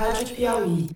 Rádio 0.00 0.34
Piauí. 0.34 0.88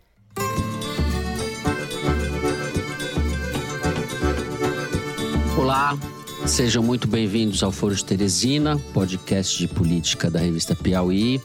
Olá, 5.59 5.99
sejam 6.47 6.83
muito 6.83 7.07
bem-vindos 7.07 7.63
ao 7.63 7.71
Foro 7.71 7.95
de 7.95 8.03
Teresina, 8.03 8.79
podcast 8.95 9.59
de 9.59 9.69
política 9.69 10.31
da 10.31 10.41
revista 10.41 10.75
Piauí. 10.75 11.39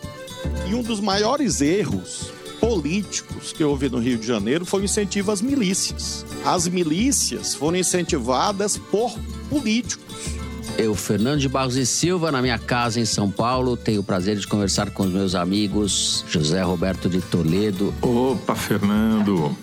E 0.69 0.73
um 0.73 0.81
dos 0.81 1.01
maiores 1.01 1.59
erros 1.59 2.31
políticos 2.61 3.51
que 3.51 3.61
houve 3.61 3.89
no 3.89 3.99
Rio 3.99 4.17
de 4.17 4.25
Janeiro 4.25 4.65
foi 4.65 4.83
o 4.83 4.85
incentivo 4.85 5.29
às 5.29 5.41
milícias. 5.41 6.25
As 6.45 6.65
milícias 6.65 7.55
foram 7.55 7.77
incentivadas 7.77 8.77
por 8.77 9.13
políticos. 9.49 10.38
Eu, 10.79 10.95
Fernando 10.95 11.41
de 11.41 11.49
Barros 11.49 11.75
e 11.75 11.85
Silva, 11.85 12.31
na 12.31 12.41
minha 12.41 12.57
casa 12.57 13.01
em 13.01 13.05
São 13.05 13.29
Paulo, 13.29 13.75
tenho 13.75 13.99
o 13.99 14.03
prazer 14.03 14.37
de 14.37 14.47
conversar 14.47 14.91
com 14.91 15.03
os 15.03 15.11
meus 15.11 15.35
amigos 15.35 16.23
José 16.29 16.61
Roberto 16.61 17.09
de 17.09 17.19
Toledo. 17.19 17.93
Opa, 18.01 18.55
Fernando! 18.55 19.53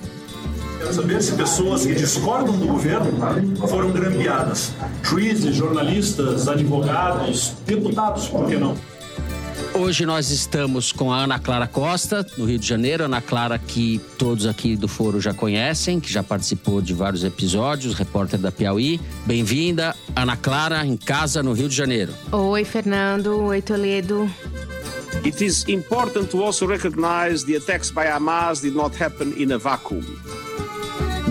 Quero 0.77 0.93
saber 0.93 1.23
se 1.23 1.33
pessoas 1.33 1.87
que 1.87 1.95
discordam 1.95 2.59
do 2.59 2.67
governo 2.67 3.11
foram 3.67 3.93
grampeadas. 3.93 4.73
Juízes, 5.03 5.57
jornalistas, 5.57 6.49
advogados, 6.49 7.55
deputados, 7.65 8.29
por 8.29 8.47
que 8.47 8.57
não? 8.59 8.77
Hoje 9.79 10.07
nós 10.07 10.31
estamos 10.31 10.91
com 10.91 11.13
a 11.13 11.25
Ana 11.25 11.39
Clara 11.39 11.67
Costa, 11.67 12.27
no 12.39 12.47
Rio 12.47 12.59
de 12.59 12.67
Janeiro. 12.67 13.05
Ana 13.05 13.21
Clara, 13.21 13.59
que 13.59 14.01
todos 14.17 14.47
aqui 14.47 14.75
do 14.75 14.89
Foro 14.89 15.21
já 15.21 15.35
conhecem, 15.35 16.01
que 16.01 16.11
já 16.11 16.23
participou 16.23 16.81
de 16.81 16.95
vários 16.95 17.23
episódios, 17.23 17.95
repórter 17.95 18.41
da 18.41 18.51
Piauí. 18.51 18.99
Bem-vinda, 19.27 19.95
Ana 20.15 20.35
Clara, 20.35 20.85
em 20.87 20.97
casa, 20.97 21.43
no 21.43 21.53
Rio 21.53 21.69
de 21.69 21.77
Janeiro. 21.77 22.15
Oi, 22.33 22.65
Fernando. 22.65 23.39
Oi, 23.43 23.61
Toledo. 23.61 24.31
It 25.23 25.45
is 25.45 25.65
important 25.69 26.31
to 26.31 26.43
also 26.43 26.67
recognize 26.67 27.45
the 27.45 27.57
attacks 27.57 27.91
by 27.91 28.07
Hamas 28.07 28.63
did 28.63 28.75
not 28.75 28.97
happen 28.99 29.35
in 29.37 29.53
a 29.53 29.59
vacuum. 29.59 30.03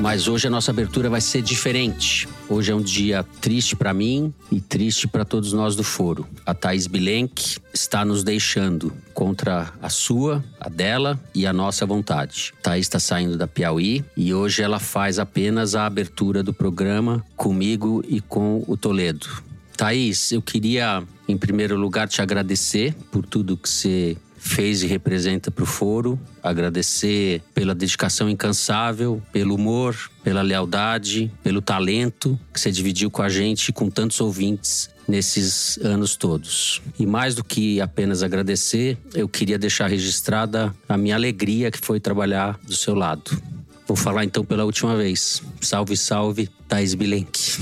Mas 0.06 0.28
hoje 0.28 0.46
a 0.46 0.52
nossa 0.52 0.70
abertura 0.70 1.10
vai 1.10 1.20
ser 1.20 1.42
diferente. 1.42 2.30
Hoje 2.48 2.72
é 2.72 2.76
um 2.76 2.82
dia 2.84 3.26
triste 3.42 3.76
para 3.76 3.92
mim 3.92 4.32
e 4.52 4.62
triste 4.62 5.08
para 5.08 5.26
todos 5.26 5.52
nós 5.52 5.76
do 5.76 5.84
foro. 5.84 6.28
A 6.46 6.54
Thaís 6.54 6.86
Bilenque 6.86 7.58
está 7.74 8.06
nos 8.06 8.24
deixando 8.24 8.94
contra 9.16 9.74
a 9.82 9.90
sua, 9.90 10.46
a 10.60 10.70
dela 10.70 11.20
e 11.34 11.48
a 11.48 11.52
nossa 11.52 11.88
vontade. 11.88 12.54
Thaís 12.62 12.86
está 12.86 13.00
saindo 13.00 13.36
da 13.36 13.48
Piauí 13.48 14.06
e 14.16 14.32
hoje 14.32 14.62
ela 14.62 14.78
faz 14.78 15.18
apenas 15.18 15.74
a 15.74 15.88
abertura 15.88 16.44
do 16.44 16.54
programa 16.54 17.26
comigo 17.36 18.04
e 18.08 18.22
com 18.22 18.64
o 18.68 18.78
Toledo. 18.78 19.28
Thaís, 19.76 20.32
eu 20.32 20.42
queria, 20.42 21.04
em 21.28 21.36
primeiro 21.36 21.76
lugar, 21.76 22.08
te 22.08 22.22
agradecer 22.22 22.94
por 23.12 23.26
tudo 23.26 23.58
que 23.58 23.68
você 23.68 24.16
fez 24.46 24.84
e 24.84 24.88
representa 24.88 25.50
para 25.50 25.64
o 25.64 25.68
foro. 25.68 26.20
Agradecer 26.42 27.42
pela 27.54 27.74
dedicação 27.74 28.30
incansável, 28.30 29.22
pelo 29.34 29.56
humor, 29.56 29.98
pela 30.24 30.42
lealdade, 30.44 31.32
pelo 31.44 31.62
talento 31.62 32.40
que 32.54 32.62
você 32.62 32.72
dividiu 32.72 33.10
com 33.10 33.24
a 33.24 33.28
gente, 33.28 33.74
com 33.74 33.90
tantos 33.90 34.22
ouvintes 34.22 34.90
nesses 35.08 35.78
anos 35.80 36.16
todos. 36.16 36.82
E 36.98 37.06
mais 37.06 37.36
do 37.36 37.44
que 37.44 37.82
apenas 37.82 38.22
agradecer, 38.24 38.98
eu 39.14 39.28
queria 39.28 39.58
deixar 39.58 39.88
registrada 39.88 40.74
a 40.88 40.96
minha 40.96 41.16
alegria 41.16 41.72
que 41.72 41.80
foi 41.80 42.00
trabalhar 42.00 42.60
do 42.64 42.74
seu 42.74 42.94
lado. 42.94 43.42
Vou 43.88 43.98
falar 43.98 44.26
então 44.26 44.46
pela 44.46 44.64
última 44.64 44.96
vez. 44.96 45.42
Salve, 45.60 45.98
salve, 45.98 46.50
Thais 46.68 46.94
Bilenque. 46.94 47.58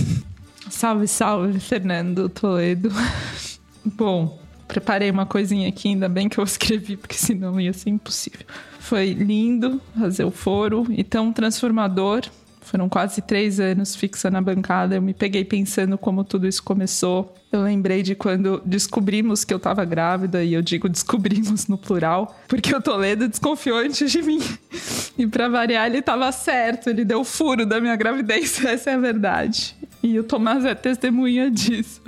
Salve, 0.70 1.08
salve, 1.08 1.60
Fernando 1.60 2.30
Toledo. 2.30 2.90
Bom, 3.84 4.43
preparei 4.74 5.12
uma 5.12 5.26
coisinha 5.26 5.70
aqui, 5.70 5.90
ainda 5.90 6.10
bem 6.10 6.28
que 6.28 6.40
eu 6.40 6.44
escrevi, 6.44 6.98
porque 6.98 7.16
senão 7.16 7.60
ia 7.62 7.74
ser 7.74 7.92
impossível. 7.92 8.46
Foi 8.80 9.14
lindo 9.14 9.80
fazer 9.98 10.26
o 10.26 10.32
foro 10.32 10.88
e 10.90 11.04
tão 11.04 11.32
transformador. 11.32 12.24
Foram 12.62 12.90
quase 12.90 13.22
três 13.22 13.60
anos 13.60 13.96
fixa 13.96 14.32
na 14.32 14.42
bancada. 14.42 14.96
Eu 14.96 15.02
me 15.02 15.14
peguei 15.14 15.44
pensando 15.46 15.98
como 15.98 16.24
tudo 16.24 16.48
isso 16.48 16.64
começou. 16.64 17.36
Eu 17.52 17.62
lembrei 17.62 18.02
de 18.02 18.16
quando 18.16 18.62
descobrimos 18.66 19.44
que 19.44 19.54
eu 19.54 19.58
estava 19.58 19.86
grávida, 19.86 20.44
e 20.44 20.54
eu 20.54 20.62
digo 20.62 20.90
descobrimos 20.90 21.68
no 21.68 21.78
plural, 21.78 22.40
porque 22.48 22.74
o 22.74 22.82
Toledo 22.82 23.28
desconfiou 23.28 23.78
antes 23.78 24.12
de 24.12 24.22
mim. 24.22 24.40
E 25.16 25.28
para 25.28 25.48
variar, 25.48 25.86
ele 25.86 26.00
estava 26.00 26.32
certo, 26.32 26.90
ele 26.90 27.06
deu 27.06 27.24
furo 27.24 27.68
da 27.68 27.80
minha 27.80 27.96
gravidez, 27.96 28.60
essa 28.66 28.90
é 28.90 28.94
a 28.96 28.98
verdade. 28.98 29.76
E 30.02 30.18
o 30.18 30.24
Tomás 30.24 30.66
é 30.66 30.74
testemunha 30.74 31.52
disso. 31.52 32.02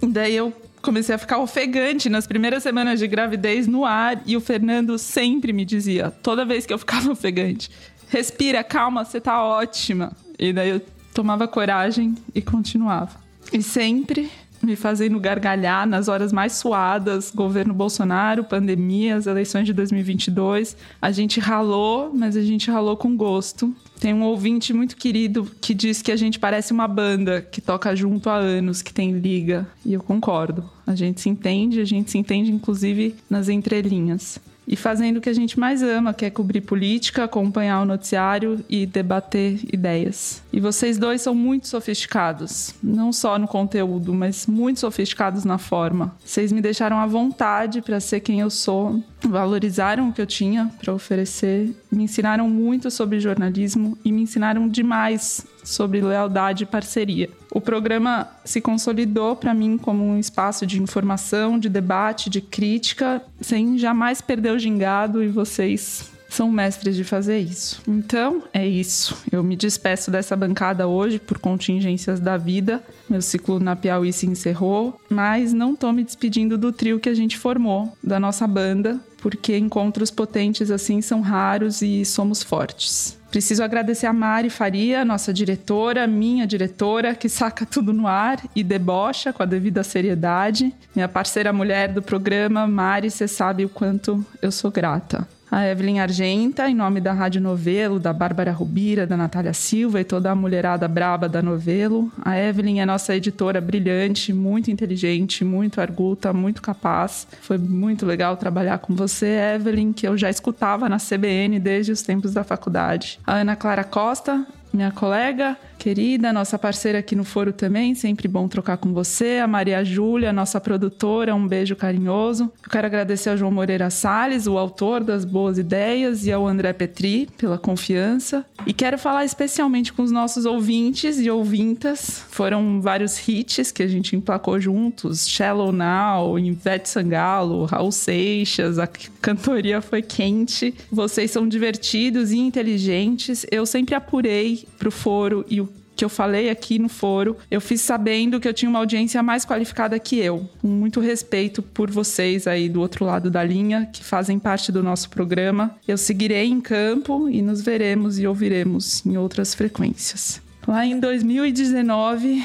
Daí 0.00 0.36
eu 0.36 0.52
comecei 0.82 1.14
a 1.14 1.18
ficar 1.18 1.38
ofegante 1.38 2.08
nas 2.08 2.26
primeiras 2.26 2.62
semanas 2.62 2.98
de 2.98 3.06
gravidez 3.06 3.66
no 3.66 3.84
ar 3.84 4.22
e 4.26 4.36
o 4.36 4.40
Fernando 4.40 4.98
sempre 4.98 5.52
me 5.52 5.64
dizia, 5.64 6.10
toda 6.10 6.44
vez 6.44 6.66
que 6.66 6.72
eu 6.72 6.78
ficava 6.78 7.10
ofegante, 7.12 7.70
respira, 8.08 8.64
calma, 8.64 9.04
você 9.04 9.20
tá 9.20 9.42
ótima. 9.42 10.12
E 10.38 10.52
daí 10.52 10.70
eu 10.70 10.80
tomava 11.12 11.46
coragem 11.46 12.14
e 12.34 12.40
continuava. 12.40 13.20
E 13.52 13.62
sempre 13.62 14.30
me 14.62 14.76
fazendo 14.76 15.18
gargalhar 15.18 15.86
nas 15.86 16.08
horas 16.08 16.32
mais 16.32 16.54
suadas, 16.54 17.30
governo 17.34 17.72
Bolsonaro, 17.72 18.44
pandemia, 18.44 19.16
as 19.16 19.26
eleições 19.26 19.64
de 19.64 19.72
2022. 19.72 20.76
A 21.00 21.10
gente 21.10 21.40
ralou, 21.40 22.12
mas 22.14 22.36
a 22.36 22.42
gente 22.42 22.70
ralou 22.70 22.96
com 22.96 23.16
gosto. 23.16 23.74
Tem 23.98 24.14
um 24.14 24.22
ouvinte 24.22 24.72
muito 24.72 24.96
querido 24.96 25.50
que 25.60 25.74
diz 25.74 26.02
que 26.02 26.12
a 26.12 26.16
gente 26.16 26.38
parece 26.38 26.72
uma 26.72 26.88
banda 26.88 27.42
que 27.42 27.60
toca 27.60 27.94
junto 27.94 28.30
há 28.30 28.36
anos, 28.36 28.82
que 28.82 28.92
tem 28.92 29.12
liga. 29.12 29.66
E 29.84 29.92
eu 29.92 30.02
concordo. 30.02 30.68
A 30.86 30.94
gente 30.94 31.20
se 31.20 31.28
entende, 31.28 31.80
a 31.80 31.84
gente 31.84 32.10
se 32.10 32.18
entende 32.18 32.50
inclusive 32.50 33.14
nas 33.28 33.48
entrelinhas 33.48 34.40
e 34.70 34.76
fazendo 34.76 35.16
o 35.16 35.20
que 35.20 35.28
a 35.28 35.34
gente 35.34 35.58
mais 35.58 35.82
ama, 35.82 36.14
que 36.14 36.24
é 36.24 36.30
cobrir 36.30 36.60
política, 36.60 37.24
acompanhar 37.24 37.82
o 37.82 37.84
noticiário 37.84 38.64
e 38.68 38.86
debater 38.86 39.58
ideias. 39.72 40.40
E 40.52 40.60
vocês 40.60 40.96
dois 40.96 41.20
são 41.20 41.34
muito 41.34 41.66
sofisticados, 41.66 42.72
não 42.80 43.12
só 43.12 43.36
no 43.36 43.48
conteúdo, 43.48 44.14
mas 44.14 44.46
muito 44.46 44.78
sofisticados 44.78 45.44
na 45.44 45.58
forma. 45.58 46.14
Vocês 46.24 46.52
me 46.52 46.60
deixaram 46.60 47.00
à 47.00 47.06
vontade 47.06 47.82
para 47.82 47.98
ser 47.98 48.20
quem 48.20 48.38
eu 48.38 48.48
sou, 48.48 49.02
valorizaram 49.28 50.08
o 50.08 50.12
que 50.12 50.22
eu 50.22 50.26
tinha 50.26 50.70
para 50.80 50.94
oferecer, 50.94 51.74
me 51.90 52.04
ensinaram 52.04 52.48
muito 52.48 52.92
sobre 52.92 53.18
jornalismo 53.18 53.98
e 54.04 54.12
me 54.12 54.22
ensinaram 54.22 54.68
demais 54.68 55.44
sobre 55.70 56.00
lealdade 56.00 56.64
e 56.64 56.66
parceria. 56.66 57.30
O 57.52 57.60
programa 57.60 58.28
se 58.44 58.60
consolidou 58.60 59.36
para 59.36 59.54
mim 59.54 59.78
como 59.78 60.04
um 60.04 60.18
espaço 60.18 60.66
de 60.66 60.80
informação, 60.80 61.58
de 61.58 61.68
debate, 61.68 62.28
de 62.28 62.40
crítica, 62.40 63.22
sem 63.40 63.78
jamais 63.78 64.20
perder 64.20 64.52
o 64.52 64.58
gingado 64.58 65.22
e 65.22 65.28
vocês 65.28 66.10
são 66.30 66.50
mestres 66.50 66.94
de 66.94 67.02
fazer 67.02 67.38
isso. 67.38 67.82
Então, 67.86 68.44
é 68.52 68.66
isso. 68.66 69.18
Eu 69.30 69.42
me 69.42 69.56
despeço 69.56 70.10
dessa 70.10 70.36
bancada 70.36 70.86
hoje 70.86 71.18
por 71.18 71.38
contingências 71.38 72.20
da 72.20 72.36
vida. 72.36 72.82
Meu 73.08 73.20
ciclo 73.20 73.58
na 73.58 73.74
Piauí 73.74 74.12
se 74.12 74.26
encerrou, 74.26 74.98
mas 75.10 75.52
não 75.52 75.74
tô 75.74 75.92
me 75.92 76.04
despedindo 76.04 76.56
do 76.56 76.72
trio 76.72 77.00
que 77.00 77.08
a 77.08 77.14
gente 77.14 77.36
formou, 77.36 77.92
da 78.02 78.20
nossa 78.20 78.46
banda, 78.46 79.00
porque 79.18 79.58
encontros 79.58 80.10
potentes 80.10 80.70
assim 80.70 81.02
são 81.02 81.20
raros 81.20 81.82
e 81.82 82.04
somos 82.04 82.42
fortes. 82.42 83.19
Preciso 83.30 83.62
agradecer 83.62 84.06
a 84.06 84.12
Mari 84.12 84.50
Faria, 84.50 85.04
nossa 85.04 85.32
diretora, 85.32 86.04
minha 86.06 86.46
diretora, 86.46 87.14
que 87.14 87.28
saca 87.28 87.64
tudo 87.64 87.92
no 87.92 88.08
ar 88.08 88.40
e 88.56 88.64
debocha 88.64 89.32
com 89.32 89.40
a 89.42 89.46
devida 89.46 89.84
seriedade. 89.84 90.74
Minha 90.94 91.08
parceira 91.08 91.52
mulher 91.52 91.92
do 91.92 92.02
programa, 92.02 92.66
Mari, 92.66 93.08
você 93.08 93.28
sabe 93.28 93.64
o 93.64 93.68
quanto 93.68 94.24
eu 94.42 94.50
sou 94.50 94.70
grata 94.70 95.28
a 95.50 95.66
Evelyn 95.66 95.98
Argenta, 95.98 96.68
em 96.68 96.74
nome 96.74 97.00
da 97.00 97.12
Rádio 97.12 97.40
Novelo, 97.40 97.98
da 97.98 98.12
Bárbara 98.12 98.52
Rubira, 98.52 99.06
da 99.06 99.16
Natália 99.16 99.52
Silva 99.52 100.00
e 100.00 100.04
toda 100.04 100.30
a 100.30 100.34
mulherada 100.34 100.86
braba 100.86 101.28
da 101.28 101.42
Novelo. 101.42 102.10
A 102.24 102.38
Evelyn 102.38 102.80
é 102.80 102.86
nossa 102.86 103.16
editora 103.16 103.60
brilhante, 103.60 104.32
muito 104.32 104.70
inteligente, 104.70 105.44
muito 105.44 105.80
arguta, 105.80 106.32
muito 106.32 106.62
capaz. 106.62 107.26
Foi 107.40 107.58
muito 107.58 108.06
legal 108.06 108.36
trabalhar 108.36 108.78
com 108.78 108.94
você, 108.94 109.54
Evelyn, 109.56 109.92
que 109.92 110.06
eu 110.06 110.16
já 110.16 110.30
escutava 110.30 110.88
na 110.88 110.98
CBN 110.98 111.58
desde 111.58 111.90
os 111.90 112.02
tempos 112.02 112.32
da 112.32 112.44
faculdade. 112.44 113.18
A 113.26 113.36
Ana 113.36 113.56
Clara 113.56 113.82
Costa, 113.82 114.46
minha 114.72 114.90
colega 114.90 115.56
querida, 115.80 116.30
nossa 116.30 116.58
parceira 116.58 116.98
aqui 116.98 117.16
no 117.16 117.24
foro 117.24 117.54
também, 117.54 117.94
sempre 117.94 118.28
bom 118.28 118.46
trocar 118.46 118.76
com 118.76 118.92
você, 118.92 119.40
a 119.42 119.46
Maria 119.46 119.82
Júlia, 119.82 120.30
nossa 120.30 120.60
produtora, 120.60 121.34
um 121.34 121.48
beijo 121.48 121.74
carinhoso. 121.74 122.52
Eu 122.62 122.70
quero 122.70 122.86
agradecer 122.86 123.30
ao 123.30 123.36
João 123.38 123.50
Moreira 123.50 123.88
Salles, 123.88 124.46
o 124.46 124.58
autor 124.58 125.02
das 125.02 125.24
boas 125.24 125.56
ideias, 125.56 126.26
e 126.26 126.32
ao 126.32 126.46
André 126.46 126.74
Petri 126.74 127.30
pela 127.38 127.56
confiança. 127.56 128.44
E 128.66 128.74
quero 128.74 128.98
falar 128.98 129.24
especialmente 129.24 129.90
com 129.90 130.02
os 130.02 130.12
nossos 130.12 130.44
ouvintes 130.44 131.18
e 131.18 131.30
ouvintas. 131.30 132.22
Foram 132.28 132.82
vários 132.82 133.26
hits 133.26 133.72
que 133.72 133.82
a 133.82 133.88
gente 133.88 134.14
emplacou 134.14 134.60
juntos, 134.60 135.26
Shallow 135.26 135.72
Now, 135.72 136.38
Ivete 136.38 136.90
Sangalo, 136.90 137.64
Raul 137.64 137.90
Seixas, 137.90 138.78
a 138.78 138.86
cantoria 138.86 139.80
foi 139.80 140.02
quente. 140.02 140.74
Vocês 140.92 141.30
são 141.30 141.48
divertidos 141.48 142.32
e 142.32 142.38
inteligentes. 142.38 143.46
Eu 143.50 143.64
sempre 143.64 143.94
apurei 143.94 144.59
pro 144.78 144.90
foro 144.90 145.44
e 145.48 145.60
o 145.60 145.68
que 146.00 146.04
eu 146.04 146.08
falei 146.08 146.48
aqui 146.48 146.78
no 146.78 146.88
foro, 146.88 147.36
eu 147.50 147.60
fiz 147.60 147.82
sabendo 147.82 148.40
que 148.40 148.48
eu 148.48 148.54
tinha 148.54 148.70
uma 148.70 148.78
audiência 148.78 149.22
mais 149.22 149.44
qualificada 149.44 149.98
que 149.98 150.18
eu. 150.18 150.48
Com 150.62 150.68
muito 150.68 150.98
respeito 150.98 151.60
por 151.62 151.90
vocês 151.90 152.46
aí 152.46 152.70
do 152.70 152.80
outro 152.80 153.04
lado 153.04 153.30
da 153.30 153.44
linha, 153.44 153.86
que 153.92 154.02
fazem 154.02 154.38
parte 154.38 154.72
do 154.72 154.82
nosso 154.82 155.10
programa. 155.10 155.76
Eu 155.86 155.98
seguirei 155.98 156.46
em 156.46 156.58
campo 156.58 157.28
e 157.28 157.42
nos 157.42 157.60
veremos 157.60 158.18
e 158.18 158.26
ouviremos 158.26 159.04
em 159.04 159.18
outras 159.18 159.54
frequências. 159.54 160.40
Lá 160.66 160.86
em 160.86 160.98
2019, 160.98 162.42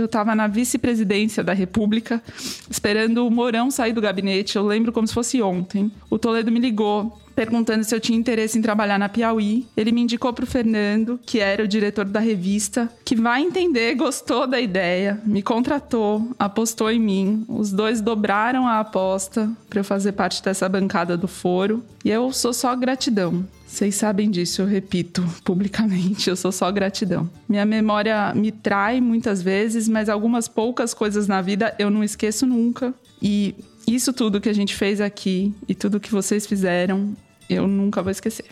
eu 0.00 0.06
estava 0.06 0.34
na 0.34 0.46
vice-presidência 0.46 1.42
da 1.42 1.52
República, 1.52 2.22
esperando 2.70 3.26
o 3.26 3.30
Mourão 3.30 3.70
sair 3.70 3.92
do 3.92 4.00
gabinete. 4.00 4.56
Eu 4.56 4.66
lembro 4.66 4.92
como 4.92 5.06
se 5.06 5.14
fosse 5.14 5.42
ontem. 5.42 5.90
O 6.10 6.18
Toledo 6.18 6.50
me 6.50 6.60
ligou 6.60 7.18
perguntando 7.36 7.84
se 7.84 7.94
eu 7.94 8.00
tinha 8.00 8.18
interesse 8.18 8.58
em 8.58 8.62
trabalhar 8.62 8.98
na 8.98 9.10
Piauí. 9.10 9.66
Ele 9.76 9.92
me 9.92 10.00
indicou 10.00 10.32
para 10.32 10.44
o 10.44 10.48
Fernando, 10.48 11.20
que 11.24 11.38
era 11.38 11.62
o 11.62 11.68
diretor 11.68 12.06
da 12.06 12.18
revista, 12.18 12.90
que 13.04 13.14
vai 13.14 13.42
entender, 13.42 13.94
gostou 13.94 14.46
da 14.46 14.58
ideia, 14.58 15.20
me 15.24 15.42
contratou, 15.42 16.30
apostou 16.38 16.90
em 16.90 16.98
mim. 16.98 17.44
Os 17.46 17.70
dois 17.70 18.00
dobraram 18.00 18.66
a 18.66 18.80
aposta 18.80 19.50
para 19.68 19.80
eu 19.80 19.84
fazer 19.84 20.12
parte 20.12 20.42
dessa 20.42 20.66
bancada 20.68 21.16
do 21.16 21.28
foro. 21.28 21.84
E 22.02 22.10
eu 22.10 22.32
sou 22.32 22.54
só 22.54 22.74
gratidão. 22.74 23.44
Vocês 23.66 23.96
sabem 23.96 24.30
disso, 24.30 24.62
eu 24.62 24.66
repito 24.66 25.22
publicamente, 25.44 26.30
eu 26.30 26.36
sou 26.36 26.52
só 26.52 26.70
gratidão. 26.70 27.28
Minha 27.48 27.66
memória 27.66 28.32
me 28.34 28.52
trai 28.52 29.00
muitas 29.00 29.42
vezes, 29.42 29.88
mas 29.88 30.08
algumas 30.08 30.46
poucas 30.46 30.94
coisas 30.94 31.26
na 31.26 31.42
vida 31.42 31.74
eu 31.78 31.90
não 31.90 32.04
esqueço 32.04 32.46
nunca. 32.46 32.94
E 33.20 33.54
isso 33.86 34.12
tudo 34.12 34.40
que 34.40 34.48
a 34.48 34.52
gente 34.52 34.74
fez 34.74 35.00
aqui 35.00 35.54
e 35.68 35.74
tudo 35.74 36.00
que 36.00 36.10
vocês 36.10 36.46
fizeram, 36.46 37.16
eu 37.50 37.66
nunca 37.66 38.02
vou 38.02 38.10
esquecer. 38.10 38.46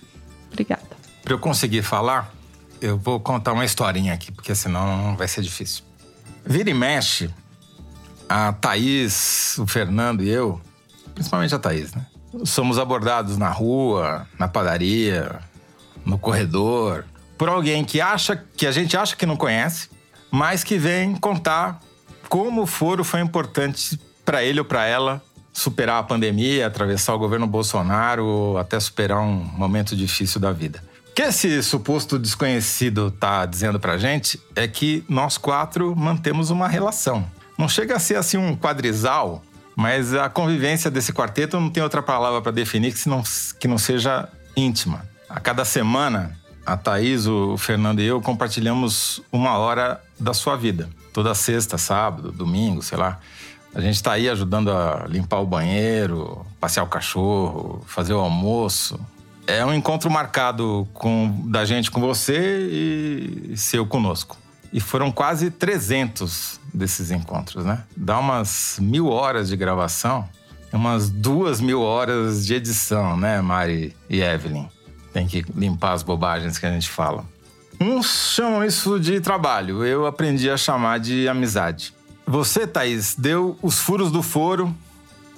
Obrigada. 0.52 0.82
Para 1.22 1.34
eu 1.34 1.38
conseguir 1.38 1.82
falar, 1.82 2.34
eu 2.81 2.99
vou 2.99 3.19
contar 3.20 3.52
uma 3.52 3.64
historinha 3.64 4.12
aqui, 4.12 4.31
porque 4.32 4.55
senão 4.55 5.17
vai 5.17 5.28
ser 5.28 5.43
difícil. 5.43 5.84
Vira 6.44 6.69
e 6.69 6.75
mexe, 6.75 7.31
a 8.28 8.52
Thaís, 8.52 9.56
o 9.58 9.67
Fernando 9.67 10.22
e 10.22 10.28
eu, 10.28 10.60
principalmente 11.14 11.55
a 11.55 11.58
Thaís, 11.58 11.94
né? 11.94 12.05
Somos 12.44 12.78
abordados 12.78 13.38
na 13.38 13.50
rua, 13.50 14.26
na 14.38 14.48
padaria, 14.48 15.38
no 16.04 16.19
corredor, 16.19 17.04
por 17.38 17.48
alguém 17.48 17.84
que 17.84 18.00
acha 18.00 18.42
que 18.56 18.66
a 18.66 18.72
gente 18.72 18.96
acha 18.96 19.16
que 19.16 19.26
não 19.26 19.36
conhece, 19.36 19.88
mas 20.31 20.64
que 20.64 20.76
vem 20.78 21.14
contar 21.14 21.81
como 22.28 22.62
o 22.62 22.66
foro 22.66 23.04
foi 23.04 23.20
importante 23.20 23.98
para 24.25 24.42
ele 24.42 24.58
ou 24.58 24.64
para 24.64 24.86
ela 24.86 25.22
superar 25.52 26.00
a 26.00 26.02
pandemia, 26.02 26.66
atravessar 26.66 27.14
o 27.14 27.19
governo 27.19 27.46
Bolsonaro, 27.46 28.56
até 28.58 28.78
superar 28.81 29.20
um 29.20 29.32
momento 29.32 29.94
difícil 29.94 30.40
da 30.40 30.50
vida. 30.52 30.82
O 31.10 31.14
que 31.14 31.22
esse 31.22 31.62
suposto 31.62 32.19
desconhecido 32.19 33.06
está 33.06 33.46
dizendo 33.46 33.78
para 33.78 33.92
a 33.92 33.98
gente 33.98 34.40
é 34.56 34.66
que 34.66 35.04
nós 35.08 35.38
quatro 35.38 35.94
mantemos 35.94 36.50
uma 36.50 36.66
relação. 36.66 37.25
Não 37.56 37.69
chega 37.69 37.94
a 37.94 38.00
ser 38.00 38.16
assim 38.16 38.36
um 38.36 38.56
quadrisal, 38.56 39.40
mas 39.76 40.14
a 40.14 40.28
convivência 40.28 40.90
desse 40.90 41.12
quarteto 41.12 41.58
não 41.58 41.70
tem 41.70 41.82
outra 41.82 42.02
palavra 42.02 42.40
para 42.40 42.52
definir 42.52 42.94
que 42.94 43.08
não, 43.08 43.22
que 43.58 43.66
não 43.66 43.78
seja 43.78 44.28
íntima. 44.56 45.04
A 45.28 45.40
cada 45.40 45.64
semana, 45.64 46.38
a 46.64 46.76
Thaís, 46.76 47.26
o 47.26 47.56
Fernando 47.56 48.00
e 48.00 48.06
eu 48.06 48.20
compartilhamos 48.20 49.20
uma 49.32 49.58
hora 49.58 50.00
da 50.18 50.32
sua 50.32 50.56
vida. 50.56 50.88
Toda 51.12 51.34
sexta, 51.34 51.76
sábado, 51.76 52.30
domingo, 52.30 52.82
sei 52.82 52.98
lá. 52.98 53.18
A 53.74 53.80
gente 53.80 53.96
está 53.96 54.12
aí 54.12 54.28
ajudando 54.28 54.70
a 54.70 55.04
limpar 55.08 55.40
o 55.40 55.46
banheiro, 55.46 56.46
passear 56.60 56.84
o 56.84 56.88
cachorro, 56.88 57.84
fazer 57.88 58.14
o 58.14 58.20
almoço. 58.20 59.00
É 59.46 59.64
um 59.66 59.74
encontro 59.74 60.08
marcado 60.10 60.86
com, 60.94 61.42
da 61.46 61.64
gente 61.64 61.90
com 61.90 62.00
você 62.00 63.50
e 63.50 63.56
seu 63.56 63.84
conosco. 63.84 64.38
E 64.74 64.80
foram 64.80 65.12
quase 65.12 65.52
300 65.52 66.58
desses 66.74 67.12
encontros, 67.12 67.64
né? 67.64 67.84
Dá 67.96 68.18
umas 68.18 68.76
mil 68.80 69.06
horas 69.06 69.48
de 69.48 69.56
gravação, 69.56 70.28
umas 70.72 71.08
duas 71.08 71.60
mil 71.60 71.80
horas 71.80 72.44
de 72.44 72.54
edição, 72.54 73.16
né, 73.16 73.40
Mari 73.40 73.94
e 74.10 74.20
Evelyn? 74.20 74.66
Tem 75.12 75.28
que 75.28 75.44
limpar 75.54 75.92
as 75.92 76.02
bobagens 76.02 76.58
que 76.58 76.66
a 76.66 76.72
gente 76.72 76.90
fala. 76.90 77.24
Uns 77.80 78.34
chamam 78.34 78.64
isso 78.64 78.98
de 78.98 79.20
trabalho, 79.20 79.84
eu 79.84 80.06
aprendi 80.06 80.50
a 80.50 80.56
chamar 80.56 80.98
de 80.98 81.28
amizade. 81.28 81.94
Você, 82.26 82.66
Thaís, 82.66 83.14
deu 83.16 83.56
os 83.62 83.78
furos 83.78 84.10
do 84.10 84.24
foro, 84.24 84.74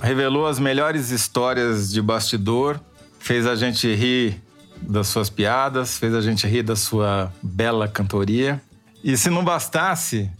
revelou 0.00 0.46
as 0.46 0.58
melhores 0.58 1.10
histórias 1.10 1.92
de 1.92 2.00
bastidor, 2.00 2.80
fez 3.18 3.46
a 3.46 3.54
gente 3.54 3.86
rir 3.94 4.40
das 4.80 5.08
suas 5.08 5.28
piadas, 5.28 5.98
fez 5.98 6.14
a 6.14 6.22
gente 6.22 6.46
rir 6.46 6.62
da 6.62 6.74
sua 6.74 7.30
bela 7.42 7.86
cantoria. 7.86 8.62
E 9.02 9.16
se 9.16 9.30
não 9.30 9.44
bastasse, 9.44 10.30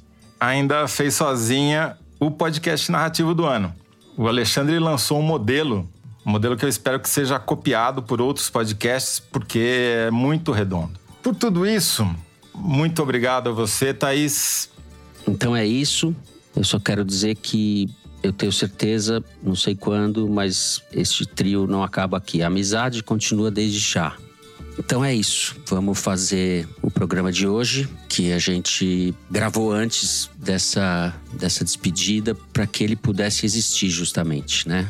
ainda 0.41 0.89
fez 0.89 1.15
sozinha 1.15 1.97
o 2.19 2.31
podcast 2.31 2.91
narrativo 2.91 3.35
do 3.35 3.45
ano. 3.45 3.73
O 4.17 4.27
Alexandre 4.27 4.79
lançou 4.79 5.19
um 5.19 5.23
modelo, 5.23 5.89
um 6.25 6.31
modelo 6.31 6.57
que 6.57 6.65
eu 6.65 6.69
espero 6.69 6.99
que 6.99 7.09
seja 7.09 7.39
copiado 7.39 8.03
por 8.03 8.21
outros 8.21 8.49
podcasts, 8.49 9.21
porque 9.21 10.07
é 10.07 10.11
muito 10.11 10.53
redondo. 10.53 10.99
Por 11.23 11.35
tudo 11.35 11.67
isso, 11.67 12.09
muito 12.55 13.03
obrigado 13.03 13.51
a 13.51 13.53
você, 13.53 13.93
Thaís. 13.93 14.71
Então 15.29 15.55
é 15.55 15.67
isso. 15.67 16.15
Eu 16.55 16.65
só 16.65 16.81
quero 16.81 17.05
dizer 17.05 17.35
que 17.37 17.89
eu 18.23 18.33
tenho 18.33 18.51
certeza, 18.51 19.23
não 19.43 19.55
sei 19.55 19.77
quando, 19.77 20.29
mas 20.29 20.83
este 20.93 21.27
trio 21.27 21.67
não 21.67 21.83
acaba 21.83 22.17
aqui. 22.17 22.43
A 22.43 22.47
amizade 22.47 23.03
continua 23.03 23.51
desde 23.51 23.79
já. 23.79 24.17
Então 24.79 25.05
é 25.05 25.15
isso. 25.15 25.57
Vamos 25.67 25.99
fazer 25.99 26.69
o 26.83 26.91
programa 26.91 27.33
de 27.33 27.47
hoje, 27.47 27.89
que 28.09 28.33
a 28.33 28.39
gente 28.39 29.15
gravou 29.31 29.73
antes 29.73 30.31
dessa, 30.37 31.15
dessa 31.33 31.65
despedida, 31.65 32.35
para 32.53 32.67
que 32.67 32.85
ele 32.85 32.97
pudesse 32.97 33.47
existir, 33.47 33.89
justamente, 33.89 34.69
né? 34.69 34.89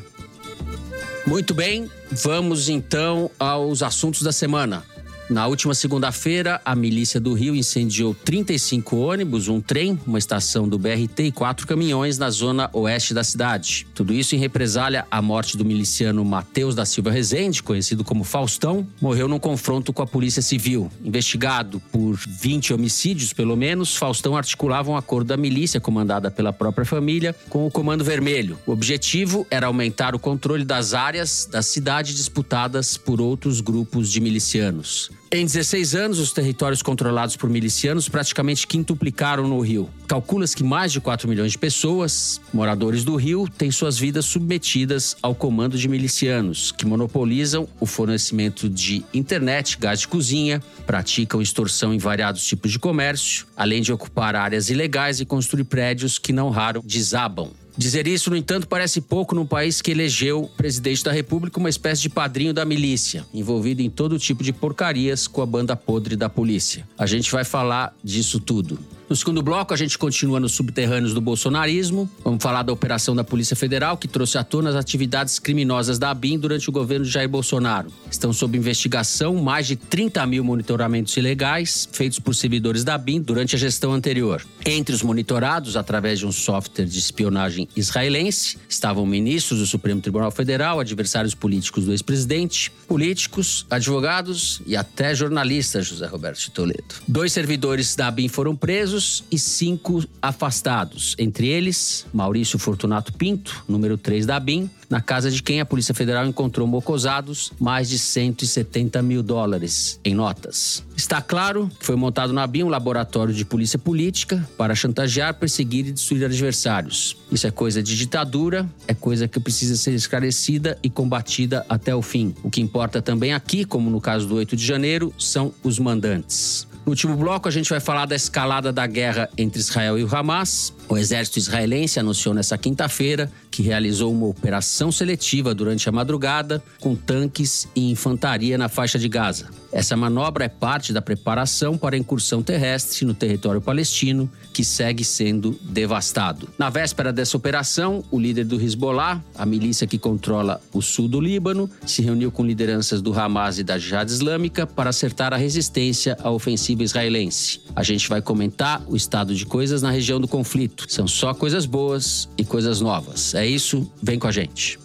Muito 1.27 1.53
bem, 1.55 1.91
vamos 2.11 2.69
então 2.69 3.31
aos 3.39 3.83
assuntos 3.83 4.23
da 4.23 4.33
semana. 4.33 4.85
Na 5.29 5.49
última 5.49 5.75
segunda-feira, 5.75 6.61
a 6.65 6.77
milícia 6.77 7.19
do 7.19 7.35
Rio 7.35 7.57
incendiou 7.57 8.15
35 8.15 8.97
ônibus, 8.97 9.49
um 9.49 9.61
trem, 9.61 9.99
uma 10.07 10.21
estação 10.21 10.69
do 10.69 10.79
BRT 10.79 11.25
e 11.25 11.33
quatro 11.33 11.67
caminhões 11.67 12.17
na 12.17 12.31
zona 12.31 12.71
oeste 12.73 13.13
da 13.13 13.25
cidade. 13.25 13.89
Tudo 13.93 14.15
isso 14.15 14.37
em 14.37 14.39
represália 14.39 15.05
à 15.11 15.21
morte 15.21 15.57
do 15.57 15.65
miliciano 15.65 16.25
Matheus 16.25 16.77
da 16.77 16.87
Silva 16.87 17.11
Rezende, 17.11 17.61
conhecido 17.61 18.05
como 18.05 18.23
Faustão, 18.23 18.87
morreu 19.01 19.27
num 19.27 19.41
confronto 19.41 19.93
com 19.93 20.01
a 20.01 20.07
Polícia 20.07 20.41
Civil. 20.41 20.89
Investigado 21.05 21.83
por 21.91 22.15
20 22.15 22.73
homicídios, 22.73 23.33
pelo 23.33 23.57
menos, 23.57 23.97
Faustão 23.97 24.37
articulava 24.37 24.93
um 24.93 24.97
acordo 24.97 25.27
da 25.27 25.37
milícia, 25.37 25.81
comandada 25.81 26.31
pela 26.31 26.53
própria 26.53 26.85
família, 26.85 27.35
com 27.49 27.67
o 27.67 27.71
Comando 27.71 28.05
Vermelho. 28.05 28.57
O 28.65 28.71
objetivo 28.71 29.45
era 29.51 29.67
aumentar 29.67 30.15
o 30.15 30.21
controle 30.21 30.65
das 30.65 30.95
áreas 30.95 31.49
da 31.51 31.63
cidade 31.63 32.15
disputadas 32.15 32.97
por 32.97 33.21
outros 33.21 33.61
grupos 33.61 34.09
de 34.09 34.21
milicianos. 34.21 35.16
Em 35.29 35.45
16 35.45 35.97
anos, 35.97 36.21
os 36.21 36.33
territórios 36.33 36.83
controlados 36.83 37.37
por 37.37 37.51
milicianos 37.51 38.09
praticamente 38.09 38.65
quintuplicaram 38.65 39.49
no 39.49 39.59
Rio. 39.59 39.91
Calcula-se 40.07 40.55
que 40.55 40.63
mais 40.63 40.93
de 40.93 41.01
4 41.01 41.29
milhões 41.29 41.51
de 41.51 41.59
pessoas, 41.59 42.41
moradores 42.55 43.03
do 43.03 43.17
Rio, 43.17 43.49
têm 43.59 43.73
suas 43.73 43.99
vidas 43.99 44.25
submetidas 44.25 45.17
ao 45.21 45.35
comando 45.35 45.77
de 45.77 45.89
milicianos, 45.89 46.71
que 46.71 46.87
monopolizam 46.87 47.69
o 47.81 47.87
fornecimento 47.87 48.69
de 48.69 49.05
internet, 49.13 49.77
gás 49.81 49.99
de 49.99 50.07
cozinha, 50.07 50.63
praticam 50.87 51.43
extorsão 51.43 51.93
em 51.93 51.99
variados 51.99 52.47
tipos 52.47 52.71
de 52.71 52.79
comércio, 52.79 53.49
além 53.57 53.83
de 53.83 53.93
ocupar 53.93 54.37
áreas 54.37 54.71
ilegais 54.71 55.19
e 55.19 55.25
construir 55.25 55.65
prédios 55.65 56.19
que 56.19 56.33
não 56.33 56.51
raro 56.51 56.83
desabam. 56.85 57.51
Dizer 57.79 58.07
isso, 58.07 58.31
no 58.31 58.37
entanto, 58.37 58.67
parece 58.67 59.03
pouco 59.03 59.35
num 59.35 59.45
país 59.45 59.83
que 59.83 59.91
elegeu 59.91 60.45
o 60.45 60.49
presidente 60.49 61.05
da 61.05 61.13
República 61.13 61.59
uma 61.59 61.69
espécie 61.69 62.03
de 62.03 62.09
padrinho 62.09 62.55
da 62.55 62.65
milícia, 62.65 63.27
envolvido 63.35 63.83
em 63.83 63.91
todo 63.91 64.19
tipo 64.19 64.43
de 64.43 64.53
porcarias 64.53 65.27
com 65.27 65.43
a 65.43 65.47
banda 65.47 65.77
podre 65.77 66.17
da 66.17 66.29
polícia. 66.29 66.89
A 66.97 67.05
gente 67.05 67.31
vai 67.31 67.45
falar 67.45 67.95
disso 68.03 68.41
tudo. 68.41 68.79
No 69.09 69.15
segundo 69.15 69.41
bloco, 69.41 69.73
a 69.73 69.77
gente 69.77 69.97
continua 69.97 70.41
nos 70.41 70.53
subterrâneos 70.53 71.15
do 71.15 71.21
bolsonarismo. 71.21 72.11
Vamos 72.25 72.43
falar 72.43 72.65
da 72.65 72.73
operação 72.73 73.15
da 73.15 73.23
Polícia 73.23 73.55
Federal, 73.55 73.97
que 73.97 74.09
trouxe 74.09 74.37
à 74.37 74.43
tona 74.43 74.71
as 74.71 74.75
atividades 74.75 75.39
criminosas 75.39 75.97
da 75.97 76.11
ABIN 76.11 76.37
durante 76.37 76.69
o 76.69 76.73
governo 76.73 77.05
de 77.05 77.13
Jair 77.13 77.29
Bolsonaro. 77.29 77.89
Estão 78.11 78.33
sob 78.33 78.59
investigação 78.59 79.37
mais 79.37 79.69
de 79.69 79.77
30 79.77 80.27
mil 80.27 80.43
monitoramentos 80.43 81.17
ilegais 81.17 81.89
feitos 81.93 82.19
por 82.19 82.35
servidores 82.35 82.83
da 82.83 82.97
ABIN 82.97 83.23
durante 83.23 83.55
a 83.55 83.59
gestão 83.59 83.93
anterior. 83.93 84.45
Entre 84.65 84.93
os 84.93 85.03
monitorados, 85.03 85.77
através 85.77 86.19
de 86.19 86.27
um 86.27 86.33
software 86.33 86.87
de 86.87 86.99
espionagem 86.99 87.69
israelense, 87.77 88.59
estavam 88.69 89.07
ministros 89.07 89.61
do 89.61 89.67
Supremo 89.67 90.01
Tribunal 90.01 90.33
Federal, 90.33 90.81
adversários 90.81 91.33
políticos 91.33 91.85
do 91.85 91.93
ex-presidente, 91.93 92.73
políticos, 92.89 93.67
advogados 93.71 94.61
e 94.67 94.77
até 94.77 95.15
jornalistas, 95.15 95.87
José 95.87 96.07
Roberto 96.07 96.41
de 96.41 96.51
Toledo. 96.51 96.97
Dois 97.07 97.33
servidores 97.33 97.95
da 97.95 98.09
ABIN 98.09 98.27
foram 98.27 98.57
presos 98.57 98.96
presos 98.97 99.25
e 99.31 99.39
cinco 99.39 100.03
afastados. 100.23 101.15
Entre 101.19 101.49
eles, 101.49 102.07
Maurício 102.15 102.59
Fortunato 102.59 103.13
Pinto, 103.13 103.65
número 103.69 103.99
3 103.99 104.25
da 104.25 104.41
BIM, 104.41 104.71
na 104.89 105.01
casa 105.01 105.31
de 105.31 105.43
quem 105.43 105.61
a 105.61 105.67
Polícia 105.67 105.93
Federal 105.93 106.25
encontrou 106.27 106.67
mocosados 106.67 107.53
mais 107.59 107.89
de 107.89 107.99
170 107.99 109.03
mil 109.03 109.23
dólares 109.23 110.01
em 110.05 110.15
notas. 110.15 110.83
Está 110.97 111.21
claro 111.21 111.71
que 111.79 111.85
foi 111.85 111.97
montado 111.97 112.33
na 112.33 112.47
BIM 112.47 112.63
um 112.63 112.69
laboratório 112.69 113.35
de 113.35 113.45
polícia 113.45 113.79
política 113.79 114.49
para 114.57 114.75
chantagear, 114.75 115.35
perseguir 115.35 115.87
e 115.87 115.93
destruir 115.93 116.25
adversários. 116.25 117.17
Isso 117.31 117.47
é 117.47 117.51
coisa 117.51 117.83
de 117.83 117.97
ditadura, 117.97 118.67
é 118.89 118.95
coisa 118.95 119.29
que 119.29 119.39
precisa 119.39 119.77
ser 119.77 119.93
esclarecida 119.93 120.79
e 120.83 120.89
combatida 120.89 121.67
até 121.69 121.95
o 121.95 122.01
fim. 122.01 122.35
O 122.43 122.51
que 122.51 122.63
importa 122.63 123.03
também 123.03 123.35
aqui, 123.35 123.65
como 123.65 123.91
no 123.91 124.01
caso 124.01 124.27
do 124.27 124.37
8 124.37 124.57
de 124.57 124.65
janeiro, 124.65 125.13
são 125.19 125.53
os 125.63 125.79
mandantes. 125.79 126.66
No 126.87 126.93
último 126.93 127.17
bloco, 127.17 127.49
a 127.49 127.51
gente 127.51 127.69
vai 127.69 127.81
falar 127.81 128.07
da 128.07 128.15
escalada 128.15 128.73
da 128.73 128.87
guerra 128.87 129.29
entre 129.37 129.59
Israel 129.59 129.99
e 129.99 130.05
o 130.05 130.17
Hamas. 130.17 130.73
O 130.89 130.97
exército 130.97 131.37
israelense 131.37 131.99
anunciou 131.99 132.33
nessa 132.33 132.57
quinta-feira 132.57 133.29
que 133.57 133.63
realizou 133.63 134.13
uma 134.13 134.27
operação 134.27 134.93
seletiva 134.93 135.55
durante 135.55 135.89
a 135.89 135.93
madrugada 135.93 136.63
com 136.79 136.95
tanques 136.95 137.67
e 137.75 137.91
infantaria 137.91 138.59
na 138.59 138.69
faixa 138.69 138.99
de 138.99 139.09
Gaza. 139.09 139.49
Essa 139.73 139.97
manobra 139.97 140.45
é 140.45 140.49
parte 140.49 140.93
da 140.93 141.03
preparação 141.03 141.77
para 141.77 141.97
a 141.97 141.99
incursão 141.99 142.43
terrestre 142.43 143.05
no 143.05 143.15
território 143.15 143.61
palestino, 143.61 144.31
que 144.53 144.65
segue 144.65 145.05
sendo 145.05 145.59
devastado. 145.63 146.49
Na 146.59 146.71
véspera 146.71 147.13
dessa 147.13 147.37
operação, 147.37 148.05
o 148.11 148.19
líder 148.19 148.45
do 148.45 148.61
Hezbollah, 148.61 149.23
a 149.35 149.45
milícia 149.45 149.87
que 149.87 149.99
controla 149.99 150.61
o 150.73 150.81
sul 150.81 151.09
do 151.09 151.21
Líbano, 151.21 151.69
se 151.87 152.01
reuniu 152.01 152.31
com 152.31 152.45
lideranças 152.45 153.03
do 153.03 153.19
Hamas 153.19 153.59
e 153.59 153.65
da 153.65 153.79
Jihad 153.79 154.09
Islâmica 154.09 154.67
para 154.67 154.91
acertar 154.91 155.33
a 155.33 155.37
resistência 155.37 156.17
à 156.23 156.31
ofensiva 156.31 156.83
israelense. 156.83 157.61
A 157.75 157.83
gente 157.83 158.09
vai 158.09 158.23
comentar 158.23 158.83
o 158.87 158.97
estado 158.97 159.35
de 159.35 159.45
coisas 159.45 159.83
na 159.83 159.91
região 159.91 160.21
do 160.21 160.29
conflito. 160.29 160.87
São 160.89 161.07
só 161.07 161.35
coisas 161.35 161.67
boas 161.67 162.29
e 162.39 162.45
coisas 162.45 162.81
novas. 162.81 163.35
É 163.35 163.46
isso, 163.47 163.91
vem 164.03 164.19
com 164.19 164.27
a 164.27 164.33
gente. 164.33 164.79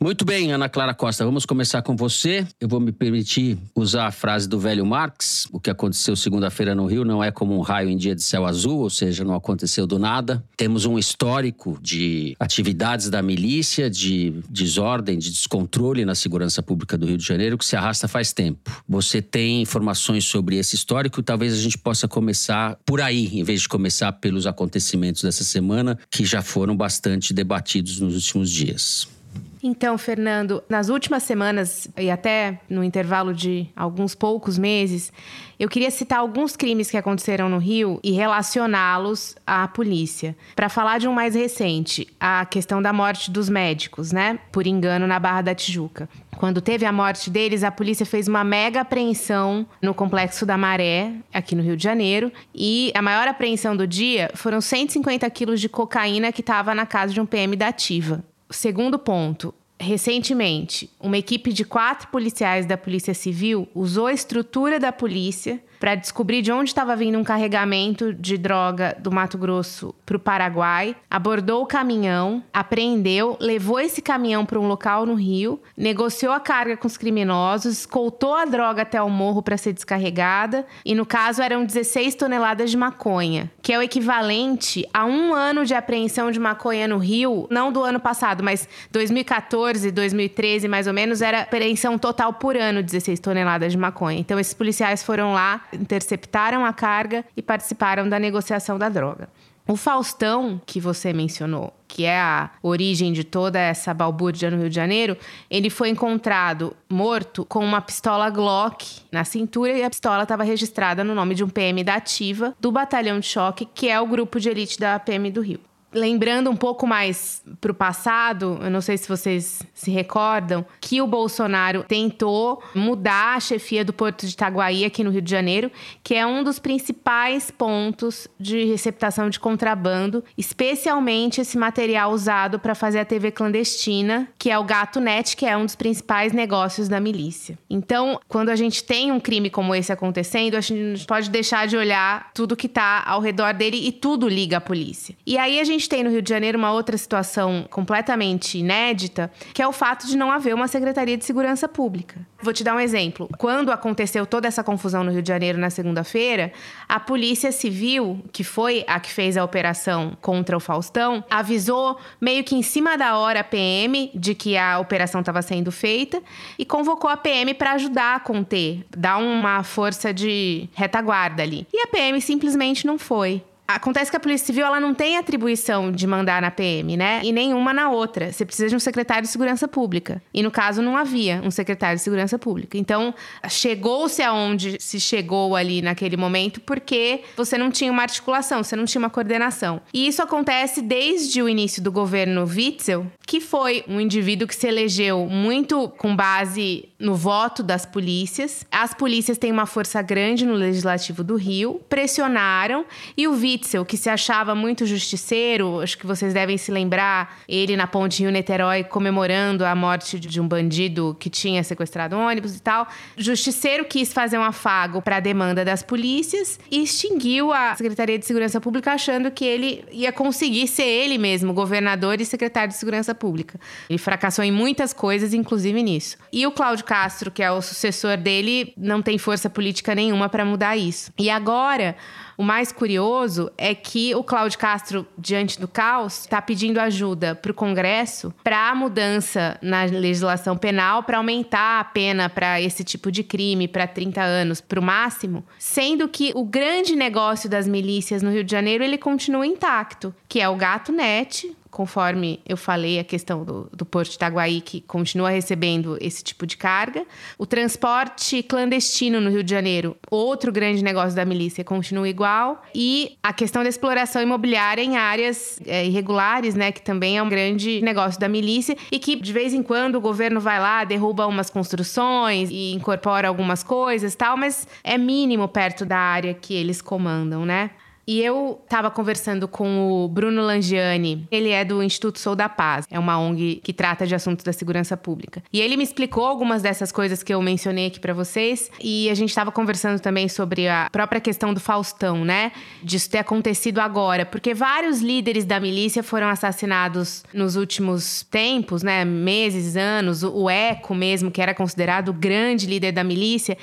Muito 0.00 0.24
bem, 0.24 0.52
Ana 0.52 0.68
Clara 0.68 0.94
Costa, 0.94 1.24
vamos 1.24 1.44
começar 1.44 1.82
com 1.82 1.96
você. 1.96 2.46
Eu 2.60 2.68
vou 2.68 2.78
me 2.78 2.92
permitir 2.92 3.58
usar 3.74 4.06
a 4.06 4.12
frase 4.12 4.48
do 4.48 4.56
velho 4.56 4.86
Marx: 4.86 5.48
o 5.50 5.58
que 5.58 5.68
aconteceu 5.68 6.14
segunda-feira 6.14 6.72
no 6.72 6.86
Rio 6.86 7.04
não 7.04 7.22
é 7.22 7.32
como 7.32 7.58
um 7.58 7.62
raio 7.62 7.88
em 7.88 7.96
dia 7.96 8.14
de 8.14 8.22
céu 8.22 8.46
azul, 8.46 8.78
ou 8.78 8.90
seja, 8.90 9.24
não 9.24 9.34
aconteceu 9.34 9.88
do 9.88 9.98
nada. 9.98 10.44
Temos 10.56 10.84
um 10.84 10.96
histórico 10.96 11.76
de 11.82 12.36
atividades 12.38 13.10
da 13.10 13.20
milícia, 13.20 13.90
de 13.90 14.34
desordem, 14.48 15.18
de 15.18 15.32
descontrole 15.32 16.04
na 16.04 16.14
segurança 16.14 16.62
pública 16.62 16.96
do 16.96 17.04
Rio 17.04 17.18
de 17.18 17.26
Janeiro 17.26 17.58
que 17.58 17.64
se 17.64 17.74
arrasta 17.74 18.06
faz 18.06 18.32
tempo. 18.32 18.70
Você 18.88 19.20
tem 19.20 19.62
informações 19.62 20.24
sobre 20.24 20.58
esse 20.58 20.76
histórico? 20.76 21.24
Talvez 21.24 21.52
a 21.52 21.60
gente 21.60 21.76
possa 21.76 22.06
começar 22.06 22.78
por 22.86 23.00
aí, 23.00 23.36
em 23.36 23.42
vez 23.42 23.62
de 23.62 23.68
começar 23.68 24.12
pelos 24.12 24.46
acontecimentos 24.46 25.22
dessa 25.22 25.42
semana, 25.42 25.98
que 26.08 26.24
já 26.24 26.40
foram 26.40 26.76
bastante 26.76 27.34
debatidos 27.34 27.98
nos 27.98 28.14
últimos 28.14 28.48
dias. 28.48 29.17
Então, 29.62 29.98
Fernando, 29.98 30.62
nas 30.68 30.88
últimas 30.88 31.22
semanas 31.24 31.88
e 31.96 32.10
até 32.10 32.60
no 32.68 32.84
intervalo 32.84 33.34
de 33.34 33.68
alguns 33.74 34.14
poucos 34.14 34.56
meses, 34.56 35.12
eu 35.58 35.68
queria 35.68 35.90
citar 35.90 36.20
alguns 36.20 36.56
crimes 36.56 36.90
que 36.90 36.96
aconteceram 36.96 37.48
no 37.48 37.58
Rio 37.58 37.98
e 38.02 38.12
relacioná-los 38.12 39.36
à 39.46 39.66
polícia. 39.66 40.36
Para 40.54 40.68
falar 40.68 40.98
de 40.98 41.08
um 41.08 41.12
mais 41.12 41.34
recente, 41.34 42.06
a 42.20 42.46
questão 42.46 42.80
da 42.80 42.92
morte 42.92 43.30
dos 43.30 43.48
médicos, 43.48 44.12
né? 44.12 44.38
Por 44.52 44.66
engano 44.66 45.06
na 45.06 45.18
Barra 45.18 45.42
da 45.42 45.54
Tijuca. 45.54 46.08
Quando 46.36 46.60
teve 46.60 46.86
a 46.86 46.92
morte 46.92 47.28
deles, 47.30 47.64
a 47.64 47.70
polícia 47.70 48.06
fez 48.06 48.28
uma 48.28 48.44
mega 48.44 48.82
apreensão 48.82 49.66
no 49.82 49.92
Complexo 49.92 50.46
da 50.46 50.56
Maré, 50.56 51.12
aqui 51.34 51.56
no 51.56 51.62
Rio 51.62 51.76
de 51.76 51.82
Janeiro. 51.82 52.30
E 52.54 52.92
a 52.94 53.02
maior 53.02 53.26
apreensão 53.26 53.76
do 53.76 53.88
dia 53.88 54.30
foram 54.34 54.60
150 54.60 55.28
quilos 55.30 55.60
de 55.60 55.68
cocaína 55.68 56.30
que 56.30 56.40
estava 56.40 56.72
na 56.76 56.86
casa 56.86 57.12
de 57.12 57.20
um 57.20 57.26
PM 57.26 57.56
da 57.56 57.68
Ativa. 57.68 58.24
Segundo 58.50 58.98
ponto, 58.98 59.54
recentemente, 59.78 60.90
uma 60.98 61.18
equipe 61.18 61.52
de 61.52 61.64
quatro 61.64 62.08
policiais 62.08 62.64
da 62.64 62.76
Polícia 62.76 63.12
Civil 63.14 63.68
usou 63.74 64.06
a 64.06 64.12
estrutura 64.12 64.80
da 64.80 64.90
polícia 64.90 65.62
para 65.78 65.94
descobrir 65.94 66.42
de 66.42 66.52
onde 66.52 66.70
estava 66.70 66.94
vindo 66.96 67.18
um 67.18 67.24
carregamento 67.24 68.12
de 68.12 68.36
droga 68.36 68.96
do 68.98 69.10
Mato 69.10 69.38
Grosso 69.38 69.94
para 70.04 70.16
o 70.16 70.20
Paraguai, 70.20 70.96
abordou 71.10 71.62
o 71.62 71.66
caminhão, 71.66 72.42
apreendeu, 72.52 73.36
levou 73.40 73.78
esse 73.78 74.02
caminhão 74.02 74.44
para 74.44 74.58
um 74.58 74.66
local 74.66 75.06
no 75.06 75.14
Rio, 75.14 75.60
negociou 75.76 76.32
a 76.32 76.40
carga 76.40 76.76
com 76.76 76.86
os 76.86 76.96
criminosos, 76.96 77.80
escoltou 77.80 78.34
a 78.34 78.44
droga 78.44 78.82
até 78.82 79.00
o 79.00 79.08
morro 79.08 79.42
para 79.42 79.56
ser 79.56 79.72
descarregada 79.72 80.66
e, 80.84 80.94
no 80.94 81.06
caso, 81.06 81.42
eram 81.42 81.64
16 81.64 82.14
toneladas 82.14 82.70
de 82.70 82.76
maconha, 82.76 83.50
que 83.62 83.72
é 83.72 83.78
o 83.78 83.82
equivalente 83.82 84.88
a 84.92 85.04
um 85.04 85.32
ano 85.34 85.64
de 85.64 85.74
apreensão 85.74 86.30
de 86.30 86.40
maconha 86.40 86.88
no 86.88 86.98
Rio, 86.98 87.46
não 87.50 87.72
do 87.72 87.82
ano 87.82 88.00
passado, 88.00 88.42
mas 88.42 88.68
2014, 88.90 89.90
2013 89.90 90.68
mais 90.68 90.86
ou 90.86 90.92
menos, 90.92 91.22
era 91.22 91.42
apreensão 91.42 91.98
total 91.98 92.32
por 92.32 92.56
ano, 92.56 92.82
16 92.82 93.20
toneladas 93.20 93.72
de 93.72 93.78
maconha. 93.78 94.18
Então, 94.18 94.38
esses 94.38 94.54
policiais 94.54 95.02
foram 95.02 95.32
lá 95.32 95.67
interceptaram 95.72 96.64
a 96.64 96.72
carga 96.72 97.24
e 97.36 97.42
participaram 97.42 98.08
da 98.08 98.18
negociação 98.18 98.78
da 98.78 98.88
droga. 98.88 99.28
O 99.66 99.76
Faustão, 99.76 100.58
que 100.64 100.80
você 100.80 101.12
mencionou, 101.12 101.74
que 101.86 102.06
é 102.06 102.18
a 102.18 102.50
origem 102.62 103.12
de 103.12 103.22
toda 103.22 103.58
essa 103.58 103.92
balbúrdia 103.92 104.50
no 104.50 104.56
Rio 104.56 104.70
de 104.70 104.74
Janeiro, 104.74 105.14
ele 105.50 105.68
foi 105.68 105.90
encontrado 105.90 106.74
morto 106.88 107.44
com 107.44 107.62
uma 107.62 107.82
pistola 107.82 108.30
Glock 108.30 109.02
na 109.12 109.24
cintura 109.24 109.72
e 109.72 109.84
a 109.84 109.90
pistola 109.90 110.22
estava 110.22 110.42
registrada 110.42 111.04
no 111.04 111.14
nome 111.14 111.34
de 111.34 111.44
um 111.44 111.50
PM 111.50 111.84
da 111.84 111.96
Ativa 111.96 112.56
do 112.58 112.72
Batalhão 112.72 113.20
de 113.20 113.26
Choque, 113.26 113.68
que 113.74 113.90
é 113.90 114.00
o 114.00 114.06
grupo 114.06 114.40
de 114.40 114.48
elite 114.48 114.80
da 114.80 114.98
PM 114.98 115.30
do 115.30 115.42
Rio. 115.42 115.60
Lembrando 115.92 116.50
um 116.50 116.56
pouco 116.56 116.86
mais 116.86 117.42
para 117.60 117.72
o 117.72 117.74
passado, 117.74 118.58
eu 118.62 118.70
não 118.70 118.80
sei 118.80 118.98
se 118.98 119.08
vocês 119.08 119.62
se 119.72 119.90
recordam, 119.90 120.64
que 120.80 121.00
o 121.00 121.06
Bolsonaro 121.06 121.82
tentou 121.82 122.62
mudar 122.74 123.36
a 123.36 123.40
chefia 123.40 123.82
do 123.84 123.92
Porto 123.92 124.26
de 124.26 124.32
Itaguaí 124.32 124.84
aqui 124.84 125.02
no 125.02 125.10
Rio 125.10 125.22
de 125.22 125.30
Janeiro, 125.30 125.70
que 126.02 126.14
é 126.14 126.26
um 126.26 126.44
dos 126.44 126.58
principais 126.58 127.50
pontos 127.50 128.28
de 128.38 128.64
receptação 128.64 129.30
de 129.30 129.40
contrabando, 129.40 130.22
especialmente 130.36 131.40
esse 131.40 131.56
material 131.56 132.12
usado 132.12 132.58
para 132.58 132.74
fazer 132.74 132.98
a 132.98 133.04
TV 133.04 133.30
clandestina, 133.30 134.28
que 134.38 134.50
é 134.50 134.58
o 134.58 134.64
Gato 134.64 135.00
Net, 135.00 135.36
que 135.36 135.46
é 135.46 135.56
um 135.56 135.64
dos 135.64 135.74
principais 135.74 136.34
negócios 136.34 136.86
da 136.86 137.00
milícia. 137.00 137.58
Então, 137.70 138.20
quando 138.28 138.50
a 138.50 138.56
gente 138.56 138.84
tem 138.84 139.10
um 139.10 139.18
crime 139.18 139.48
como 139.48 139.74
esse 139.74 139.90
acontecendo, 139.90 140.54
a 140.54 140.60
gente 140.60 141.06
pode 141.06 141.30
deixar 141.30 141.66
de 141.66 141.78
olhar 141.78 142.30
tudo 142.34 142.56
que 142.56 142.66
está 142.66 143.02
ao 143.06 143.20
redor 143.20 143.54
dele 143.54 143.88
e 143.88 143.90
tudo 143.90 144.28
liga 144.28 144.58
à 144.58 144.60
polícia. 144.60 145.16
E 145.26 145.38
aí 145.38 145.58
a 145.58 145.64
gente 145.64 145.77
gente 145.78 145.88
tem 145.88 146.02
no 146.02 146.10
Rio 146.10 146.20
de 146.20 146.28
Janeiro 146.28 146.58
uma 146.58 146.72
outra 146.72 146.98
situação 146.98 147.64
completamente 147.70 148.58
inédita, 148.58 149.30
que 149.54 149.62
é 149.62 149.68
o 149.68 149.72
fato 149.72 150.06
de 150.08 150.16
não 150.16 150.30
haver 150.30 150.52
uma 150.52 150.66
Secretaria 150.66 151.16
de 151.16 151.24
Segurança 151.24 151.68
Pública. 151.68 152.20
Vou 152.42 152.52
te 152.52 152.64
dar 152.64 152.74
um 152.74 152.80
exemplo. 152.80 153.28
Quando 153.38 153.70
aconteceu 153.70 154.26
toda 154.26 154.48
essa 154.48 154.64
confusão 154.64 155.04
no 155.04 155.12
Rio 155.12 155.22
de 155.22 155.28
Janeiro 155.28 155.56
na 155.56 155.70
segunda-feira, 155.70 156.52
a 156.88 156.98
Polícia 156.98 157.52
Civil, 157.52 158.22
que 158.32 158.42
foi 158.42 158.84
a 158.88 158.98
que 158.98 159.10
fez 159.10 159.36
a 159.36 159.44
operação 159.44 160.16
contra 160.20 160.56
o 160.56 160.60
Faustão, 160.60 161.24
avisou 161.30 161.98
meio 162.20 162.42
que 162.42 162.56
em 162.56 162.62
cima 162.62 162.96
da 162.98 163.16
hora 163.16 163.40
a 163.40 163.44
PM 163.44 164.10
de 164.14 164.34
que 164.34 164.56
a 164.56 164.78
operação 164.78 165.20
estava 165.20 165.42
sendo 165.42 165.70
feita 165.70 166.20
e 166.58 166.64
convocou 166.64 167.08
a 167.08 167.16
PM 167.16 167.54
para 167.54 167.72
ajudar 167.72 168.16
a 168.16 168.20
conter, 168.20 168.84
dar 168.96 169.18
uma 169.18 169.62
força 169.62 170.12
de 170.12 170.68
retaguarda 170.74 171.42
ali. 171.42 171.66
E 171.72 171.80
a 171.82 171.86
PM 171.86 172.20
simplesmente 172.20 172.86
não 172.86 172.98
foi. 172.98 173.42
Acontece 173.70 174.10
que 174.10 174.16
a 174.16 174.20
Polícia 174.20 174.46
Civil 174.46 174.64
ela 174.64 174.80
não 174.80 174.94
tem 174.94 175.18
atribuição 175.18 175.92
de 175.92 176.06
mandar 176.06 176.40
na 176.40 176.50
PM, 176.50 176.96
né? 176.96 177.20
E 177.22 177.30
nenhuma 177.30 177.74
na 177.74 177.90
outra. 177.90 178.32
Você 178.32 178.46
precisa 178.46 178.70
de 178.70 178.74
um 178.74 178.80
secretário 178.80 179.24
de 179.24 179.28
segurança 179.28 179.68
pública. 179.68 180.22
E 180.32 180.42
no 180.42 180.50
caso 180.50 180.80
não 180.80 180.96
havia 180.96 181.42
um 181.44 181.50
secretário 181.50 181.98
de 181.98 182.02
segurança 182.02 182.38
pública. 182.38 182.78
Então, 182.78 183.14
chegou-se 183.46 184.22
aonde 184.22 184.78
se 184.80 184.98
chegou 184.98 185.54
ali 185.54 185.82
naquele 185.82 186.16
momento 186.16 186.62
porque 186.62 187.24
você 187.36 187.58
não 187.58 187.70
tinha 187.70 187.92
uma 187.92 188.00
articulação, 188.00 188.64
você 188.64 188.74
não 188.74 188.86
tinha 188.86 189.00
uma 189.00 189.10
coordenação. 189.10 189.82
E 189.92 190.08
isso 190.08 190.22
acontece 190.22 190.80
desde 190.80 191.42
o 191.42 191.48
início 191.48 191.82
do 191.82 191.92
governo 191.92 192.46
Witzel, 192.46 193.06
que 193.26 193.38
foi 193.38 193.84
um 193.86 194.00
indivíduo 194.00 194.48
que 194.48 194.56
se 194.56 194.66
elegeu 194.66 195.26
muito 195.26 195.90
com 195.90 196.16
base 196.16 196.88
no 196.98 197.14
voto 197.14 197.62
das 197.62 197.84
polícias. 197.84 198.64
As 198.72 198.94
polícias 198.94 199.36
têm 199.36 199.52
uma 199.52 199.66
força 199.66 200.00
grande 200.00 200.46
no 200.46 200.54
legislativo 200.54 201.22
do 201.22 201.36
Rio, 201.36 201.82
pressionaram 201.86 202.86
e 203.14 203.28
o 203.28 203.32
Witzel 203.32 203.57
Witzel, 203.58 203.84
que 203.84 203.96
se 203.96 204.08
achava 204.08 204.54
muito 204.54 204.86
justiceiro, 204.86 205.80
acho 205.80 205.98
que 205.98 206.06
vocês 206.06 206.32
devem 206.32 206.56
se 206.56 206.70
lembrar, 206.70 207.38
ele 207.48 207.76
na 207.76 207.86
ponte 207.86 208.22
Rio-Niterói 208.22 208.84
comemorando 208.84 209.64
a 209.64 209.74
morte 209.74 210.18
de 210.18 210.40
um 210.40 210.46
bandido 210.46 211.16
que 211.18 211.28
tinha 211.28 211.62
sequestrado 211.64 212.16
ônibus 212.16 212.56
e 212.56 212.62
tal. 212.62 212.86
Justiceiro 213.16 213.84
quis 213.84 214.12
fazer 214.12 214.38
um 214.38 214.42
afago 214.42 215.02
para 215.02 215.16
a 215.16 215.20
demanda 215.20 215.64
das 215.64 215.82
polícias 215.82 216.58
e 216.70 216.82
extinguiu 216.82 217.52
a 217.52 217.74
Secretaria 217.74 218.18
de 218.18 218.24
Segurança 218.24 218.60
Pública 218.60 218.92
achando 218.92 219.30
que 219.30 219.44
ele 219.44 219.84
ia 219.90 220.12
conseguir 220.12 220.68
ser 220.68 220.86
ele 220.86 221.18
mesmo, 221.18 221.52
governador 221.52 222.20
e 222.20 222.24
secretário 222.24 222.72
de 222.72 222.78
Segurança 222.78 223.14
Pública. 223.14 223.58
Ele 223.90 223.98
fracassou 223.98 224.44
em 224.44 224.52
muitas 224.52 224.92
coisas, 224.92 225.34
inclusive 225.34 225.82
nisso. 225.82 226.16
E 226.32 226.46
o 226.46 226.52
Cláudio 226.52 226.84
Castro, 226.84 227.30
que 227.30 227.42
é 227.42 227.50
o 227.50 227.60
sucessor 227.60 228.16
dele, 228.16 228.72
não 228.76 229.02
tem 229.02 229.18
força 229.18 229.50
política 229.50 229.94
nenhuma 229.94 230.28
para 230.28 230.44
mudar 230.44 230.76
isso. 230.76 231.12
E 231.18 231.28
agora, 231.28 231.96
o 232.38 232.44
mais 232.44 232.70
curioso 232.70 233.50
é 233.58 233.74
que 233.74 234.14
o 234.14 234.22
Cláudio 234.22 234.60
Castro, 234.60 235.04
diante 235.18 235.60
do 235.60 235.66
caos, 235.66 236.20
está 236.20 236.40
pedindo 236.40 236.78
ajuda 236.78 237.34
para 237.34 237.50
o 237.50 237.54
Congresso 237.54 238.32
para 238.44 238.70
a 238.70 238.74
mudança 238.76 239.58
na 239.60 239.82
legislação 239.82 240.56
penal 240.56 241.02
para 241.02 241.18
aumentar 241.18 241.80
a 241.80 241.84
pena 241.84 242.28
para 242.28 242.60
esse 242.60 242.84
tipo 242.84 243.10
de 243.10 243.24
crime 243.24 243.66
para 243.66 243.88
30 243.88 244.22
anos 244.22 244.60
para 244.60 244.78
o 244.78 244.82
máximo, 244.82 245.44
sendo 245.58 246.08
que 246.08 246.30
o 246.36 246.44
grande 246.44 246.94
negócio 246.94 247.50
das 247.50 247.66
milícias 247.66 248.22
no 248.22 248.30
Rio 248.30 248.44
de 248.44 248.52
Janeiro 248.52 248.84
ele 248.84 248.96
continua 248.96 249.44
intacto, 249.44 250.14
que 250.28 250.40
é 250.40 250.48
o 250.48 250.54
gato 250.54 250.92
net, 250.92 251.52
conforme 251.78 252.40
eu 252.44 252.56
falei, 252.56 252.98
a 252.98 253.04
questão 253.04 253.44
do, 253.44 253.70
do 253.72 253.86
Porto 253.86 254.08
de 254.08 254.16
Itaguaí, 254.16 254.60
que 254.60 254.80
continua 254.80 255.30
recebendo 255.30 255.96
esse 256.00 256.24
tipo 256.24 256.44
de 256.44 256.56
carga. 256.56 257.06
O 257.38 257.46
transporte 257.46 258.42
clandestino 258.42 259.20
no 259.20 259.30
Rio 259.30 259.44
de 259.44 259.50
Janeiro, 259.52 259.96
outro 260.10 260.50
grande 260.50 260.82
negócio 260.82 261.14
da 261.14 261.24
milícia, 261.24 261.62
continua 261.62 262.08
igual. 262.08 262.64
E 262.74 263.16
a 263.22 263.32
questão 263.32 263.62
da 263.62 263.68
exploração 263.68 264.20
imobiliária 264.20 264.82
em 264.82 264.96
áreas 264.96 265.60
é, 265.64 265.86
irregulares, 265.86 266.56
né, 266.56 266.72
que 266.72 266.82
também 266.82 267.16
é 267.16 267.22
um 267.22 267.28
grande 267.28 267.80
negócio 267.80 268.18
da 268.18 268.28
milícia 268.28 268.76
e 268.90 268.98
que 268.98 269.14
de 269.14 269.32
vez 269.32 269.54
em 269.54 269.62
quando 269.62 269.94
o 269.94 270.00
governo 270.00 270.40
vai 270.40 270.58
lá, 270.58 270.82
derruba 270.82 271.28
umas 271.28 271.48
construções 271.48 272.50
e 272.50 272.72
incorpora 272.72 273.28
algumas 273.28 273.62
coisas 273.62 274.16
tal, 274.16 274.36
mas 274.36 274.66
é 274.82 274.98
mínimo 274.98 275.46
perto 275.46 275.86
da 275.86 275.96
área 275.96 276.34
que 276.34 276.54
eles 276.54 276.82
comandam, 276.82 277.46
né? 277.46 277.70
E 278.08 278.22
eu 278.22 278.58
estava 278.64 278.90
conversando 278.90 279.46
com 279.46 279.92
o 279.92 280.08
Bruno 280.08 280.40
Langiani. 280.40 281.28
Ele 281.30 281.50
é 281.50 281.62
do 281.62 281.82
Instituto 281.82 282.18
Sou 282.18 282.34
da 282.34 282.48
Paz. 282.48 282.86
É 282.90 282.98
uma 282.98 283.20
ONG 283.20 283.60
que 283.62 283.70
trata 283.70 284.06
de 284.06 284.14
assuntos 284.14 284.42
da 284.42 284.52
segurança 284.54 284.96
pública. 284.96 285.42
E 285.52 285.60
ele 285.60 285.76
me 285.76 285.84
explicou 285.84 286.24
algumas 286.24 286.62
dessas 286.62 286.90
coisas 286.90 287.22
que 287.22 287.34
eu 287.34 287.42
mencionei 287.42 287.88
aqui 287.88 288.00
para 288.00 288.14
vocês. 288.14 288.70
E 288.82 289.10
a 289.10 289.14
gente 289.14 289.28
estava 289.28 289.52
conversando 289.52 290.00
também 290.00 290.26
sobre 290.26 290.66
a 290.66 290.88
própria 290.90 291.20
questão 291.20 291.52
do 291.52 291.60
Faustão, 291.60 292.24
né? 292.24 292.52
Disso 292.82 293.10
ter 293.10 293.18
acontecido 293.18 293.78
agora. 293.78 294.24
Porque 294.24 294.54
vários 294.54 295.02
líderes 295.02 295.44
da 295.44 295.60
milícia 295.60 296.02
foram 296.02 296.28
assassinados 296.28 297.22
nos 297.34 297.56
últimos 297.56 298.22
tempos, 298.30 298.82
né? 298.82 299.04
Meses, 299.04 299.76
anos. 299.76 300.22
O 300.22 300.48
Eco 300.48 300.94
mesmo, 300.94 301.30
que 301.30 301.42
era 301.42 301.52
considerado 301.52 302.08
o 302.08 302.14
grande 302.14 302.66
líder 302.66 302.92
da 302.92 303.04
milícia 303.04 303.58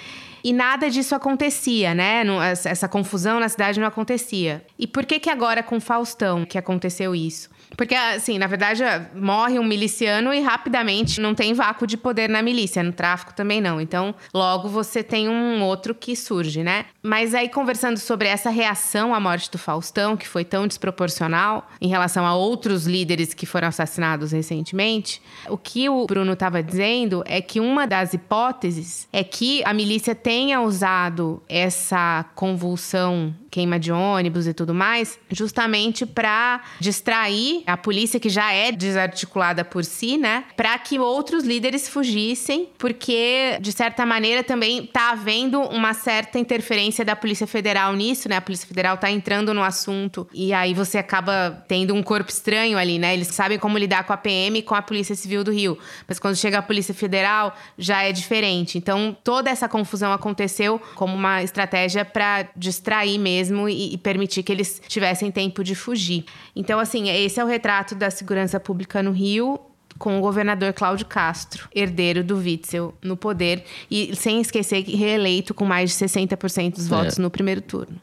e 0.46 0.54
nada 0.54 0.92
disso 0.92 1.16
acontecia, 1.16 1.96
né? 1.96 2.22
Essa 2.66 2.88
confusão 2.88 3.40
na 3.40 3.50
cidade 3.50 3.80
não 3.80 3.88
acontecia. 3.88 4.64
E 4.78 4.86
por 4.86 5.04
que 5.04 5.20
que 5.20 5.32
agora 5.32 5.64
com 5.64 5.82
Faustão 5.82 6.46
que 6.46 6.56
aconteceu 6.56 7.16
isso? 7.16 7.50
Porque, 7.78 7.96
assim, 7.96 8.38
na 8.38 8.48
verdade, 8.48 8.84
morre 9.14 9.60
um 9.60 9.64
miliciano 9.64 10.34
e 10.34 10.40
rapidamente 10.40 11.20
não 11.20 11.36
tem 11.36 11.54
vácuo 11.54 11.86
de 11.86 11.98
poder 11.98 12.30
na 12.30 12.42
milícia, 12.42 12.82
no 12.84 12.94
tráfico 12.94 13.34
também 13.34 13.62
não. 13.62 13.82
Então, 13.82 14.16
logo 14.34 14.70
você 14.70 15.04
tem 15.04 15.28
um 15.28 15.62
outro 15.64 15.94
que 15.94 16.16
surge, 16.16 16.64
né? 16.64 16.86
Mas 17.04 17.34
aí, 17.34 17.50
conversando 17.50 17.98
sobre 17.98 18.28
essa 18.28 18.50
reação 18.50 19.14
à 19.14 19.20
morte 19.20 19.52
do 19.52 19.58
Faustão, 19.58 20.16
que 20.16 20.28
foi 20.28 20.44
tão 20.44 20.68
desproporcional 20.68 21.70
em 21.82 21.88
relação 21.88 22.26
a 22.26 22.36
outros 22.36 22.86
líderes 22.86 23.34
que 23.34 23.46
foram 23.46 23.68
assassinados 23.68 24.32
recentemente, 24.32 25.22
o 25.50 25.58
que 25.58 25.90
o 25.90 26.06
Bruno 26.06 26.34
estava 26.34 26.64
dizendo 26.64 27.24
é 27.26 27.42
que 27.42 27.60
uma 27.60 27.86
das 27.86 28.14
hipóteses 28.14 29.08
é 29.12 29.24
que 29.24 29.64
a 29.66 29.74
milícia 29.74 30.16
tenha 30.16 30.62
usado 30.62 31.42
essa 31.48 32.26
convulsão, 32.36 33.34
queima 33.56 33.80
de 33.80 33.90
ônibus 33.90 34.48
e 34.48 34.54
tudo 34.54 34.74
mais, 34.74 35.18
justamente 35.32 36.06
para 36.06 36.62
distrair 36.78 37.64
a 37.66 37.78
polícia 37.78 38.20
que 38.20 38.28
já 38.28 38.52
é 38.52 38.70
desarticulada 38.70 39.64
por 39.64 39.86
si, 39.86 40.18
né? 40.18 40.44
Para 40.58 40.78
que 40.78 41.00
outros 41.00 41.46
líderes 41.46 41.88
fugissem, 41.88 42.68
porque 42.78 43.58
de 43.62 43.72
certa 43.72 44.06
maneira 44.06 44.44
também 44.44 44.86
tá 44.86 45.12
havendo 45.12 45.62
uma 45.62 45.94
certa 45.94 46.38
interferência 46.38 47.06
da 47.06 47.16
Polícia 47.16 47.48
Federal 47.48 47.94
nisso, 47.94 48.28
né? 48.28 48.36
A 48.36 48.42
Polícia 48.42 48.68
Federal 48.68 48.98
tá 48.98 49.10
entrando 49.10 49.54
no 49.54 49.64
assunto 49.64 50.28
e 50.34 50.52
aí 50.52 50.74
você 50.74 50.98
acaba 50.98 51.64
tendo 51.66 51.96
um 51.96 52.04
corpo 52.04 52.30
estranho 52.30 52.78
ali, 52.78 53.00
né? 53.00 53.14
Eles 53.14 53.30
sabem 53.30 53.58
como 53.58 53.78
lidar 53.78 54.04
com 54.04 54.12
a 54.12 54.18
PM 54.18 54.60
e 54.60 54.64
com 54.64 54.76
a 54.76 54.82
Polícia 54.82 55.16
Civil 55.16 55.46
do 55.46 55.52
Rio, 55.54 55.78
mas 56.06 56.20
quando 56.20 56.36
chega 56.36 56.58
a 56.58 56.62
Polícia 56.62 56.94
Federal 56.94 57.56
já 57.78 58.04
é 58.04 58.12
diferente. 58.12 58.78
Então 58.78 59.16
toda 59.24 59.50
essa 59.50 59.70
confusão 59.70 60.12
aconteceu 60.12 60.78
como 60.96 61.16
uma 61.16 61.42
estratégia 61.42 62.04
para 62.04 62.50
distrair 62.54 63.18
mesmo 63.18 63.45
e, 63.70 63.94
e 63.94 63.98
permitir 63.98 64.44
que 64.44 64.52
eles 64.52 64.82
tivessem 64.88 65.32
tempo 65.32 65.64
de 65.64 65.76
fugir. 65.76 66.26
Então 66.56 66.80
assim, 66.80 67.10
esse 67.10 67.40
é 67.40 67.44
o 67.44 67.48
retrato 67.48 67.96
da 67.96 68.10
segurança 68.10 68.60
pública 68.60 69.02
no 69.02 69.12
Rio 69.12 69.60
com 69.98 70.18
o 70.18 70.22
governador 70.22 70.74
Cláudio 70.74 71.06
Castro, 71.06 71.70
herdeiro 71.74 72.24
do 72.24 72.38
Witzel, 72.38 72.94
no 73.02 73.16
poder 73.16 73.64
e 73.90 74.16
sem 74.16 74.42
esquecer 74.42 74.84
que 74.84 74.96
reeleito 74.96 75.54
com 75.54 75.66
mais 75.66 75.92
de 75.92 76.06
60% 76.06 76.76
dos 76.76 76.88
votos 76.88 77.18
é. 77.18 77.22
no 77.22 77.30
primeiro 77.30 77.62
turno. 77.62 77.96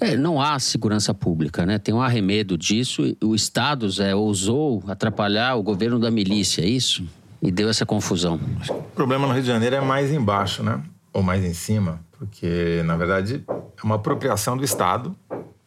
É, 0.00 0.16
não 0.16 0.40
há 0.40 0.58
segurança 0.58 1.12
pública, 1.14 1.64
né? 1.64 1.78
Tem 1.78 1.94
um 1.94 2.00
arremedo 2.00 2.56
disso. 2.56 3.16
O 3.22 3.34
Estado, 3.34 3.88
Zé, 3.88 4.14
ousou 4.14 4.82
atrapalhar 4.86 5.54
o 5.56 5.62
governo 5.62 5.98
da 5.98 6.10
milícia, 6.10 6.62
é 6.62 6.66
isso? 6.66 7.04
E 7.40 7.50
deu 7.50 7.68
essa 7.68 7.84
confusão. 7.84 8.38
O 8.68 8.82
problema 8.94 9.26
no 9.26 9.32
Rio 9.32 9.42
de 9.42 9.48
Janeiro 9.48 9.76
é 9.76 9.80
mais 9.80 10.12
embaixo, 10.12 10.62
né? 10.62 10.80
Ou 11.12 11.22
mais 11.22 11.44
em 11.44 11.52
cima, 11.52 12.00
porque, 12.22 12.82
na 12.84 12.96
verdade, 12.96 13.44
é 13.48 13.82
uma 13.82 13.96
apropriação 13.96 14.56
do 14.56 14.62
Estado 14.62 15.16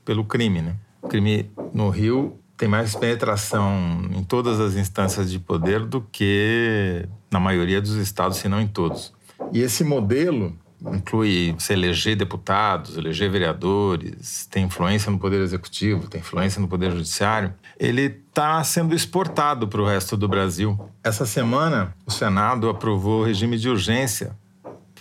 pelo 0.06 0.24
crime, 0.24 0.62
né? 0.62 0.76
O 1.02 1.08
crime 1.10 1.52
no 1.74 1.90
Rio 1.90 2.40
tem 2.56 2.70
mais 2.70 2.96
penetração 2.96 4.10
em 4.16 4.24
todas 4.24 4.62
as 4.62 4.76
instâncias 4.76 5.30
de 5.30 5.38
poder 5.38 5.82
do 5.82 6.00
que 6.00 7.10
na 7.30 7.42
maioria 7.42 7.82
dos 7.82 7.96
estados, 7.96 8.38
se 8.38 8.48
não 8.48 8.62
em 8.62 8.68
todos. 8.68 9.14
E 9.52 9.60
esse 9.60 9.84
modelo 9.84 10.58
inclui 10.82 11.54
se 11.60 11.74
eleger 11.74 12.16
deputados, 12.16 12.96
eleger 12.96 13.30
vereadores, 13.30 14.48
tem 14.50 14.64
influência 14.64 15.12
no 15.12 15.20
poder 15.20 15.42
executivo, 15.42 16.08
tem 16.08 16.22
influência 16.22 16.62
no 16.62 16.70
poder 16.70 16.92
judiciário, 16.92 17.54
ele 17.78 18.04
está 18.04 18.64
sendo 18.64 18.96
exportado 18.96 19.68
para 19.68 19.82
o 19.82 19.86
resto 19.86 20.16
do 20.16 20.30
Brasil. 20.30 20.80
Essa 21.04 21.26
semana, 21.26 21.94
o 22.06 22.12
Senado 22.12 22.70
aprovou 22.70 23.22
o 23.22 23.26
regime 23.26 23.58
de 23.58 23.68
urgência, 23.68 24.38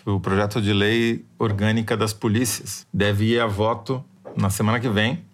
o 0.04 0.20
projeto 0.20 0.60
de 0.60 0.72
lei 0.72 1.24
orgânica 1.38 1.96
das 1.96 2.12
polícias. 2.12 2.86
Deve 2.92 3.32
ir 3.32 3.40
a 3.40 3.46
voto 3.46 4.04
na 4.36 4.50
semana 4.50 4.80
que 4.80 4.88
vem 4.88 5.24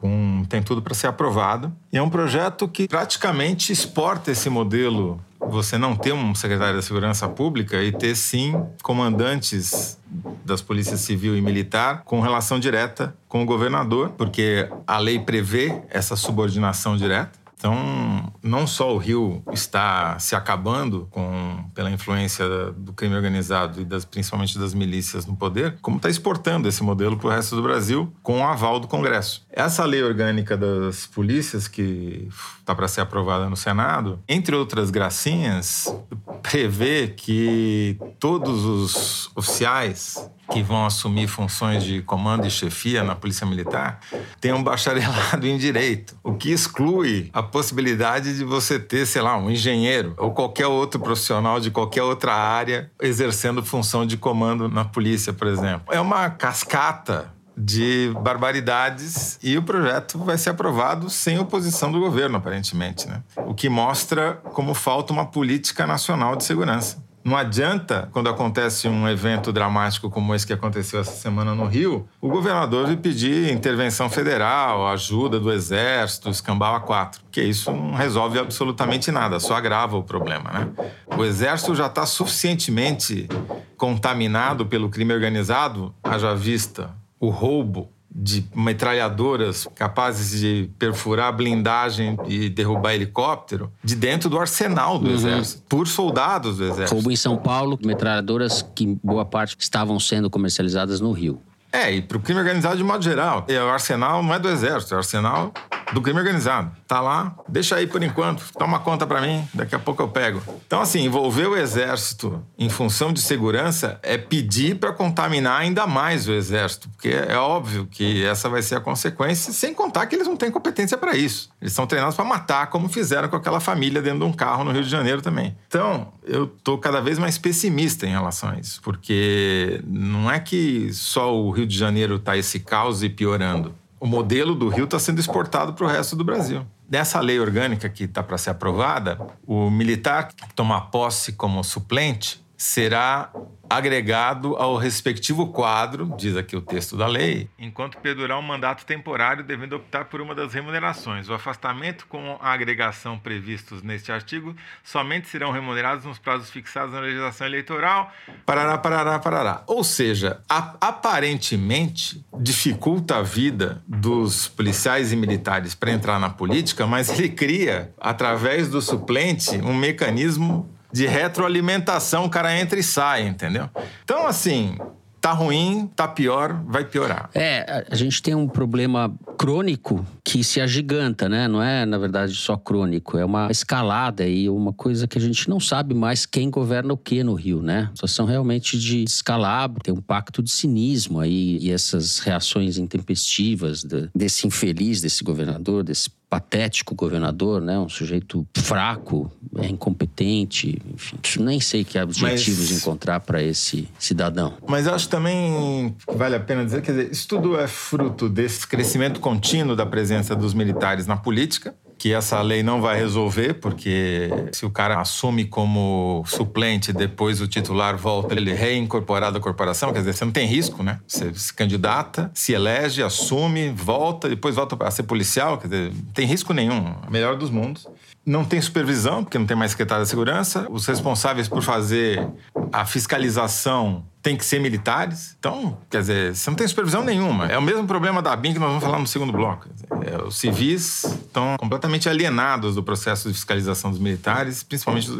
com, 0.00 0.44
tem 0.48 0.62
tudo 0.62 0.80
para 0.80 0.94
ser 0.94 1.06
aprovado. 1.06 1.72
E 1.92 1.98
é 1.98 2.02
um 2.02 2.10
projeto 2.10 2.66
que 2.66 2.88
praticamente 2.88 3.70
exporta 3.70 4.30
esse 4.30 4.48
modelo. 4.48 5.20
Você 5.48 5.76
não 5.78 5.94
ter 5.94 6.12
um 6.12 6.34
secretário 6.34 6.76
da 6.76 6.82
Segurança 6.82 7.28
Pública 7.28 7.82
e 7.82 7.92
ter, 7.92 8.14
sim, 8.14 8.54
comandantes 8.82 9.98
das 10.44 10.60
polícias 10.60 11.00
civil 11.00 11.36
e 11.36 11.40
militar 11.40 12.02
com 12.04 12.20
relação 12.20 12.58
direta 12.58 13.14
com 13.28 13.42
o 13.42 13.46
governador, 13.46 14.10
porque 14.10 14.68
a 14.86 14.98
lei 14.98 15.18
prevê 15.18 15.80
essa 15.88 16.16
subordinação 16.16 16.96
direta. 16.96 17.38
Então, 17.60 18.32
não 18.42 18.66
só 18.66 18.94
o 18.94 18.96
Rio 18.96 19.42
está 19.52 20.18
se 20.18 20.34
acabando 20.34 21.06
com, 21.10 21.62
pela 21.74 21.90
influência 21.90 22.72
do 22.72 22.94
crime 22.94 23.14
organizado 23.14 23.82
e 23.82 23.84
das, 23.84 24.02
principalmente 24.02 24.58
das 24.58 24.72
milícias 24.72 25.26
no 25.26 25.36
poder, 25.36 25.76
como 25.82 25.98
está 25.98 26.08
exportando 26.08 26.66
esse 26.66 26.82
modelo 26.82 27.18
para 27.18 27.26
o 27.26 27.30
resto 27.30 27.54
do 27.54 27.62
Brasil 27.62 28.10
com 28.22 28.40
o 28.40 28.44
aval 28.44 28.80
do 28.80 28.88
Congresso. 28.88 29.46
Essa 29.50 29.84
lei 29.84 30.02
orgânica 30.02 30.56
das 30.56 31.06
polícias, 31.06 31.68
que 31.68 32.30
está 32.58 32.74
para 32.74 32.88
ser 32.88 33.02
aprovada 33.02 33.50
no 33.50 33.56
Senado, 33.58 34.18
entre 34.26 34.56
outras 34.56 34.90
gracinhas, 34.90 35.94
prevê 36.42 37.08
que 37.08 37.98
todos 38.18 38.64
os 38.64 39.30
oficiais 39.36 40.30
que 40.50 40.62
vão 40.62 40.84
assumir 40.84 41.28
funções 41.28 41.84
de 41.84 42.02
comando 42.02 42.46
e 42.46 42.50
chefia 42.50 43.04
na 43.04 43.14
Polícia 43.14 43.46
Militar 43.46 44.00
têm 44.40 44.52
um 44.52 44.62
bacharelado 44.62 45.46
em 45.46 45.56
Direito, 45.56 46.16
o 46.22 46.34
que 46.34 46.50
exclui 46.50 47.30
a 47.32 47.42
possibilidade 47.42 48.36
de 48.36 48.44
você 48.44 48.78
ter, 48.78 49.06
sei 49.06 49.22
lá, 49.22 49.36
um 49.36 49.50
engenheiro 49.50 50.14
ou 50.18 50.32
qualquer 50.32 50.66
outro 50.66 51.00
profissional 51.00 51.60
de 51.60 51.70
qualquer 51.70 52.02
outra 52.02 52.34
área 52.34 52.90
exercendo 53.00 53.64
função 53.64 54.04
de 54.04 54.16
comando 54.16 54.68
na 54.68 54.84
polícia, 54.84 55.32
por 55.32 55.46
exemplo. 55.46 55.92
É 55.92 56.00
uma 56.00 56.28
cascata 56.30 57.32
de 57.56 58.10
barbaridades 58.22 59.38
e 59.42 59.56
o 59.58 59.62
projeto 59.62 60.18
vai 60.18 60.38
ser 60.38 60.50
aprovado 60.50 61.10
sem 61.10 61.38
oposição 61.38 61.92
do 61.92 62.00
governo, 62.00 62.38
aparentemente, 62.38 63.06
né? 63.06 63.22
O 63.36 63.54
que 63.54 63.68
mostra 63.68 64.40
como 64.54 64.72
falta 64.72 65.12
uma 65.12 65.26
política 65.26 65.86
nacional 65.86 66.36
de 66.36 66.44
segurança. 66.44 67.09
Não 67.22 67.36
adianta, 67.36 68.08
quando 68.12 68.30
acontece 68.30 68.88
um 68.88 69.06
evento 69.06 69.52
dramático 69.52 70.08
como 70.08 70.34
esse 70.34 70.46
que 70.46 70.54
aconteceu 70.54 71.00
essa 71.00 71.12
semana 71.12 71.54
no 71.54 71.66
Rio, 71.66 72.08
o 72.20 72.28
governador 72.28 72.86
pedir 72.96 73.52
intervenção 73.52 74.08
federal, 74.08 74.88
ajuda 74.88 75.38
do 75.38 75.52
Exército, 75.52 76.30
escambau 76.30 76.74
a 76.74 76.80
quatro. 76.80 77.20
Porque 77.22 77.42
isso 77.42 77.70
não 77.70 77.92
resolve 77.92 78.38
absolutamente 78.38 79.10
nada, 79.12 79.38
só 79.38 79.54
agrava 79.54 79.96
o 79.98 80.02
problema, 80.02 80.50
né? 80.50 80.68
O 81.16 81.24
Exército 81.24 81.74
já 81.74 81.86
está 81.86 82.06
suficientemente 82.06 83.28
contaminado 83.76 84.64
pelo 84.64 84.88
crime 84.88 85.12
organizado, 85.12 85.94
haja 86.02 86.34
vista 86.34 86.94
o 87.18 87.28
roubo 87.28 87.90
de 88.12 88.44
metralhadoras 88.54 89.68
capazes 89.74 90.40
de 90.40 90.70
perfurar 90.78 91.32
blindagem 91.32 92.18
e 92.26 92.48
derrubar 92.48 92.94
helicóptero 92.94 93.72
de 93.84 93.94
dentro 93.94 94.28
do 94.28 94.38
arsenal 94.38 94.98
do 94.98 95.08
uhum. 95.08 95.14
exército, 95.14 95.62
por 95.68 95.86
soldados 95.86 96.56
do 96.56 96.64
exército. 96.64 96.94
Roubo 96.94 97.10
em 97.10 97.16
São 97.16 97.36
Paulo, 97.36 97.78
metralhadoras 97.84 98.62
que 98.74 98.98
boa 99.02 99.24
parte 99.24 99.56
estavam 99.58 100.00
sendo 100.00 100.28
comercializadas 100.28 101.00
no 101.00 101.12
Rio. 101.12 101.40
É, 101.72 101.92
e 101.92 102.02
para 102.02 102.16
o 102.16 102.20
crime 102.20 102.40
organizado 102.40 102.76
de 102.76 102.82
modo 102.82 103.02
geral. 103.02 103.46
O 103.48 103.68
arsenal 103.68 104.22
não 104.22 104.34
é 104.34 104.38
do 104.38 104.48
exército, 104.48 104.94
é 104.94 104.96
o 104.96 104.98
arsenal 104.98 105.52
do 105.92 106.02
crime 106.02 106.18
organizado. 106.18 106.72
Tá 106.90 107.00
lá, 107.00 107.36
deixa 107.48 107.76
aí 107.76 107.86
por 107.86 108.02
enquanto, 108.02 108.42
toma 108.58 108.80
conta 108.80 109.06
para 109.06 109.20
mim, 109.20 109.46
daqui 109.54 109.76
a 109.76 109.78
pouco 109.78 110.02
eu 110.02 110.08
pego. 110.08 110.42
Então, 110.66 110.80
assim, 110.80 111.04
envolver 111.04 111.46
o 111.46 111.56
exército 111.56 112.44
em 112.58 112.68
função 112.68 113.12
de 113.12 113.22
segurança 113.22 114.00
é 114.02 114.18
pedir 114.18 114.74
para 114.74 114.92
contaminar 114.92 115.60
ainda 115.60 115.86
mais 115.86 116.26
o 116.26 116.32
exército, 116.32 116.88
porque 116.88 117.10
é 117.10 117.36
óbvio 117.36 117.86
que 117.86 118.24
essa 118.24 118.48
vai 118.48 118.60
ser 118.60 118.74
a 118.74 118.80
consequência, 118.80 119.52
sem 119.52 119.72
contar 119.72 120.04
que 120.06 120.16
eles 120.16 120.26
não 120.26 120.36
têm 120.36 120.50
competência 120.50 120.98
para 120.98 121.16
isso. 121.16 121.48
Eles 121.60 121.72
são 121.72 121.86
treinados 121.86 122.16
para 122.16 122.24
matar, 122.24 122.66
como 122.70 122.88
fizeram 122.88 123.28
com 123.28 123.36
aquela 123.36 123.60
família 123.60 124.02
dentro 124.02 124.18
de 124.18 124.24
um 124.24 124.32
carro 124.32 124.64
no 124.64 124.72
Rio 124.72 124.82
de 124.82 124.90
Janeiro 124.90 125.22
também. 125.22 125.56
Então, 125.68 126.12
eu 126.24 126.48
tô 126.48 126.76
cada 126.76 127.00
vez 127.00 127.20
mais 127.20 127.38
pessimista 127.38 128.04
em 128.04 128.10
relação 128.10 128.50
a 128.50 128.58
isso, 128.58 128.82
porque 128.82 129.80
não 129.86 130.28
é 130.28 130.40
que 130.40 130.92
só 130.92 131.32
o 131.32 131.52
Rio 131.52 131.68
de 131.68 131.78
Janeiro 131.78 132.16
está 132.16 132.36
esse 132.36 132.58
caos 132.58 133.04
e 133.04 133.08
piorando 133.08 133.72
o 134.00 134.06
modelo 134.06 134.54
do 134.54 134.68
Rio 134.68 134.84
está 134.84 134.98
sendo 134.98 135.20
exportado 135.20 135.74
para 135.74 135.84
o 135.84 135.88
resto 135.88 136.16
do 136.16 136.24
Brasil. 136.24 136.66
Nessa 136.90 137.20
lei 137.20 137.38
orgânica 137.38 137.88
que 137.88 138.02
está 138.02 138.20
para 138.20 138.36
ser 138.36 138.50
aprovada, 138.50 139.16
o 139.46 139.70
militar 139.70 140.26
que 140.26 140.52
tomar 140.54 140.90
posse 140.90 141.34
como 141.34 141.62
suplente 141.62 142.44
será 142.56 143.30
agregado 143.70 144.56
ao 144.56 144.76
respectivo 144.76 145.46
quadro, 145.52 146.12
diz 146.18 146.36
aqui 146.36 146.56
o 146.56 146.60
texto 146.60 146.96
da 146.96 147.06
lei, 147.06 147.48
enquanto 147.56 147.98
perdurar 147.98 148.36
um 148.36 148.42
mandato 148.42 148.84
temporário, 148.84 149.44
devendo 149.44 149.76
optar 149.76 150.06
por 150.06 150.20
uma 150.20 150.34
das 150.34 150.52
remunerações. 150.52 151.28
O 151.28 151.34
afastamento 151.34 152.04
com 152.08 152.36
a 152.40 152.52
agregação 152.52 153.16
previstos 153.16 153.80
neste 153.80 154.10
artigo 154.10 154.56
somente 154.82 155.28
serão 155.28 155.52
remunerados 155.52 156.04
nos 156.04 156.18
prazos 156.18 156.50
fixados 156.50 156.92
na 156.92 157.00
legislação 157.00 157.46
eleitoral. 157.46 158.12
Parará, 158.44 158.76
parará, 158.76 159.18
parará. 159.20 159.62
Ou 159.68 159.84
seja, 159.84 160.40
a, 160.48 160.74
aparentemente 160.80 162.24
dificulta 162.40 163.18
a 163.18 163.22
vida 163.22 163.84
dos 163.86 164.48
policiais 164.48 165.12
e 165.12 165.16
militares 165.16 165.76
para 165.76 165.92
entrar 165.92 166.18
na 166.18 166.28
política, 166.28 166.86
mas 166.88 167.08
ele 167.08 167.28
cria, 167.28 167.94
através 168.00 168.68
do 168.68 168.82
suplente, 168.82 169.56
um 169.58 169.74
mecanismo 169.74 170.68
de 170.92 171.06
retroalimentação, 171.06 172.24
o 172.24 172.30
cara 172.30 172.56
entra 172.58 172.78
e 172.78 172.82
sai, 172.82 173.26
entendeu? 173.26 173.68
Então, 174.04 174.26
assim, 174.26 174.76
tá 175.20 175.32
ruim, 175.32 175.88
tá 175.94 176.08
pior, 176.08 176.62
vai 176.66 176.84
piorar. 176.84 177.28
É, 177.34 177.84
a 177.90 177.94
gente 177.94 178.22
tem 178.22 178.34
um 178.34 178.48
problema 178.48 179.14
crônico 179.36 180.04
que 180.24 180.42
se 180.42 180.60
agiganta, 180.60 181.28
né? 181.28 181.46
Não 181.46 181.62
é, 181.62 181.84
na 181.84 181.98
verdade, 181.98 182.34
só 182.34 182.56
crônico, 182.56 183.18
é 183.18 183.24
uma 183.24 183.50
escalada 183.50 184.26
e 184.26 184.48
uma 184.48 184.72
coisa 184.72 185.06
que 185.06 185.18
a 185.18 185.20
gente 185.20 185.48
não 185.48 185.60
sabe 185.60 185.94
mais 185.94 186.24
quem 186.24 186.50
governa 186.50 186.94
o 186.94 186.96
que 186.96 187.22
no 187.22 187.34
Rio, 187.34 187.62
né? 187.62 187.90
São 188.06 188.24
realmente 188.24 188.78
de 188.78 189.04
escalabro, 189.04 189.82
tem 189.82 189.92
um 189.92 190.00
pacto 190.00 190.42
de 190.42 190.50
cinismo 190.50 191.20
aí 191.20 191.58
e 191.58 191.70
essas 191.70 192.18
reações 192.20 192.78
intempestivas 192.78 193.84
desse 194.14 194.46
infeliz, 194.46 195.00
desse 195.00 195.22
governador, 195.22 195.82
desse 195.82 196.10
patético 196.30 196.94
governador, 196.94 197.60
né? 197.60 197.76
Um 197.76 197.88
sujeito 197.88 198.46
fraco, 198.56 199.30
é 199.58 199.66
incompetente, 199.66 200.80
enfim. 200.94 201.18
Nem 201.40 201.60
sei 201.60 201.82
que 201.82 201.98
objetivos 201.98 202.70
Mas... 202.70 202.80
encontrar 202.80 203.18
para 203.18 203.42
esse 203.42 203.88
cidadão. 203.98 204.54
Mas 204.66 204.86
eu 204.86 204.94
acho 204.94 205.08
também 205.08 205.94
que 206.06 206.16
vale 206.16 206.36
a 206.36 206.40
pena 206.40 206.64
dizer, 206.64 206.82
quer 206.82 206.92
dizer, 206.92 207.10
isso 207.10 207.26
tudo 207.26 207.58
é 207.58 207.66
fruto 207.66 208.28
desse 208.28 208.64
crescimento 208.64 209.18
contínuo 209.18 209.74
da 209.74 209.84
presença 209.84 210.36
dos 210.36 210.54
militares 210.54 211.04
na 211.06 211.16
política 211.16 211.74
que 212.00 212.14
essa 212.14 212.40
lei 212.40 212.62
não 212.62 212.80
vai 212.80 212.98
resolver, 212.98 213.52
porque 213.60 214.30
se 214.52 214.64
o 214.64 214.70
cara 214.70 214.98
assume 214.98 215.44
como 215.44 216.24
suplente, 216.26 216.94
depois 216.94 217.42
o 217.42 217.46
titular 217.46 217.94
volta, 217.94 218.34
ele 218.34 218.50
é 218.50 218.54
reincorporado 218.54 219.36
à 219.36 219.40
corporação, 219.40 219.92
quer 219.92 219.98
dizer, 219.98 220.14
você 220.14 220.24
não 220.24 220.32
tem 220.32 220.46
risco, 220.46 220.82
né? 220.82 220.98
Você 221.06 221.30
se 221.34 221.52
candidata, 221.52 222.30
se 222.32 222.54
elege, 222.54 223.02
assume, 223.02 223.68
volta, 223.68 224.30
depois 224.30 224.54
volta 224.56 224.82
a 224.82 224.90
ser 224.90 225.02
policial, 225.02 225.58
quer 225.58 225.68
dizer, 225.68 225.92
não 225.92 226.12
tem 226.14 226.26
risco 226.26 226.54
nenhum. 226.54 226.94
Melhor 227.10 227.36
dos 227.36 227.50
mundos. 227.50 227.86
Não 228.24 228.46
tem 228.46 228.62
supervisão, 228.62 229.22
porque 229.22 229.38
não 229.38 229.44
tem 229.44 229.56
mais 229.56 229.72
secretário 229.72 230.02
da 230.02 230.08
segurança. 230.08 230.66
Os 230.70 230.86
responsáveis 230.86 231.48
por 231.48 231.62
fazer 231.62 232.26
a 232.72 232.86
fiscalização 232.86 234.04
têm 234.22 234.36
que 234.36 234.44
ser 234.44 234.60
militares. 234.60 235.34
Então, 235.38 235.78
quer 235.88 236.00
dizer, 236.00 236.34
você 236.34 236.50
não 236.50 236.56
tem 236.56 236.66
supervisão 236.68 237.02
nenhuma. 237.02 237.46
É 237.46 237.56
o 237.56 237.62
mesmo 237.62 237.86
problema 237.86 238.20
da 238.20 238.34
BIM 238.36 238.52
que 238.52 238.58
nós 238.58 238.68
vamos 238.68 238.84
falar 238.84 238.98
no 238.98 239.06
segundo 239.06 239.32
bloco. 239.32 239.68
É, 240.04 240.22
os 240.22 240.36
civis 240.36 241.04
estão 241.04 241.56
completamente 241.58 242.08
alienados 242.08 242.74
do 242.74 242.82
processo 242.82 243.28
de 243.28 243.34
fiscalização 243.34 243.90
dos 243.90 243.98
militares, 243.98 244.62
principalmente 244.62 245.10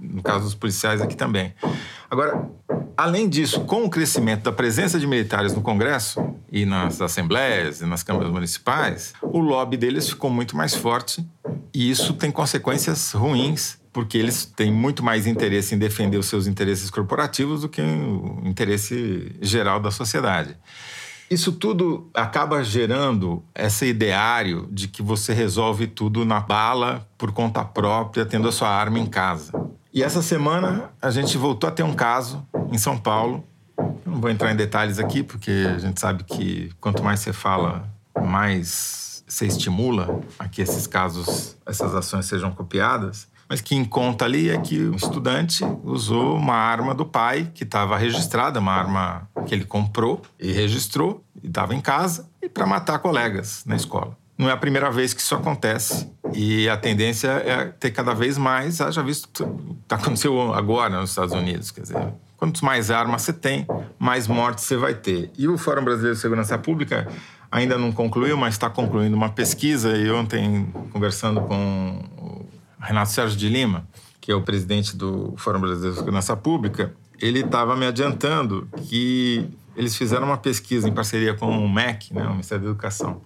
no 0.00 0.22
caso 0.22 0.44
dos 0.44 0.54
policiais 0.54 1.00
aqui 1.00 1.16
também. 1.16 1.54
Agora, 2.10 2.48
além 2.96 3.28
disso, 3.28 3.60
com 3.60 3.84
o 3.84 3.90
crescimento 3.90 4.42
da 4.42 4.52
presença 4.52 4.98
de 4.98 5.06
militares 5.06 5.54
no 5.54 5.62
Congresso 5.62 6.24
e 6.50 6.64
nas 6.64 7.00
assembleias 7.00 7.80
e 7.80 7.86
nas 7.86 8.02
câmaras 8.02 8.30
municipais, 8.30 9.12
o 9.22 9.40
lobby 9.40 9.76
deles 9.76 10.08
ficou 10.08 10.30
muito 10.30 10.56
mais 10.56 10.74
forte 10.74 11.26
e 11.74 11.90
isso 11.90 12.12
tem 12.14 12.30
consequências 12.30 13.12
ruins, 13.12 13.78
porque 13.92 14.16
eles 14.16 14.44
têm 14.44 14.72
muito 14.72 15.02
mais 15.02 15.26
interesse 15.26 15.74
em 15.74 15.78
defender 15.78 16.16
os 16.16 16.26
seus 16.26 16.46
interesses 16.46 16.90
corporativos 16.90 17.60
do 17.60 17.68
que 17.68 17.82
o 17.82 18.40
interesse 18.44 19.36
geral 19.40 19.78
da 19.78 19.90
sociedade. 19.90 20.56
Isso 21.30 21.52
tudo 21.52 22.10
acaba 22.12 22.62
gerando 22.62 23.42
esse 23.54 23.86
ideário 23.86 24.68
de 24.70 24.86
que 24.86 25.02
você 25.02 25.32
resolve 25.32 25.86
tudo 25.86 26.24
na 26.24 26.40
bala, 26.40 27.08
por 27.16 27.32
conta 27.32 27.64
própria, 27.64 28.26
tendo 28.26 28.48
a 28.48 28.52
sua 28.52 28.68
arma 28.68 28.98
em 28.98 29.06
casa. 29.06 29.52
E 29.94 30.02
essa 30.02 30.20
semana 30.20 30.90
a 31.00 31.10
gente 31.10 31.38
voltou 31.38 31.68
a 31.68 31.70
ter 31.70 31.82
um 31.82 31.94
caso 31.94 32.46
em 32.70 32.78
São 32.78 32.98
Paulo. 32.98 33.44
não 34.04 34.20
vou 34.20 34.30
entrar 34.30 34.52
em 34.52 34.56
detalhes 34.56 34.98
aqui, 34.98 35.22
porque 35.22 35.66
a 35.74 35.78
gente 35.78 36.00
sabe 36.00 36.24
que 36.24 36.70
quanto 36.80 37.02
mais 37.02 37.20
você 37.20 37.32
fala, 37.32 37.90
mais 38.22 39.24
você 39.26 39.46
estimula 39.46 40.20
a 40.38 40.46
que 40.46 40.60
esses 40.60 40.86
casos, 40.86 41.56
essas 41.64 41.94
ações 41.94 42.26
sejam 42.26 42.50
copiadas, 42.52 43.26
mas 43.52 43.60
que 43.60 43.84
conta 43.84 44.24
ali 44.24 44.48
é 44.48 44.56
que 44.56 44.78
o 44.78 44.96
estudante 44.96 45.62
usou 45.84 46.38
uma 46.38 46.54
arma 46.54 46.94
do 46.94 47.04
pai 47.04 47.50
que 47.52 47.64
estava 47.64 47.98
registrada, 47.98 48.58
uma 48.58 48.72
arma 48.72 49.28
que 49.44 49.54
ele 49.54 49.66
comprou 49.66 50.22
e 50.40 50.50
registrou 50.50 51.22
e 51.42 51.48
estava 51.48 51.74
em 51.74 51.80
casa 51.82 52.26
e 52.40 52.48
para 52.48 52.64
matar 52.64 52.98
colegas 53.00 53.62
na 53.66 53.76
escola. 53.76 54.16
Não 54.38 54.48
é 54.48 54.52
a 54.52 54.56
primeira 54.56 54.90
vez 54.90 55.12
que 55.12 55.20
isso 55.20 55.34
acontece 55.34 56.10
e 56.32 56.66
a 56.66 56.78
tendência 56.78 57.28
é 57.28 57.66
ter 57.66 57.90
cada 57.90 58.14
vez 58.14 58.38
mais, 58.38 58.78
já 58.78 59.02
visto 59.02 59.28
que 59.86 59.94
aconteceu 59.94 60.54
agora 60.54 60.98
nos 60.98 61.10
Estados 61.10 61.34
Unidos, 61.34 61.70
quer 61.70 61.82
dizer, 61.82 62.08
quanto 62.38 62.64
mais 62.64 62.90
armas 62.90 63.20
você 63.20 63.34
tem, 63.34 63.66
mais 63.98 64.26
mortes 64.26 64.64
você 64.64 64.78
vai 64.78 64.94
ter. 64.94 65.30
E 65.36 65.46
o 65.46 65.58
Fórum 65.58 65.84
Brasileiro 65.84 66.14
de 66.14 66.22
Segurança 66.22 66.56
Pública 66.56 67.06
ainda 67.50 67.76
não 67.76 67.92
concluiu, 67.92 68.34
mas 68.34 68.54
está 68.54 68.70
concluindo 68.70 69.14
uma 69.14 69.28
pesquisa. 69.28 69.94
E 69.94 70.10
ontem, 70.10 70.72
conversando 70.90 71.42
com 71.42 72.02
o 72.16 72.41
Renato 72.82 73.10
Sérgio 73.10 73.38
de 73.38 73.48
Lima, 73.48 73.86
que 74.20 74.30
é 74.30 74.34
o 74.34 74.42
presidente 74.42 74.96
do 74.96 75.34
Fórum 75.36 75.60
Brasileiro 75.60 75.92
de 75.92 75.98
Segurança 75.98 76.36
Pública, 76.36 76.94
ele 77.20 77.40
estava 77.40 77.76
me 77.76 77.86
adiantando 77.86 78.68
que 78.88 79.48
eles 79.76 79.96
fizeram 79.96 80.26
uma 80.26 80.36
pesquisa 80.36 80.88
em 80.88 80.92
parceria 80.92 81.34
com 81.34 81.46
o 81.46 81.68
MEC, 81.68 82.12
né, 82.12 82.24
o 82.26 82.30
Ministério 82.30 82.64
da 82.64 82.70
Educação, 82.70 83.22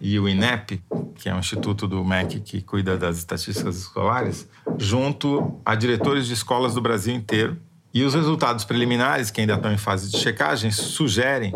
e 0.00 0.18
o 0.18 0.28
INEP, 0.28 0.82
que 1.14 1.28
é 1.28 1.34
um 1.34 1.38
instituto 1.38 1.86
do 1.86 2.04
MEC 2.04 2.40
que 2.40 2.60
cuida 2.60 2.96
das 2.96 3.18
estatísticas 3.18 3.76
escolares, 3.76 4.48
junto 4.76 5.60
a 5.64 5.74
diretores 5.74 6.26
de 6.26 6.34
escolas 6.34 6.74
do 6.74 6.80
Brasil 6.80 7.14
inteiro. 7.14 7.56
E 7.92 8.02
os 8.02 8.12
resultados 8.12 8.64
preliminares, 8.64 9.30
que 9.30 9.40
ainda 9.40 9.54
estão 9.54 9.72
em 9.72 9.78
fase 9.78 10.10
de 10.10 10.18
checagem, 10.18 10.70
sugerem 10.72 11.54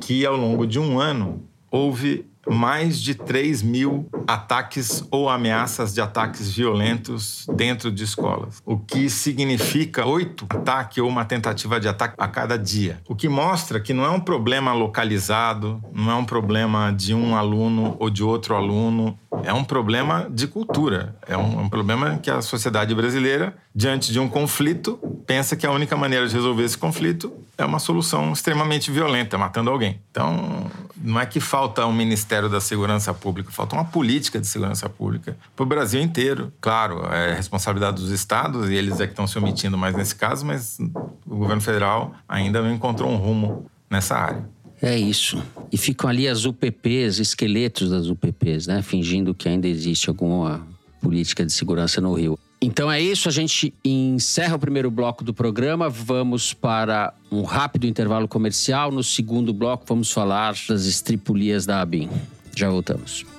que 0.00 0.24
ao 0.24 0.36
longo 0.36 0.64
de 0.66 0.78
um 0.78 1.00
ano 1.00 1.42
houve 1.70 2.24
mais 2.48 3.00
de 3.00 3.14
3 3.14 3.62
mil 3.62 4.08
ataques 4.26 5.04
ou 5.10 5.28
ameaças 5.28 5.94
de 5.94 6.00
ataques 6.00 6.50
violentos 6.50 7.46
dentro 7.54 7.90
de 7.90 8.04
escolas, 8.04 8.62
o 8.64 8.78
que 8.78 9.08
significa 9.10 10.06
oito 10.06 10.46
ataques 10.48 10.98
ou 10.98 11.08
uma 11.08 11.24
tentativa 11.24 11.78
de 11.80 11.88
ataque 11.88 12.14
a 12.18 12.28
cada 12.28 12.58
dia. 12.58 13.00
O 13.08 13.14
que 13.14 13.28
mostra 13.28 13.80
que 13.80 13.92
não 13.92 14.04
é 14.04 14.10
um 14.10 14.20
problema 14.20 14.72
localizado, 14.72 15.82
não 15.92 16.10
é 16.10 16.14
um 16.14 16.24
problema 16.24 16.92
de 16.92 17.14
um 17.14 17.36
aluno 17.36 17.96
ou 17.98 18.10
de 18.10 18.22
outro 18.22 18.54
aluno, 18.54 19.18
é 19.44 19.52
um 19.52 19.64
problema 19.64 20.26
de 20.30 20.46
cultura, 20.46 21.16
é 21.26 21.36
um, 21.36 21.62
um 21.62 21.68
problema 21.68 22.18
que 22.18 22.30
a 22.30 22.42
sociedade 22.42 22.94
brasileira, 22.94 23.56
diante 23.74 24.12
de 24.12 24.20
um 24.20 24.28
conflito, 24.28 24.98
pensa 25.26 25.56
que 25.56 25.66
a 25.66 25.70
única 25.70 25.96
maneira 25.96 26.26
de 26.28 26.34
resolver 26.34 26.64
esse 26.64 26.76
conflito 26.76 27.32
é 27.56 27.64
uma 27.64 27.78
solução 27.78 28.32
extremamente 28.32 28.90
violenta, 28.90 29.38
matando 29.38 29.70
alguém. 29.70 30.00
Então, 30.10 30.70
não 30.96 31.18
é 31.18 31.26
que 31.26 31.40
falta 31.40 31.86
um 31.86 31.92
Ministério 31.92 32.48
da 32.48 32.60
Segurança 32.60 33.12
Pública, 33.14 33.50
falta 33.50 33.74
uma 33.74 33.84
política 33.84 34.40
de 34.40 34.46
segurança 34.46 34.88
pública 34.88 35.36
para 35.56 35.62
o 35.62 35.66
Brasil 35.66 36.00
inteiro. 36.00 36.52
Claro, 36.60 37.06
é 37.12 37.34
responsabilidade 37.34 37.96
dos 37.96 38.10
estados 38.10 38.68
e 38.70 38.74
eles 38.74 39.00
é 39.00 39.06
que 39.06 39.12
estão 39.12 39.26
se 39.26 39.38
omitindo 39.38 39.78
mais 39.78 39.94
nesse 39.94 40.14
caso, 40.14 40.44
mas 40.44 40.78
o 41.26 41.36
governo 41.36 41.62
federal 41.62 42.14
ainda 42.28 42.62
não 42.62 42.72
encontrou 42.72 43.10
um 43.10 43.16
rumo 43.16 43.66
nessa 43.90 44.16
área. 44.16 44.44
É 44.82 44.98
isso. 44.98 45.40
E 45.70 45.78
ficam 45.78 46.10
ali 46.10 46.26
as 46.26 46.44
UPPs, 46.44 47.20
esqueletos 47.20 47.88
das 47.88 48.08
UPPs, 48.08 48.66
né? 48.66 48.82
Fingindo 48.82 49.32
que 49.32 49.48
ainda 49.48 49.68
existe 49.68 50.08
alguma 50.08 50.66
política 51.00 51.46
de 51.46 51.52
segurança 51.52 52.00
no 52.00 52.12
Rio. 52.12 52.36
Então 52.60 52.90
é 52.90 53.00
isso, 53.00 53.28
a 53.28 53.32
gente 53.32 53.74
encerra 53.84 54.56
o 54.56 54.58
primeiro 54.58 54.90
bloco 54.90 55.24
do 55.24 55.32
programa. 55.32 55.88
Vamos 55.88 56.52
para 56.52 57.14
um 57.30 57.42
rápido 57.42 57.86
intervalo 57.86 58.26
comercial. 58.26 58.90
No 58.90 59.02
segundo 59.02 59.52
bloco, 59.52 59.84
vamos 59.86 60.12
falar 60.12 60.54
das 60.68 60.84
estripulias 60.84 61.64
da 61.64 61.80
ABIN. 61.80 62.08
Já 62.54 62.68
voltamos. 62.68 63.31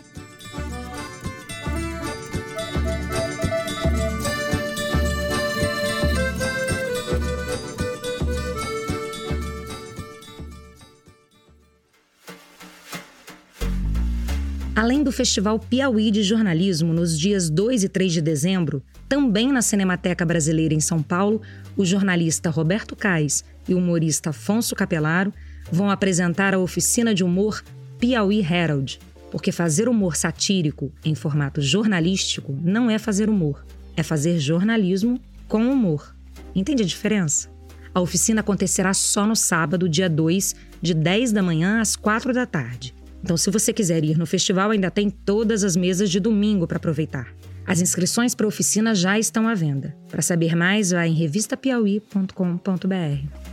Além 14.83 15.01
do 15.01 15.13
Festival 15.13 15.57
Piauí 15.57 16.11
de 16.11 16.21
Jornalismo 16.21 16.91
nos 16.91 17.17
dias 17.17 17.49
2 17.49 17.85
e 17.85 17.87
3 17.87 18.11
de 18.11 18.21
dezembro, 18.21 18.83
também 19.07 19.49
na 19.49 19.61
Cinemateca 19.61 20.25
Brasileira 20.25 20.73
em 20.73 20.81
São 20.81 21.01
Paulo, 21.01 21.41
o 21.77 21.85
jornalista 21.85 22.49
Roberto 22.49 22.93
Cais 22.93 23.45
e 23.65 23.73
o 23.73 23.77
humorista 23.77 24.31
Afonso 24.31 24.75
Capelaro 24.75 25.33
vão 25.71 25.89
apresentar 25.89 26.53
a 26.53 26.59
oficina 26.59 27.15
de 27.15 27.23
humor 27.23 27.63
Piauí 27.97 28.41
Herald, 28.41 28.99
porque 29.31 29.53
fazer 29.53 29.87
humor 29.87 30.17
satírico 30.17 30.91
em 31.05 31.15
formato 31.15 31.61
jornalístico 31.61 32.53
não 32.61 32.91
é 32.91 32.99
fazer 32.99 33.29
humor, 33.29 33.65
é 33.95 34.03
fazer 34.03 34.37
jornalismo 34.37 35.17
com 35.47 35.65
humor. 35.65 36.13
Entende 36.53 36.83
a 36.83 36.85
diferença? 36.85 37.49
A 37.95 38.01
oficina 38.01 38.41
acontecerá 38.41 38.93
só 38.93 39.25
no 39.25 39.33
sábado, 39.37 39.87
dia 39.87 40.09
2, 40.09 40.53
de 40.81 40.93
10 40.93 41.31
da 41.31 41.41
manhã 41.41 41.79
às 41.79 41.95
4 41.95 42.33
da 42.33 42.45
tarde. 42.45 42.93
Então, 43.23 43.38
se 43.38 43.49
você 43.49 43.71
quiser 43.71 44.03
ir 44.03 44.17
no 44.17 44.25
festival, 44.25 44.71
ainda 44.71 44.91
tem 44.91 45.09
todas 45.09 45.63
as 45.63 45.77
mesas 45.77 46.12
de 46.12 46.19
domingo 46.19 46.67
para 46.67 46.77
aproveitar. 46.77 47.33
As 47.65 47.79
inscrições 47.79 48.36
para 48.36 48.45
a 48.45 48.49
oficina 48.49 48.93
já 48.93 49.17
estão 49.17 49.47
à 49.47 49.53
venda. 49.53 49.95
Para 50.09 50.21
saber 50.21 50.55
mais, 50.55 50.91
vá 50.91 51.07
em 51.07 51.13
revistapiauí.com.br. 51.13 53.52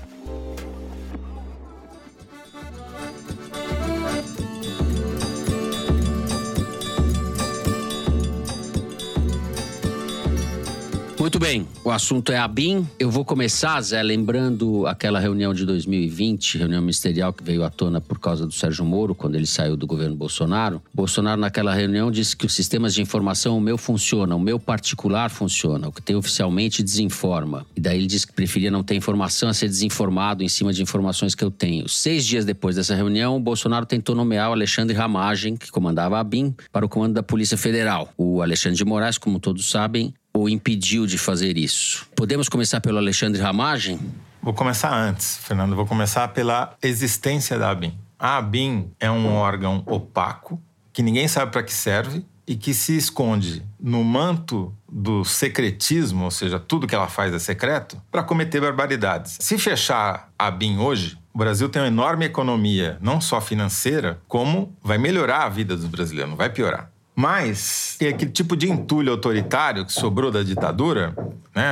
Muito 11.20 11.38
bem, 11.38 11.68
o 11.84 11.90
assunto 11.90 12.32
é 12.32 12.38
a 12.38 12.48
BIM. 12.48 12.88
Eu 12.98 13.10
vou 13.10 13.26
começar, 13.26 13.78
Zé, 13.82 14.02
lembrando 14.02 14.86
aquela 14.86 15.20
reunião 15.20 15.52
de 15.52 15.66
2020, 15.66 16.56
reunião 16.56 16.80
ministerial 16.80 17.30
que 17.30 17.44
veio 17.44 17.62
à 17.62 17.68
tona 17.68 18.00
por 18.00 18.18
causa 18.18 18.46
do 18.46 18.54
Sérgio 18.54 18.86
Moro, 18.86 19.14
quando 19.14 19.34
ele 19.34 19.44
saiu 19.44 19.76
do 19.76 19.86
governo 19.86 20.16
Bolsonaro. 20.16 20.80
Bolsonaro, 20.94 21.38
naquela 21.38 21.74
reunião, 21.74 22.10
disse 22.10 22.34
que 22.34 22.46
os 22.46 22.54
sistemas 22.54 22.94
de 22.94 23.02
informação, 23.02 23.58
o 23.58 23.60
meu 23.60 23.76
funciona, 23.76 24.34
o 24.34 24.40
meu 24.40 24.58
particular 24.58 25.28
funciona, 25.28 25.88
o 25.88 25.92
que 25.92 26.00
tem 26.00 26.16
oficialmente 26.16 26.82
desinforma. 26.82 27.66
E 27.76 27.82
daí 27.82 27.98
ele 27.98 28.06
disse 28.06 28.26
que 28.26 28.32
preferia 28.32 28.70
não 28.70 28.82
ter 28.82 28.94
informação 28.94 29.50
a 29.50 29.52
ser 29.52 29.68
desinformado 29.68 30.42
em 30.42 30.48
cima 30.48 30.72
de 30.72 30.82
informações 30.82 31.34
que 31.34 31.44
eu 31.44 31.50
tenho. 31.50 31.86
Seis 31.86 32.26
dias 32.26 32.46
depois 32.46 32.76
dessa 32.76 32.94
reunião, 32.94 33.36
o 33.36 33.40
Bolsonaro 33.40 33.84
tentou 33.84 34.14
nomear 34.14 34.48
o 34.48 34.52
Alexandre 34.54 34.96
Ramagem, 34.96 35.54
que 35.54 35.70
comandava 35.70 36.18
a 36.18 36.24
BIM, 36.24 36.54
para 36.72 36.86
o 36.86 36.88
comando 36.88 37.12
da 37.12 37.22
Polícia 37.22 37.58
Federal. 37.58 38.10
O 38.16 38.40
Alexandre 38.40 38.78
de 38.78 38.86
Moraes, 38.86 39.18
como 39.18 39.38
todos 39.38 39.68
sabem, 39.68 40.14
o 40.42 40.48
impediu 40.48 41.06
de 41.06 41.18
fazer 41.18 41.56
isso. 41.56 42.06
Podemos 42.16 42.48
começar 42.48 42.80
pelo 42.80 42.98
Alexandre 42.98 43.40
Ramagem? 43.40 43.98
Vou 44.42 44.54
começar 44.54 44.94
antes, 44.94 45.38
Fernando. 45.38 45.76
Vou 45.76 45.86
começar 45.86 46.28
pela 46.28 46.74
existência 46.82 47.58
da 47.58 47.70
ABIN. 47.70 47.92
A 48.18 48.38
ABIN 48.38 48.90
é 48.98 49.10
um 49.10 49.34
órgão 49.34 49.82
opaco, 49.86 50.60
que 50.92 51.02
ninguém 51.02 51.28
sabe 51.28 51.52
para 51.52 51.62
que 51.62 51.72
serve 51.72 52.24
e 52.46 52.56
que 52.56 52.74
se 52.74 52.96
esconde 52.96 53.62
no 53.78 54.02
manto 54.02 54.74
do 54.90 55.24
secretismo, 55.24 56.24
ou 56.24 56.30
seja, 56.30 56.58
tudo 56.58 56.86
que 56.86 56.94
ela 56.94 57.06
faz 57.06 57.32
é 57.32 57.38
secreto, 57.38 58.00
para 58.10 58.22
cometer 58.22 58.60
barbaridades. 58.60 59.38
Se 59.40 59.56
fechar 59.56 60.30
a 60.38 60.48
ABIN 60.48 60.78
hoje, 60.78 61.16
o 61.32 61.38
Brasil 61.38 61.68
tem 61.68 61.80
uma 61.80 61.88
enorme 61.88 62.24
economia, 62.24 62.98
não 63.00 63.20
só 63.20 63.40
financeira, 63.40 64.20
como 64.26 64.76
vai 64.82 64.98
melhorar 64.98 65.44
a 65.44 65.48
vida 65.48 65.76
dos 65.76 65.86
brasileiros, 65.86 66.30
não 66.30 66.36
vai 66.36 66.50
piorar. 66.50 66.90
Mas 67.20 67.98
aquele 68.00 68.30
tipo 68.30 68.56
de 68.56 68.70
entulho 68.70 69.12
autoritário 69.12 69.84
que 69.84 69.92
sobrou 69.92 70.30
da 70.30 70.42
ditadura, 70.42 71.14
né? 71.54 71.62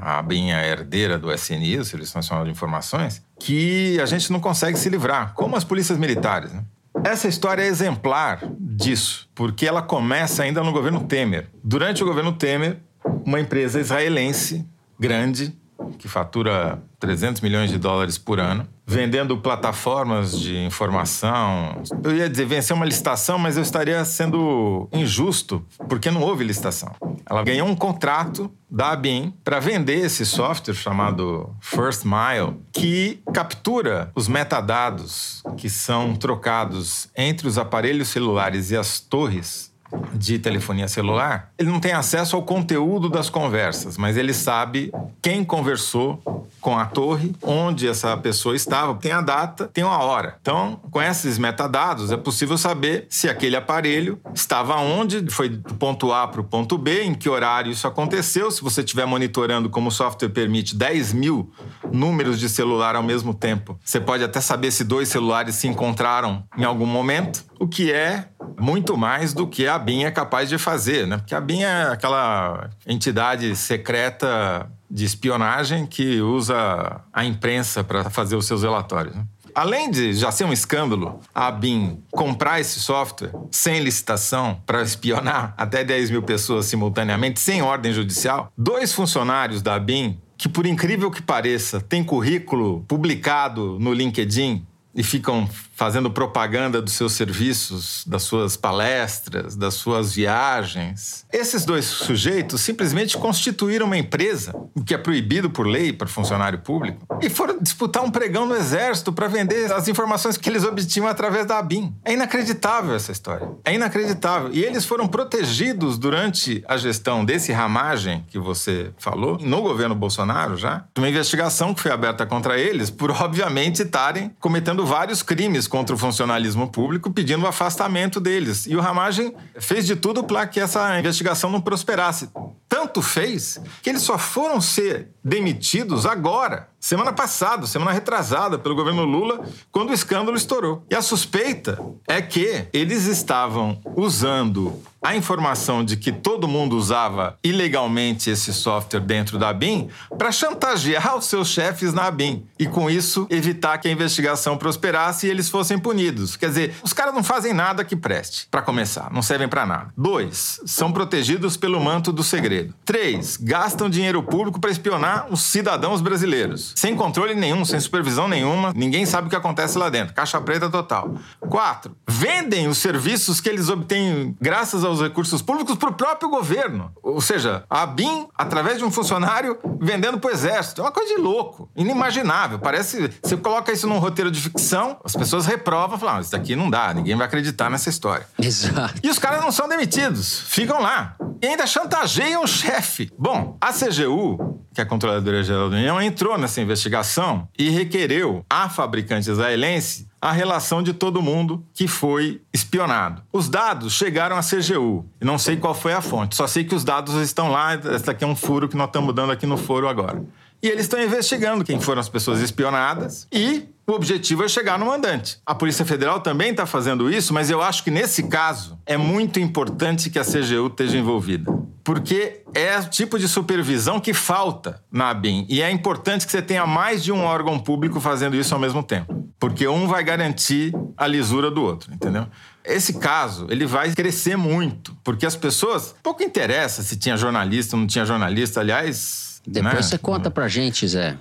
a 0.00 0.22
bem 0.22 0.54
a 0.54 0.64
herdeira 0.64 1.18
do 1.18 1.32
SNI, 1.32 1.78
o 1.78 1.84
Serviço 1.84 2.16
Nacional 2.16 2.44
de 2.44 2.52
Informações, 2.52 3.20
que 3.36 3.98
a 4.00 4.06
gente 4.06 4.30
não 4.30 4.38
consegue 4.38 4.78
se 4.78 4.88
livrar, 4.88 5.34
como 5.34 5.56
as 5.56 5.64
polícias 5.64 5.98
militares. 5.98 6.52
Né? 6.52 6.62
Essa 7.02 7.26
história 7.26 7.64
é 7.64 7.66
exemplar 7.66 8.44
disso, 8.60 9.28
porque 9.34 9.66
ela 9.66 9.82
começa 9.82 10.44
ainda 10.44 10.62
no 10.62 10.70
governo 10.70 11.00
Temer. 11.00 11.48
Durante 11.64 12.00
o 12.04 12.06
governo 12.06 12.32
Temer, 12.32 12.78
uma 13.24 13.40
empresa 13.40 13.80
israelense 13.80 14.64
grande, 15.00 15.52
que 15.98 16.08
fatura 16.08 16.82
300 16.98 17.40
milhões 17.40 17.70
de 17.70 17.78
dólares 17.78 18.18
por 18.18 18.38
ano, 18.38 18.66
vendendo 18.86 19.36
plataformas 19.38 20.38
de 20.38 20.56
informação. 20.58 21.82
Eu 22.02 22.16
ia 22.16 22.28
dizer, 22.28 22.44
vencer 22.46 22.74
uma 22.74 22.84
licitação, 22.84 23.38
mas 23.38 23.56
eu 23.56 23.62
estaria 23.62 24.04
sendo 24.04 24.88
injusto, 24.92 25.64
porque 25.88 26.10
não 26.10 26.22
houve 26.22 26.44
licitação. 26.44 26.94
Ela 27.28 27.42
ganhou 27.42 27.66
um 27.66 27.74
contrato 27.74 28.50
da 28.70 28.92
ABIN 28.92 29.34
para 29.44 29.60
vender 29.60 30.04
esse 30.04 30.24
software 30.26 30.74
chamado 30.74 31.54
First 31.60 32.04
Mile, 32.04 32.56
que 32.72 33.22
captura 33.32 34.10
os 34.14 34.28
metadados 34.28 35.42
que 35.56 35.68
são 35.68 36.14
trocados 36.14 37.08
entre 37.16 37.46
os 37.46 37.58
aparelhos 37.58 38.08
celulares 38.08 38.70
e 38.70 38.76
as 38.76 39.00
torres 39.00 39.71
de 40.14 40.38
telefonia 40.38 40.88
celular, 40.88 41.50
ele 41.58 41.70
não 41.70 41.80
tem 41.80 41.92
acesso 41.92 42.36
ao 42.36 42.42
conteúdo 42.42 43.08
das 43.08 43.28
conversas, 43.28 43.96
mas 43.96 44.16
ele 44.16 44.32
sabe 44.32 44.92
quem 45.20 45.44
conversou 45.44 46.20
com 46.62 46.78
a 46.78 46.86
torre, 46.86 47.34
onde 47.42 47.88
essa 47.88 48.16
pessoa 48.16 48.54
estava, 48.54 48.94
tem 48.94 49.10
a 49.10 49.20
data, 49.20 49.68
tem 49.74 49.82
uma 49.82 49.98
hora. 49.98 50.36
Então, 50.40 50.80
com 50.92 51.02
esses 51.02 51.36
metadados, 51.36 52.12
é 52.12 52.16
possível 52.16 52.56
saber 52.56 53.06
se 53.10 53.28
aquele 53.28 53.56
aparelho 53.56 54.20
estava 54.32 54.76
onde, 54.76 55.28
foi 55.28 55.48
do 55.48 55.74
ponto 55.74 56.12
A 56.12 56.28
para 56.28 56.40
o 56.40 56.44
ponto 56.44 56.78
B, 56.78 57.02
em 57.02 57.14
que 57.14 57.28
horário 57.28 57.72
isso 57.72 57.88
aconteceu. 57.88 58.48
Se 58.50 58.62
você 58.62 58.80
estiver 58.80 59.04
monitorando 59.06 59.68
como 59.68 59.88
o 59.88 59.92
software 59.92 60.28
permite 60.28 60.76
10 60.76 61.12
mil 61.12 61.52
números 61.90 62.38
de 62.38 62.48
celular 62.48 62.94
ao 62.94 63.02
mesmo 63.02 63.34
tempo, 63.34 63.76
você 63.84 63.98
pode 63.98 64.22
até 64.22 64.40
saber 64.40 64.70
se 64.70 64.84
dois 64.84 65.08
celulares 65.08 65.56
se 65.56 65.66
encontraram 65.66 66.44
em 66.56 66.62
algum 66.62 66.86
momento, 66.86 67.44
o 67.62 67.68
que 67.68 67.92
é 67.92 68.24
muito 68.60 68.96
mais 68.96 69.32
do 69.32 69.46
que 69.46 69.68
a 69.68 69.78
BIM 69.78 70.02
é 70.02 70.10
capaz 70.10 70.48
de 70.48 70.58
fazer, 70.58 71.06
né? 71.06 71.18
Porque 71.18 71.32
a 71.32 71.40
BIM 71.40 71.62
é 71.62 71.82
aquela 71.84 72.68
entidade 72.84 73.54
secreta 73.54 74.68
de 74.90 75.04
espionagem 75.04 75.86
que 75.86 76.20
usa 76.20 77.00
a 77.12 77.24
imprensa 77.24 77.84
para 77.84 78.10
fazer 78.10 78.34
os 78.34 78.46
seus 78.46 78.64
relatórios. 78.64 79.14
Né? 79.14 79.24
Além 79.54 79.92
de 79.92 80.12
já 80.12 80.32
ser 80.32 80.44
um 80.44 80.52
escândalo 80.52 81.20
a 81.32 81.52
BIM 81.52 82.02
comprar 82.10 82.58
esse 82.58 82.80
software 82.80 83.30
sem 83.48 83.78
licitação 83.78 84.60
para 84.66 84.82
espionar 84.82 85.54
até 85.56 85.84
10 85.84 86.10
mil 86.10 86.22
pessoas 86.22 86.66
simultaneamente, 86.66 87.38
sem 87.38 87.62
ordem 87.62 87.92
judicial, 87.92 88.50
dois 88.58 88.92
funcionários 88.92 89.62
da 89.62 89.78
BIM, 89.78 90.18
que 90.36 90.48
por 90.48 90.66
incrível 90.66 91.12
que 91.12 91.22
pareça, 91.22 91.80
têm 91.80 92.02
currículo 92.02 92.84
publicado 92.88 93.78
no 93.78 93.94
LinkedIn 93.94 94.66
e 94.94 95.02
ficam 95.02 95.48
fazendo 95.74 96.10
propaganda 96.10 96.82
dos 96.82 96.92
seus 96.92 97.14
serviços, 97.14 98.04
das 98.06 98.22
suas 98.22 98.56
palestras, 98.56 99.56
das 99.56 99.74
suas 99.74 100.14
viagens. 100.14 101.24
Esses 101.32 101.64
dois 101.64 101.86
sujeitos 101.86 102.60
simplesmente 102.60 103.16
constituíram 103.16 103.86
uma 103.86 103.96
empresa, 103.96 104.54
o 104.74 104.84
que 104.84 104.94
é 104.94 104.98
proibido 104.98 105.50
por 105.50 105.66
lei 105.66 105.92
para 105.92 106.06
funcionário 106.06 106.58
público, 106.58 107.06
e 107.22 107.30
foram 107.30 107.58
disputar 107.60 108.02
um 108.02 108.10
pregão 108.10 108.44
no 108.44 108.56
exército 108.56 109.12
para 109.12 109.28
vender 109.28 109.72
as 109.72 109.86
informações 109.86 110.36
que 110.36 110.50
eles 110.50 110.64
obtinham 110.64 111.06
através 111.06 111.46
da 111.46 111.58
ABIN. 111.58 111.94
É 112.04 112.12
inacreditável 112.12 112.94
essa 112.94 113.12
história. 113.12 113.48
É 113.64 113.72
inacreditável. 113.72 114.50
E 114.52 114.64
eles 114.64 114.84
foram 114.84 115.06
protegidos 115.06 115.96
durante 115.96 116.64
a 116.66 116.76
gestão 116.76 117.24
desse 117.24 117.52
ramagem 117.52 118.24
que 118.28 118.38
você 118.38 118.90
falou, 118.98 119.38
no 119.40 119.62
governo 119.62 119.94
Bolsonaro 119.94 120.56
já, 120.56 120.84
uma 120.98 121.08
investigação 121.08 121.72
que 121.72 121.80
foi 121.80 121.92
aberta 121.92 122.26
contra 122.26 122.58
eles 122.58 122.90
por, 122.90 123.10
obviamente, 123.10 123.82
estarem 123.82 124.34
cometendo 124.40 124.84
vários 124.84 125.22
crimes 125.22 125.68
contra 125.68 125.94
o 125.94 125.98
funcionalismo 125.98 126.68
público, 126.68 127.12
pedindo 127.12 127.44
o 127.44 127.48
afastamento 127.48 128.20
deles. 128.20 128.66
E 128.66 128.74
o 128.74 128.80
Ramagem 128.80 129.34
fez 129.60 129.86
de 129.86 129.94
tudo 129.94 130.24
para 130.24 130.46
que 130.46 130.58
essa 130.58 130.98
investigação 130.98 131.50
não 131.50 131.60
prosperasse. 131.60 132.28
Tanto 132.68 133.02
fez 133.02 133.60
que 133.82 133.90
eles 133.90 134.02
só 134.02 134.16
foram 134.16 134.60
ser 134.60 135.08
demitidos 135.24 136.04
agora, 136.06 136.68
semana 136.80 137.12
passada, 137.12 137.66
semana 137.66 137.92
retrasada, 137.92 138.58
pelo 138.58 138.74
governo 138.74 139.04
Lula, 139.04 139.46
quando 139.70 139.90
o 139.90 139.94
escândalo 139.94 140.36
estourou. 140.36 140.84
E 140.90 140.94
a 140.94 141.02
suspeita 141.02 141.78
é 142.06 142.20
que 142.20 142.66
eles 142.72 143.06
estavam 143.06 143.80
usando 143.96 144.82
a 145.02 145.16
informação 145.16 145.84
de 145.84 145.96
que 145.96 146.12
todo 146.12 146.46
mundo 146.46 146.76
usava 146.76 147.36
ilegalmente 147.42 148.30
esse 148.30 148.52
software 148.52 149.00
dentro 149.00 149.38
da 149.38 149.48
ABIN 149.48 149.88
para 150.16 150.30
chantagear 150.30 151.16
os 151.16 151.26
seus 151.26 151.48
chefes 151.48 151.92
na 151.92 152.04
ABIN 152.04 152.46
e, 152.58 152.66
com 152.66 152.88
isso, 152.88 153.26
evitar 153.28 153.78
que 153.78 153.88
a 153.88 153.90
investigação 153.90 154.56
prosperasse 154.56 155.26
e 155.26 155.30
eles 155.30 155.48
fossem 155.48 155.78
punidos. 155.78 156.36
Quer 156.36 156.48
dizer, 156.48 156.74
os 156.82 156.92
caras 156.92 157.12
não 157.12 157.24
fazem 157.24 157.52
nada 157.52 157.84
que 157.84 157.96
preste, 157.96 158.46
para 158.50 158.62
começar, 158.62 159.12
não 159.12 159.22
servem 159.22 159.48
para 159.48 159.66
nada. 159.66 159.92
Dois, 159.96 160.60
são 160.64 160.92
protegidos 160.92 161.56
pelo 161.56 161.80
manto 161.80 162.12
do 162.12 162.22
segredo. 162.22 162.72
Três, 162.84 163.36
gastam 163.36 163.90
dinheiro 163.90 164.22
público 164.22 164.60
para 164.60 164.70
espionar 164.70 165.26
os 165.30 165.42
cidadãos 165.42 166.00
brasileiros, 166.00 166.72
sem 166.76 166.94
controle 166.94 167.34
nenhum, 167.34 167.64
sem 167.64 167.80
supervisão 167.80 168.28
nenhuma, 168.28 168.72
ninguém 168.74 169.04
sabe 169.04 169.26
o 169.26 169.30
que 169.30 169.36
acontece 169.36 169.76
lá 169.76 169.88
dentro. 169.88 170.14
Caixa 170.14 170.40
preta 170.40 170.70
total. 170.70 171.14
Quatro, 171.40 171.96
vendem 172.06 172.68
os 172.68 172.78
serviços 172.78 173.40
que 173.40 173.48
eles 173.48 173.68
obtêm 173.68 174.36
graças 174.40 174.84
aos 174.92 175.02
recursos 175.02 175.42
públicos 175.42 175.76
para 175.76 175.90
o 175.90 175.94
próprio 175.94 176.28
governo. 176.28 176.92
Ou 177.02 177.20
seja, 177.20 177.64
a 177.68 177.84
BIM, 177.86 178.28
através 178.36 178.78
de 178.78 178.84
um 178.84 178.90
funcionário, 178.90 179.58
vendendo 179.80 180.18
para 180.18 180.30
o 180.30 180.32
exército. 180.32 180.80
É 180.80 180.84
uma 180.84 180.92
coisa 180.92 181.14
de 181.14 181.20
louco, 181.20 181.68
inimaginável. 181.76 182.58
Parece. 182.58 183.10
Você 183.22 183.36
coloca 183.36 183.72
isso 183.72 183.86
num 183.86 183.98
roteiro 183.98 184.30
de 184.30 184.40
ficção, 184.40 184.98
as 185.04 185.14
pessoas 185.14 185.46
reprovam, 185.46 185.98
falam: 185.98 186.16
ah, 186.16 186.20
isso 186.20 186.32
daqui 186.32 186.54
não 186.54 186.70
dá, 186.70 186.92
ninguém 186.94 187.16
vai 187.16 187.26
acreditar 187.26 187.70
nessa 187.70 187.88
história. 187.88 188.26
Exato. 188.38 189.00
E 189.02 189.08
os 189.08 189.18
caras 189.18 189.40
não 189.40 189.50
são 189.50 189.68
demitidos, 189.68 190.40
ficam 190.40 190.80
lá. 190.80 191.16
E 191.40 191.46
ainda 191.46 191.66
chantageiam 191.66 192.44
o 192.44 192.46
chefe. 192.46 193.10
Bom, 193.18 193.56
a 193.60 193.72
CGU, 193.72 194.60
que 194.72 194.80
é 194.80 194.84
a 194.84 194.86
Controladoria 194.86 195.42
Geral 195.42 195.68
da 195.68 195.76
União, 195.76 196.00
entrou 196.00 196.38
nessa 196.38 196.60
investigação 196.60 197.48
e 197.58 197.68
requereu 197.68 198.44
à 198.48 198.68
fabricante 198.68 199.28
israelense 199.28 200.11
a 200.22 200.30
relação 200.30 200.84
de 200.84 200.92
todo 200.92 201.20
mundo 201.20 201.66
que 201.74 201.88
foi 201.88 202.40
espionado. 202.54 203.22
Os 203.32 203.48
dados 203.48 203.92
chegaram 203.92 204.36
à 204.36 204.40
CGU. 204.40 205.04
Não 205.20 205.36
sei 205.36 205.56
qual 205.56 205.74
foi 205.74 205.92
a 205.92 206.00
fonte, 206.00 206.36
só 206.36 206.46
sei 206.46 206.62
que 206.62 206.76
os 206.76 206.84
dados 206.84 207.16
estão 207.16 207.50
lá. 207.50 207.74
Esse 207.74 208.08
aqui 208.08 208.22
é 208.22 208.26
um 208.26 208.36
furo 208.36 208.68
que 208.68 208.76
nós 208.76 208.86
estamos 208.86 209.12
dando 209.12 209.32
aqui 209.32 209.46
no 209.46 209.56
foro 209.56 209.88
agora. 209.88 210.22
E 210.62 210.68
eles 210.68 210.82
estão 210.82 211.02
investigando 211.02 211.64
quem 211.64 211.80
foram 211.80 212.00
as 212.00 212.08
pessoas 212.08 212.38
espionadas 212.38 213.26
e 213.32 213.68
o 213.86 213.92
objetivo 213.92 214.44
é 214.44 214.48
chegar 214.48 214.78
no 214.78 214.86
mandante. 214.86 215.38
A 215.44 215.54
Polícia 215.54 215.84
Federal 215.84 216.20
também 216.20 216.50
está 216.50 216.66
fazendo 216.66 217.10
isso, 217.10 217.34
mas 217.34 217.50
eu 217.50 217.60
acho 217.60 217.82
que 217.82 217.90
nesse 217.90 218.24
caso 218.24 218.78
é 218.86 218.96
muito 218.96 219.40
importante 219.40 220.08
que 220.08 220.18
a 220.18 220.24
CGU 220.24 220.68
esteja 220.68 220.96
envolvida. 220.96 221.52
Porque 221.84 222.42
é 222.54 222.78
o 222.78 222.88
tipo 222.88 223.18
de 223.18 223.26
supervisão 223.26 223.98
que 223.98 224.14
falta 224.14 224.80
na 224.90 225.10
ABIN. 225.10 225.46
E 225.48 225.60
é 225.60 225.70
importante 225.70 226.24
que 226.24 226.30
você 226.30 226.40
tenha 226.40 226.64
mais 226.64 227.02
de 227.02 227.10
um 227.10 227.24
órgão 227.24 227.58
público 227.58 227.98
fazendo 227.98 228.36
isso 228.36 228.54
ao 228.54 228.60
mesmo 228.60 228.84
tempo. 228.84 229.28
Porque 229.38 229.66
um 229.66 229.88
vai 229.88 230.04
garantir 230.04 230.72
a 230.96 231.06
lisura 231.08 231.50
do 231.50 231.60
outro, 231.60 231.92
entendeu? 231.92 232.28
Esse 232.64 232.94
caso, 232.94 233.48
ele 233.50 233.66
vai 233.66 233.90
crescer 233.92 234.36
muito, 234.36 234.96
porque 235.02 235.26
as 235.26 235.34
pessoas 235.34 235.96
pouco 236.00 236.22
interessa 236.22 236.84
se 236.84 236.96
tinha 236.96 237.16
jornalista 237.16 237.74
ou 237.74 237.80
não 237.80 237.88
tinha 237.88 238.04
jornalista, 238.04 238.60
aliás, 238.60 239.42
Depois 239.44 239.74
né? 239.74 239.82
você 239.82 239.98
conta 239.98 240.30
pra 240.30 240.46
gente, 240.46 240.86
Zé. 240.86 241.16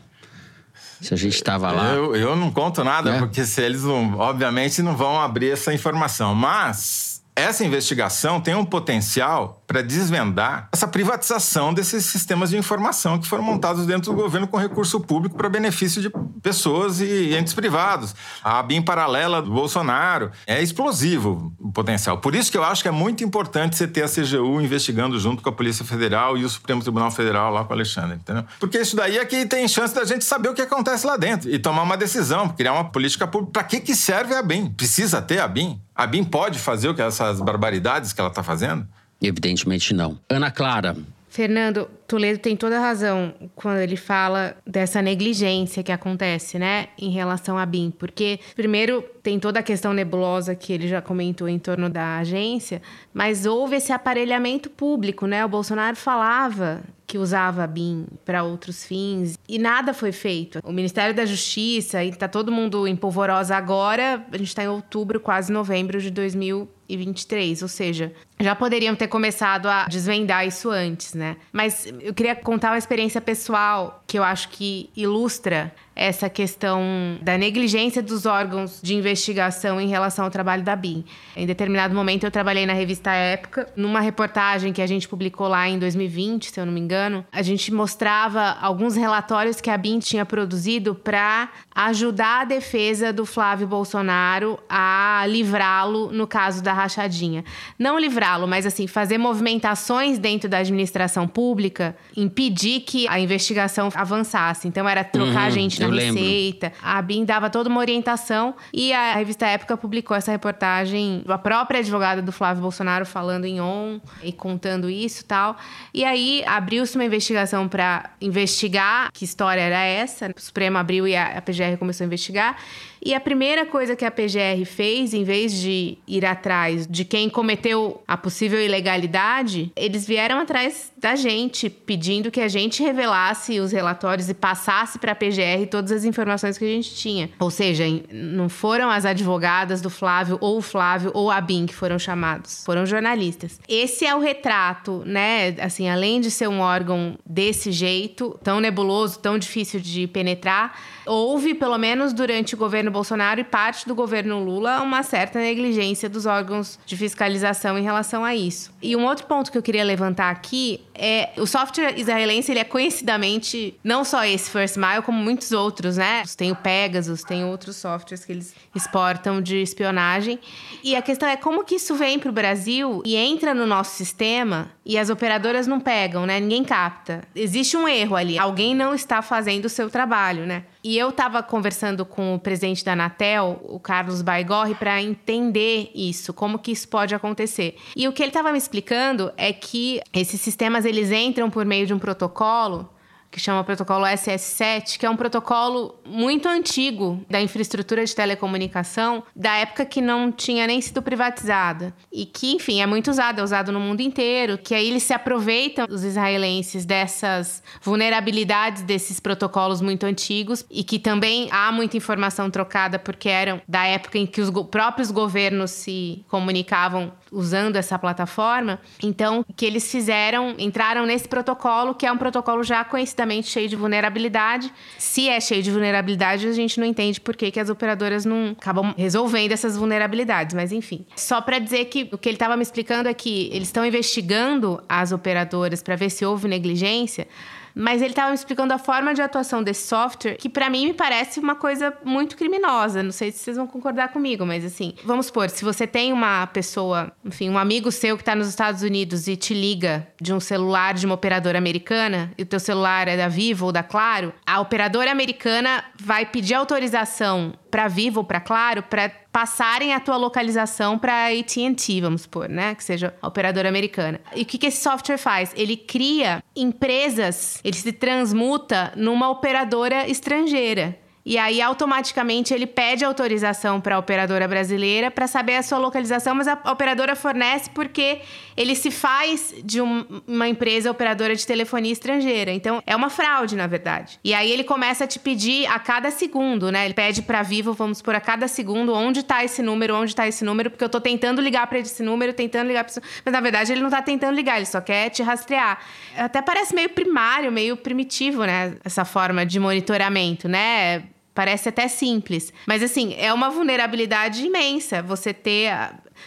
Se 1.02 1.14
a 1.14 1.18
gente 1.18 1.34
estava 1.34 1.72
lá. 1.72 1.94
Eu, 1.94 2.16
eu 2.16 2.36
não 2.36 2.52
conto 2.52 2.84
nada, 2.84 3.16
É. 3.16 3.20
porque 3.20 3.44
se 3.44 3.62
eles, 3.62 3.84
não, 3.84 4.18
obviamente, 4.20 4.82
não 4.82 4.96
vão 4.96 5.20
abrir 5.20 5.50
essa 5.52 5.74
informação. 5.74 6.36
Mas 6.36 7.22
essa 7.36 7.66
investigação 7.66 8.40
tem 8.40 8.54
um 8.56 8.64
potencial 8.66 9.61
para 9.72 9.82
desvendar 9.82 10.68
essa 10.74 10.86
privatização 10.86 11.74
desses 11.74 12.06
sistemas 12.06 12.50
de 12.50 12.58
informação 12.58 13.18
que 13.18 13.26
foram 13.26 13.42
montados 13.42 13.86
dentro 13.86 14.12
do 14.12 14.22
governo 14.22 14.46
com 14.46 14.58
recurso 14.58 15.00
público 15.00 15.38
para 15.38 15.48
benefício 15.48 16.02
de 16.02 16.12
pessoas 16.42 17.00
e 17.00 17.34
entes 17.38 17.54
privados. 17.54 18.14
A 18.44 18.62
BIM 18.62 18.82
paralela 18.82 19.42
do 19.42 19.50
Bolsonaro. 19.50 20.32
É 20.46 20.62
explosivo 20.62 21.54
o 21.58 21.72
potencial. 21.72 22.18
Por 22.18 22.36
isso 22.36 22.52
que 22.52 22.58
eu 22.58 22.64
acho 22.66 22.82
que 22.82 22.90
é 22.90 22.92
muito 22.92 23.24
importante 23.24 23.78
você 23.78 23.88
ter 23.88 24.04
a 24.04 24.10
CGU 24.10 24.60
investigando 24.60 25.18
junto 25.18 25.42
com 25.42 25.48
a 25.48 25.54
Polícia 25.54 25.86
Federal 25.86 26.38
e 26.38 26.44
o 26.44 26.50
Supremo 26.50 26.82
Tribunal 26.82 27.10
Federal 27.10 27.54
lá 27.54 27.64
com 27.64 27.70
o 27.70 27.74
Alexandre, 27.74 28.18
entendeu? 28.18 28.44
Porque 28.60 28.78
isso 28.78 28.96
daí 28.98 29.18
é 29.18 29.26
que 29.26 29.46
tem 29.46 29.66
chance 29.70 29.96
da 29.96 30.04
gente 30.04 30.26
saber 30.26 30.50
o 30.50 30.54
que 30.54 30.62
acontece 30.62 31.08
lá 31.08 31.16
dentro 31.16 31.50
e 31.50 31.58
tomar 31.58 31.84
uma 31.84 31.96
decisão, 31.96 32.50
criar 32.50 32.74
uma 32.74 32.92
política 32.92 33.26
pública. 33.26 33.54
Para 33.54 33.64
que, 33.64 33.80
que 33.80 33.96
serve 33.96 34.36
a 34.36 34.42
BIM? 34.42 34.70
Precisa 34.72 35.22
ter 35.22 35.40
a 35.40 35.48
BIM? 35.48 35.80
A 35.96 36.06
BIM 36.06 36.26
pode 36.26 36.60
fazer 36.60 36.90
o 36.90 36.96
que 36.96 37.02
essas 37.02 37.40
barbaridades 37.40 38.12
que 38.12 38.20
ela 38.20 38.30
está 38.30 38.44
fazendo? 38.44 38.86
Evidentemente 39.22 39.94
não. 39.94 40.20
Ana 40.30 40.50
Clara, 40.50 40.96
Fernando, 41.30 41.90
Toledo 42.12 42.40
tem 42.40 42.58
toda 42.58 42.78
a 42.78 42.82
razão 42.82 43.34
quando 43.56 43.78
ele 43.78 43.96
fala 43.96 44.58
dessa 44.68 45.02
negligência 45.02 45.82
que 45.82 45.94
acontece, 45.94 46.60
né, 46.60 46.90
em 47.00 47.10
relação 47.10 47.58
à 47.58 47.66
BIM. 47.66 47.90
Porque, 47.90 48.38
primeiro, 48.54 49.02
tem 49.24 49.40
toda 49.40 49.62
a 49.62 49.64
questão 49.64 49.94
nebulosa 49.94 50.54
que 50.54 50.74
ele 50.74 50.90
já 50.90 51.02
comentou 51.02 51.48
em 51.48 51.58
torno 51.58 51.90
da 51.90 52.18
agência, 52.18 52.82
mas 53.14 53.46
houve 53.46 53.78
esse 53.78 53.94
aparelhamento 53.94 54.70
público, 54.70 55.26
né? 55.26 55.46
O 55.46 55.48
Bolsonaro 55.48 55.96
falava 55.96 56.82
que 57.12 57.18
usava 57.18 57.64
a 57.64 57.68
BIM 57.68 58.08
para 58.24 58.42
outros 58.42 58.86
fins 58.86 59.38
e 59.48 59.60
nada 59.60 59.94
foi 59.94 60.14
feito. 60.14 60.60
O 60.64 60.72
Ministério 60.72 61.14
da 61.14 61.26
Justiça, 61.26 62.02
e 62.04 62.12
tá 62.14 62.28
todo 62.28 62.52
mundo 62.52 62.88
em 62.88 62.96
polvorosa 62.96 63.56
agora, 63.56 64.26
a 64.32 64.38
gente 64.38 64.48
está 64.48 64.64
em 64.64 64.70
outubro, 64.70 65.20
quase 65.20 65.52
novembro 65.52 66.00
de 66.00 66.10
2023, 66.10 67.62
ou 67.62 67.68
seja, 67.68 68.14
já 68.40 68.56
poderiam 68.56 68.96
ter 68.96 69.08
começado 69.08 69.68
a 69.68 69.88
desvendar 69.90 70.48
isso 70.48 70.70
antes, 70.70 71.14
né? 71.14 71.36
Mas 71.52 71.86
eu 72.04 72.14
queria 72.14 72.36
contar 72.36 72.72
uma 72.72 72.78
experiência 72.78 73.22
pessoal 73.22 74.04
que 74.08 74.18
eu 74.18 74.24
acho 74.24 74.50
que 74.50 74.90
ilustra 74.96 75.74
essa 75.96 76.30
questão 76.30 76.82
da 77.22 77.38
negligência 77.38 78.02
dos 78.02 78.26
órgãos 78.26 78.80
de 78.82 78.96
investigação 78.96 79.80
em 79.80 79.88
relação 79.88 80.26
ao 80.26 80.32
trabalho 80.32 80.64
da 80.64 80.76
BIM. 80.76 81.04
Em 81.36 81.46
determinado 81.46 81.94
momento 81.94 82.24
eu 82.24 82.32
trabalhei 82.32 82.66
na 82.66 82.74
revista 82.74 83.12
Época, 83.12 83.68
numa 83.76 84.00
reportagem 84.00 84.72
que 84.72 84.82
a 84.82 84.88
gente 84.88 85.08
publicou 85.08 85.48
lá 85.48 85.68
em 85.68 85.78
2020, 85.78 86.52
se 86.52 86.60
eu 86.60 86.66
não 86.66 86.74
me 86.74 86.80
engano, 86.80 87.26
a 87.32 87.42
gente 87.42 87.74
mostrava 87.74 88.58
alguns 88.62 88.96
relatórios 88.96 89.60
que 89.60 89.70
a 89.70 89.78
BIM 89.78 90.00
tinha 90.00 90.26
produzido 90.26 90.96
para 90.96 91.50
ajudar 91.76 92.42
a 92.42 92.46
defesa 92.46 93.12
do 93.12 93.26
Flávio 93.26 93.68
Bolsonaro 93.68 94.60
a 94.70 95.26
livrá-lo 95.28 96.12
no 96.12 96.26
caso 96.26 96.64
da 96.64 96.74
rachadinha. 96.74 97.44
Não 97.78 98.00
livrá-lo, 98.00 98.48
mas 98.48 98.66
assim, 98.66 98.88
fazer 98.88 99.18
movimentações 99.18 100.18
dentro 100.18 100.50
da 100.50 100.60
administração 100.60 101.28
pública, 101.28 101.96
impedir 102.16 102.82
que 102.82 103.08
a 103.08 103.20
investigação 103.20 103.90
avançasse. 103.94 104.68
Então 104.68 104.88
era 104.88 105.04
trocar 105.04 105.46
Uhum, 105.46 105.52
gente 105.52 105.81
eu 105.86 105.90
lembro. 105.90 106.22
receita. 106.22 106.74
A 106.82 107.02
BIM 107.02 107.26
dava 107.26 107.50
toda 107.50 107.70
uma 107.70 107.80
orientação 107.80 108.56
e 108.74 108.94
a 108.94 109.16
revista 109.16 109.46
Época 109.46 109.78
publicou 109.78 110.16
essa 110.16 110.32
reportagem 110.32 111.24
a 111.28 111.38
própria 111.38 111.80
advogada 111.80 112.22
do 112.22 112.32
Flávio 112.32 112.62
Bolsonaro 112.62 113.06
falando 113.06 113.46
em 113.46 113.62
on 113.62 114.00
e 114.24 114.32
contando 114.32 114.90
isso 114.90 115.22
e 115.22 115.26
tal. 115.26 115.58
E 115.94 116.04
aí 116.04 116.44
abriu-se 116.46 116.96
uma 116.96 117.06
investigação 117.06 117.68
para 117.68 118.12
investigar 118.20 119.12
que 119.12 119.26
história 119.26 119.62
era 119.62 119.84
essa. 119.84 120.32
O 120.36 120.42
Supremo 120.42 120.78
abriu 120.78 121.08
e 121.08 121.16
a 121.16 121.42
PGR 121.42 121.78
começou 121.78 122.04
a 122.04 122.08
investigar. 122.08 122.58
E 123.04 123.16
a 123.16 123.20
primeira 123.20 123.66
coisa 123.66 123.96
que 123.96 124.06
a 124.06 124.12
PGR 124.12 124.64
fez, 124.66 125.14
em 125.14 125.24
vez 125.24 125.54
de 125.54 125.98
ir 126.08 126.24
atrás 126.24 126.86
de 126.88 127.04
quem 127.04 127.30
cometeu 127.30 128.02
a 128.08 128.16
possível 128.16 128.64
ilegalidade, 128.64 129.72
eles 129.76 130.06
vieram 130.06 130.40
atrás 130.40 130.92
da 130.98 131.16
gente, 131.16 131.70
pedindo 131.70 132.30
que 132.30 132.40
a 132.40 132.48
gente 132.48 132.84
revelasse 132.84 133.60
os 133.60 133.72
relatórios 133.72 134.30
e 134.30 134.34
passasse 134.34 135.00
para 135.00 135.14
a 135.14 135.16
PGR 135.16 135.66
todas 135.70 135.92
as 135.92 136.04
informações 136.04 136.58
que 136.58 136.66
a 136.66 136.68
gente 136.68 136.94
tinha. 136.94 137.30
Ou 137.40 137.50
seja, 137.50 137.84
não 138.12 138.48
foram 138.48 138.90
as 138.90 139.04
advogadas 139.04 139.82
do 139.82 139.90
Flávio 139.90 140.38
ou 140.40 140.58
o 140.58 140.62
Flávio 140.62 141.12
ou 141.16 141.32
a 141.32 141.42
BIM 141.42 141.66
que 141.66 141.74
foram 141.74 141.98
chamados, 141.98 142.64
foram 142.64 142.86
jornalistas. 142.86 143.60
Esse 143.68 144.06
é 144.06 144.14
o 144.14 144.20
retrato, 144.20 145.02
né? 145.06 145.56
Assim, 145.60 145.90
além 145.90 146.22
de 146.22 146.30
ser 146.30 146.48
um 146.48 146.60
órgão 146.60 147.18
desse 147.26 147.72
jeito, 147.72 148.38
tão 148.44 148.60
nebuloso, 148.60 149.18
tão 149.20 149.40
difícil 149.40 149.80
de 149.80 150.06
penetrar, 150.08 150.80
houve, 151.06 151.54
pelo 151.54 151.78
menos 151.78 152.14
durante 152.14 152.56
o 152.56 152.58
governo 152.58 152.92
Bolsonaro 152.92 153.40
e 153.40 153.44
parte 153.44 153.88
do 153.88 153.96
governo 153.96 154.44
Lula, 154.44 154.82
uma 154.82 155.04
certa 155.04 155.40
negligência 155.40 156.10
dos 156.10 156.26
órgãos 156.26 156.80
de 156.86 156.96
fiscalização 156.98 157.78
em 157.78 157.84
relação 157.84 158.24
a 158.24 158.36
isso. 158.36 158.74
E 158.82 158.96
um 158.96 159.06
outro 159.06 159.26
ponto 159.26 159.52
que 159.52 159.58
eu 159.58 159.62
queria 159.62 159.84
levantar 159.84 160.30
aqui 160.30 160.82
é 160.94 161.30
o 161.38 161.46
software 161.46 161.98
israelense, 161.98 162.52
ele 162.52 162.60
é 162.60 162.64
conhecidamente 162.64 163.76
não 163.84 164.04
só 164.04 164.26
esse 164.26 164.50
First 164.50 164.78
Mile, 164.78 165.02
como 165.04 165.18
muitos 165.18 165.52
outros, 165.52 165.98
né? 165.98 166.24
Tem 166.38 166.52
o 166.52 166.56
Pegasus, 166.56 167.24
tem 167.24 167.44
outros 167.44 167.76
softwares 167.76 168.24
que 168.24 168.32
eles 168.32 168.54
exportam 168.76 169.42
de 169.42 169.62
espionagem. 169.62 170.40
E 170.84 170.96
a 170.96 171.02
questão 171.02 171.28
é 171.28 171.36
como 171.36 171.64
que 171.64 171.76
isso 171.76 171.96
vem 171.96 172.20
para 172.20 172.30
o 172.30 172.34
Brasil 172.34 173.02
e 173.06 173.16
entra 173.16 173.54
no 173.54 173.66
nosso 173.66 173.96
sistema 173.96 174.72
e 174.86 174.98
as 174.98 175.10
operadoras 175.10 175.68
não 175.68 175.80
pegam, 175.80 176.26
né? 176.26 176.40
Ninguém 176.40 176.64
capta. 176.64 177.24
Existe 177.36 177.78
um 177.78 177.88
erro 177.88 178.16
ali. 178.16 178.38
Alguém 178.38 178.76
não 178.76 178.94
está 178.94 179.22
fazendo 179.22 179.66
o 179.66 179.70
seu 179.70 179.90
trabalho, 179.90 180.46
né? 180.46 180.64
E 180.84 180.98
eu 180.98 181.10
estava 181.10 181.44
conversando 181.44 182.04
com 182.04 182.36
o 182.36 182.40
presidente 182.40 182.84
da 182.84 182.94
Anatel, 182.94 183.62
o 183.64 183.80
Carlos 183.80 184.22
Baigorre, 184.22 184.74
para 184.74 185.02
entender 185.02 185.92
isso, 185.94 186.34
como 186.34 186.58
que 186.58 186.72
isso 186.72 186.88
pode 186.88 187.14
acontecer. 187.14 187.76
E 187.96 188.08
o 188.08 188.14
que 188.14 188.24
ele 188.24 188.30
estava 188.30 188.52
me 188.52 188.58
explicando 188.58 189.32
é 189.38 189.54
que 189.54 190.02
esses 190.12 190.42
sistemas 190.42 190.84
eles 190.84 191.12
entram 191.12 191.50
por 191.50 191.66
meio 191.66 191.86
de 191.86 191.94
um 191.94 192.00
protocolo 192.00 192.90
que 193.32 193.40
chama 193.40 193.64
protocolo 193.64 194.06
SS7, 194.06 194.98
que 194.98 195.06
é 195.06 195.10
um 195.10 195.16
protocolo 195.16 195.96
muito 196.06 196.50
antigo 196.50 197.24
da 197.30 197.42
infraestrutura 197.42 198.04
de 198.04 198.14
telecomunicação, 198.14 199.24
da 199.34 199.56
época 199.56 199.86
que 199.86 200.02
não 200.02 200.32
tinha 200.32 200.68
nem 200.68 200.82
sido 200.82 201.02
privatizada. 201.02 201.94
E 202.12 202.26
que, 202.26 202.52
enfim, 202.52 202.82
é 202.82 202.86
muito 202.86 203.10
usado, 203.10 203.40
é 203.40 203.44
usado 203.44 203.72
no 203.72 203.80
mundo 203.80 204.02
inteiro, 204.02 204.58
que 204.58 204.76
aí 204.76 204.90
eles 204.90 205.04
se 205.04 205.14
aproveitam, 205.14 205.86
os 205.90 206.04
israelenses, 206.04 206.86
dessas 206.86 207.64
vulnerabilidades 207.82 208.82
desses 208.84 209.20
protocolos 209.20 209.82
muito 209.82 210.06
antigos 210.06 210.66
e 210.70 210.84
que 210.84 211.00
também 211.00 211.48
há 211.52 211.72
muita 211.72 211.96
informação 211.96 212.50
trocada 212.50 213.00
porque 213.00 213.30
eram 213.30 213.62
da 213.68 213.86
época 213.86 214.18
em 214.18 214.26
que 214.26 214.42
os 214.42 214.50
próprios 214.68 215.10
governos 215.10 215.72
se 215.72 216.26
comunicavam 216.28 217.14
usando 217.32 217.78
essa 217.78 217.98
plataforma. 217.98 218.80
Então, 219.02 219.46
que 219.56 219.66
eles 219.66 219.90
fizeram, 219.90 220.56
entraram 220.60 221.06
nesse 221.06 221.28
protocolo, 221.28 221.96
que 221.96 222.06
é 222.06 222.12
um 222.12 222.18
protocolo 222.18 222.64
já 222.64 222.84
conhecidamente 222.84 223.48
cheio 223.48 223.70
de 223.70 223.76
vulnerabilidade. 223.76 224.72
Se 224.98 225.30
é 225.30 225.40
cheio 225.40 225.64
de 225.64 225.72
vulnerabilidade, 225.72 226.48
a 226.48 226.52
gente 226.52 226.80
não 226.80 226.86
entende 226.86 227.22
por 227.22 227.36
que, 227.36 227.50
que 227.50 227.60
as 227.60 227.70
operadoras 227.70 228.26
não 228.26 228.56
acabam 228.58 228.94
resolvendo 228.98 229.54
essas 229.54 229.78
vulnerabilidades, 229.78 230.54
mas 230.54 230.72
enfim. 230.72 231.06
Só 231.16 231.40
para 231.40 231.58
dizer 231.58 231.86
que 231.86 232.10
o 232.12 232.18
que 232.18 232.28
ele 232.28 232.36
estava 232.36 232.58
me 232.58 232.64
explicando 232.64 233.08
é 233.08 233.14
que 233.14 233.50
eles 233.54 233.70
estão 233.70 233.86
investigando 233.86 234.84
as 234.90 235.12
operadoras 235.12 235.82
para 235.82 235.96
ver 235.96 236.10
se 236.10 236.26
houve 236.26 236.48
negligência 236.48 237.28
mas 237.76 238.02
ele 238.02 238.12
estava 238.12 238.30
me 238.30 238.36
explicando 238.36 238.74
a 238.74 238.78
forma 238.78 239.14
de 239.14 239.22
atuação 239.22 239.64
desse 239.64 239.88
software, 239.88 240.36
que 240.36 240.50
para 240.50 240.70
mim 240.70 240.88
me 240.88 240.94
parece 240.94 241.40
uma 241.40 241.56
coisa 241.56 241.94
muito 242.04 242.36
criminosa. 242.36 243.04
Não 243.04 243.12
sei 243.12 243.32
se 243.32 243.40
vocês 243.40 243.58
vão 243.58 243.68
concordar 243.68 244.10
comigo, 244.10 244.46
mas 244.46 244.66
assim, 244.66 244.94
vamos 245.04 245.28
supor, 245.28 245.50
se 245.50 245.64
você 245.64 245.86
tem 245.86 246.14
uma 246.14 246.48
pessoa, 246.48 247.12
enfim, 247.24 247.50
um 247.50 247.58
amigo 247.58 247.92
seu 247.92 248.16
que 248.16 248.22
está 248.22 248.36
nos 248.36 248.48
Estados 248.48 248.82
Unidos 248.82 249.28
e 249.28 249.36
te 249.36 249.54
liga 249.54 250.08
de 250.20 250.34
um 250.34 250.40
celular 250.40 250.94
de 250.94 251.06
uma 251.06 251.16
operadora 251.16 251.58
americana, 251.58 252.32
e 252.38 252.44
o 252.44 252.46
teu 252.46 252.60
celular 252.60 253.08
é 253.08 253.18
da 253.18 253.28
Vivo 253.28 253.68
ou 253.68 253.72
da 253.72 253.84
Claro, 253.84 254.34
a 254.46 254.60
operadora 254.60 255.12
americana 255.12 255.84
vai 256.00 256.26
pedir 256.26 256.54
autorização 256.54 257.54
para 257.72 257.88
Vivo 257.88 258.24
para 258.24 258.42
Claro 258.42 258.84
para 258.84 259.10
passarem 259.32 259.94
a 259.94 260.00
tua 260.00 260.18
localização 260.18 261.00
para 261.00 261.28
AT&T, 261.28 262.02
vamos 262.02 262.24
supor, 262.24 262.50
né, 262.50 262.76
que 262.76 262.84
seja 262.84 263.14
a 263.22 263.28
operadora 263.28 263.70
americana. 263.70 264.20
E 264.36 264.42
o 264.42 264.46
que, 264.46 264.58
que 264.58 264.68
esse 264.68 264.84
software 264.84 265.18
faz? 265.18 265.54
Ele 265.56 265.78
cria 265.78 266.44
empresas, 266.54 267.62
ele 267.64 267.78
se 267.78 267.94
transmuta 267.94 268.92
numa 268.96 269.30
operadora 269.30 270.08
estrangeira. 270.08 271.00
E 271.24 271.38
aí, 271.38 271.62
automaticamente, 271.62 272.54
ele 272.54 272.66
pede 272.66 273.06
autorização 273.06 273.80
para 273.80 273.96
a 273.96 274.00
operadora 274.00 274.48
brasileira 274.48 275.12
para 275.12 275.28
saber 275.28 275.56
a 275.56 275.64
sua 275.64 275.78
localização, 275.78 276.34
mas 276.34 276.48
a 276.48 276.54
operadora 276.72 277.16
fornece 277.16 277.70
porque 277.70 278.22
ele 278.58 278.76
se 278.76 278.90
faz 278.90 279.54
de 279.64 279.80
um, 279.80 280.06
uma 280.28 280.48
empresa 280.48 280.90
operadora 280.90 281.36
de 281.36 281.46
telefonia 281.46 281.92
estrangeira. 281.92 282.52
Então, 282.52 282.82
é 282.88 282.96
uma 282.96 283.10
fraude, 283.10 283.56
na 283.56 283.68
verdade. 283.68 284.20
E 284.24 284.34
aí, 284.34 284.52
ele 284.52 284.64
começa 284.64 285.04
a 285.04 285.08
te 285.08 285.20
pedir 285.20 285.68
a 285.68 285.78
cada 285.78 286.10
segundo, 286.10 286.72
né? 286.72 286.86
Ele 286.86 286.94
pede 286.94 287.22
para 287.22 287.44
Vivo, 287.44 287.74
vamos 287.74 288.02
por 288.02 288.16
a 288.16 288.20
cada 288.20 288.48
segundo, 288.48 288.94
onde 288.94 289.20
está 289.20 289.44
esse 289.44 289.62
número, 289.62 289.96
onde 289.96 290.12
está 290.12 290.28
esse 290.28 290.44
número, 290.44 290.72
porque 290.72 290.84
eu 290.84 290.88
estou 290.88 291.02
tentando 291.02 291.40
ligar 291.40 291.68
para 291.68 291.78
esse 291.78 292.02
número, 292.02 292.34
tentando 292.34 292.68
ligar 292.68 292.84
para 292.84 293.02
Mas, 293.24 293.32
na 293.32 293.42
verdade, 293.42 293.72
ele 293.72 293.82
não 293.82 293.90
está 293.90 294.02
tentando 294.02 294.36
ligar, 294.36 294.58
ele 294.58 294.66
só 294.66 294.82
quer 294.82 295.10
te 295.10 295.22
rastrear. 295.22 295.80
Até 296.18 296.42
parece 296.42 296.74
meio 296.74 296.90
primário, 296.90 297.52
meio 297.52 297.78
primitivo, 297.78 298.44
né? 298.44 298.76
Essa 298.84 299.06
forma 299.06 299.46
de 299.46 299.60
monitoramento, 299.60 300.50
né? 300.50 301.04
Parece 301.34 301.70
até 301.70 301.88
simples, 301.88 302.52
mas 302.68 302.84
assim, 302.84 303.14
é 303.18 303.34
uma 303.34 303.50
vulnerabilidade 303.50 304.46
imensa 304.46 305.02
você 305.02 305.34
ter 305.34 305.72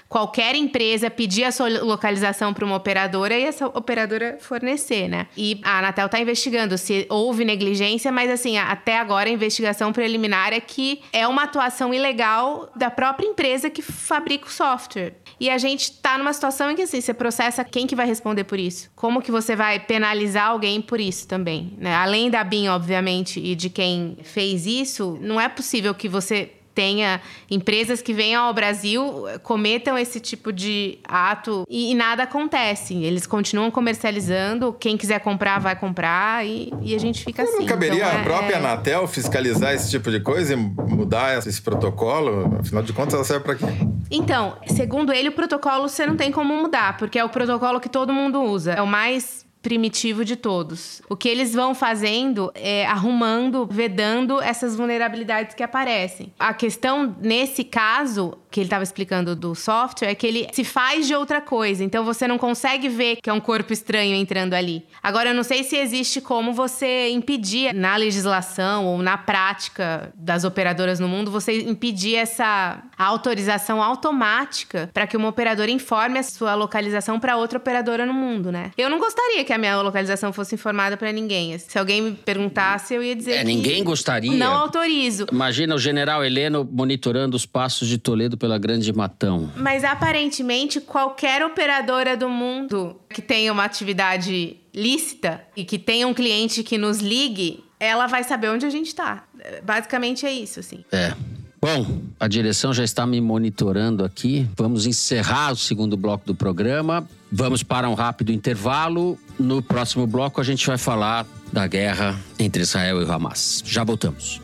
qualquer 0.09 0.55
empresa 0.55 1.11
pedir 1.11 1.45
a 1.45 1.53
sua 1.53 1.69
localização 1.69 2.53
para 2.53 2.65
uma 2.65 2.77
operadora 2.77 3.37
e 3.37 3.43
essa 3.43 3.67
operadora 3.67 4.39
fornecer, 4.41 5.09
né? 5.09 5.27
E 5.37 5.61
a 5.65 5.79
Anatel 5.79 6.07
está 6.07 6.21
investigando 6.21 6.77
se 6.79 7.07
houve 7.09 7.45
negligência, 7.45 8.11
mas 8.13 8.31
assim, 8.31 8.59
até 8.59 8.99
agora 8.99 9.29
a 9.29 9.33
investigação 9.33 9.93
preliminar 9.93 10.53
é 10.53 10.61
que 10.61 11.03
é 11.13 11.27
uma 11.27 11.45
atuação 11.45 11.93
ilegal 11.93 12.71
da 12.77 12.91
própria 12.91 13.27
empresa 13.27 13.71
que 13.71 13.83
fabrica 13.83 14.47
o 14.47 14.51
software. 14.51 15.15
E 15.39 15.51
a 15.51 15.59
gente 15.59 15.85
está 15.85 16.17
numa 16.17 16.33
situação 16.33 16.71
em 16.71 16.77
que 16.77 16.83
assim, 16.83 17.01
você 17.01 17.13
processa 17.13 17.65
quem 17.65 17.87
que 17.87 17.97
vai 17.97 18.07
responder 18.07 18.45
por 18.45 18.59
isso? 18.59 18.91
Como 18.95 19.21
que 19.21 19.31
você 19.31 19.57
vai 19.57 19.81
penalizar 19.81 20.49
alguém 20.49 20.81
por 20.81 21.01
isso 21.01 21.27
também? 21.27 21.75
Né? 21.79 21.95
Além 21.95 22.31
da 22.31 22.43
BIM, 22.45 22.69
obviamente, 22.69 23.41
e 23.41 23.55
de 23.55 23.69
quem 23.69 24.17
fez 24.23 24.67
isso, 24.67 25.19
não 25.21 25.41
é 25.41 25.49
possível 25.49 25.95
que 25.95 26.09
você 26.09 26.53
tenha 26.75 27.21
empresas 27.51 28.03
que 28.03 28.13
venham 28.13 28.43
ao 28.43 28.53
Brasil, 28.53 29.25
cometam 29.43 29.97
esse 29.97 30.19
tipo 30.19 30.53
de 30.53 30.99
ato 31.05 31.65
e, 31.69 31.93
e, 31.93 31.95
nada 31.95 32.25
acontece. 32.25 32.95
Eles 33.03 33.27
continuam 33.27 33.71
comercializando, 33.71 34.73
quem 34.73 34.97
quiser 34.97 35.21
comprar 35.21 35.61
vai 35.61 35.77
comprar 35.77 36.45
e, 36.45 36.73
e 36.83 36.95
a 36.95 36.99
gente 36.99 37.25
fica 37.25 37.43
assim. 37.43 37.61
Não 37.61 37.67
caberia 37.67 38.07
então, 38.07 38.21
a 38.21 38.23
própria 38.23 38.55
é... 38.55 38.59
Anatel 38.59 39.07
fiscalizar 39.07 39.73
esse 39.75 39.91
tipo 39.91 40.11
de 40.11 40.21
coisa 40.21 40.55
e 40.55 40.57
mudar 40.57 41.39
esse 41.39 41.63
protocolo? 41.63 42.59
Afinal 42.61 42.83
de 42.83 42.93
contas, 42.93 43.15
ela 43.15 43.25
serve 43.25 43.45
para 43.45 43.55
quê? 43.55 43.67
Então, 44.11 44.57
segundo 44.67 45.13
ele, 45.13 45.29
o 45.29 45.33
protocolo 45.33 45.89
você 45.89 46.07
não 46.07 46.17
tem 46.17 46.33
como 46.33 46.55
mudar, 46.55 46.97
porque 46.97 47.19
é 47.19 47.25
o 47.25 47.29
protocolo 47.29 47.81
que 47.81 47.89
todo 47.89 48.13
mundo 48.13 48.43
usa. 48.43 48.73
É 48.73 48.83
o 48.83 48.87
mais 48.87 49.44
primitivo 49.65 50.27
de 50.27 50.37
todos. 50.37 51.01
O 51.09 51.17
que 51.17 51.27
eles 51.27 51.55
vão 51.55 51.75
fazendo 51.75 52.53
é 52.55 52.85
arrumando, 52.87 53.67
vedando 53.67 54.41
essas 54.41 54.77
vulnerabilidades 54.77 55.55
que 55.55 55.63
aparecem. 55.63 56.33
A 56.39 56.53
questão 56.53 57.17
nesse 57.19 57.65
caso 57.65 58.37
que 58.55 58.61
ele 58.61 58.67
estava 58.67 58.85
explicando 58.85 59.35
do 59.35 59.53
software 59.53 60.11
é 60.11 60.15
que 60.15 60.25
ele 60.25 60.47
se 60.53 60.63
faz 60.63 61.09
de 61.09 61.15
outra 61.15 61.41
coisa, 61.41 61.83
então 61.83 62.05
você 62.05 62.29
não 62.29 62.39
consegue 62.39 62.89
ver 62.89 63.17
que 63.21 63.29
é 63.29 63.33
um 63.33 63.41
corpo 63.41 63.73
estranho 63.73 64.15
entrando 64.15 64.55
ali. 64.55 64.87
Agora 65.03 65.31
eu 65.31 65.35
não 65.35 65.43
sei 65.43 65.65
se 65.65 65.77
existe 65.77 66.21
como 66.21 66.53
você 66.53 67.09
impedir 67.09 67.75
na 67.75 67.97
legislação 67.97 68.87
ou 68.87 68.99
na 68.99 69.19
prática 69.19 70.13
das 70.15 70.45
operadoras 70.45 71.01
no 71.01 71.09
mundo 71.09 71.33
você 71.33 71.63
impedir 71.63 72.15
essa 72.15 72.81
autorização 72.97 73.83
automática 73.83 74.89
para 74.95 75.05
que 75.05 75.17
uma 75.17 75.31
operadora 75.31 75.73
informe 75.73 76.21
a 76.21 76.23
sua 76.23 76.55
localização 76.55 77.19
para 77.19 77.37
outra 77.37 77.59
operadora 77.59 78.07
no 78.07 78.15
mundo, 78.15 78.53
né? 78.53 78.71
Eu 78.79 78.89
não 78.89 79.01
gostaria 79.01 79.45
que 79.45 79.53
a 79.53 79.59
minha 79.59 79.83
localização 79.83 80.33
fosse 80.33 80.55
informada 80.55 80.97
para 80.97 81.11
ninguém. 81.11 81.59
Se 81.59 81.77
alguém 81.77 82.01
me 82.01 82.13
perguntasse, 82.13 82.95
eu 82.95 83.03
ia 83.03 83.17
dizer 83.17 83.33
é, 83.33 83.39
que 83.39 83.47
ninguém 83.47 83.83
gostaria. 83.83 84.31
Não 84.31 84.55
autorizo. 84.55 85.27
Imagina 85.33 85.75
o 85.75 85.79
general 85.79 86.25
Heleno 86.25 86.65
monitorando 86.71 87.37
os 87.37 87.45
passos 87.45 87.89
de 87.89 87.99
Toledo 87.99 88.44
pela 88.45 88.59
Grande 88.59 88.93
Matão. 88.93 89.51
Mas 89.57 89.85
aparentemente 89.85 90.79
qualquer 90.79 91.43
operadora 91.43 92.15
do 92.15 92.29
mundo 92.29 92.95
que 93.09 93.23
tenha 93.23 93.51
uma 93.51 93.65
atividade 93.65 94.59
lícita 94.75 95.41
e 95.57 95.65
que 95.65 95.79
tenha 95.79 96.07
um 96.07 96.13
cliente 96.13 96.63
que 96.63 96.77
nos 96.77 96.99
ligue, 96.99 97.65
ela 97.81 98.07
vai 98.07 98.23
saber 98.23 98.51
onde 98.51 98.67
a 98.67 98.71
gente 98.71 98.89
está. 98.89 99.25
Basicamente 99.63 100.27
é 100.27 100.33
isso, 100.33 100.61
assim. 100.61 100.85
É. 100.93 101.15
Bom, 101.59 102.03
a 102.21 102.29
direção 102.29 102.75
já 102.75 102.85
está 102.85 103.07
me 103.07 103.19
monitorando 103.19 104.05
aqui. 104.05 104.47
Vamos 104.55 104.85
encerrar 104.85 105.53
o 105.53 105.57
segundo 105.57 105.97
bloco 105.97 106.27
do 106.27 106.35
programa. 106.35 107.09
Vamos 107.33 107.63
para 107.63 107.89
um 107.89 107.95
rápido 107.95 108.31
intervalo. 108.31 109.19
No 109.39 109.63
próximo 109.63 110.07
bloco, 110.07 110.39
a 110.39 110.45
gente 110.45 110.67
vai 110.67 110.77
falar 110.77 111.27
da 111.51 111.67
guerra 111.67 112.21
entre 112.39 112.61
Israel 112.61 113.01
e 113.01 113.11
Hamas. 113.11 113.63
Já 113.65 113.83
voltamos. 113.85 114.39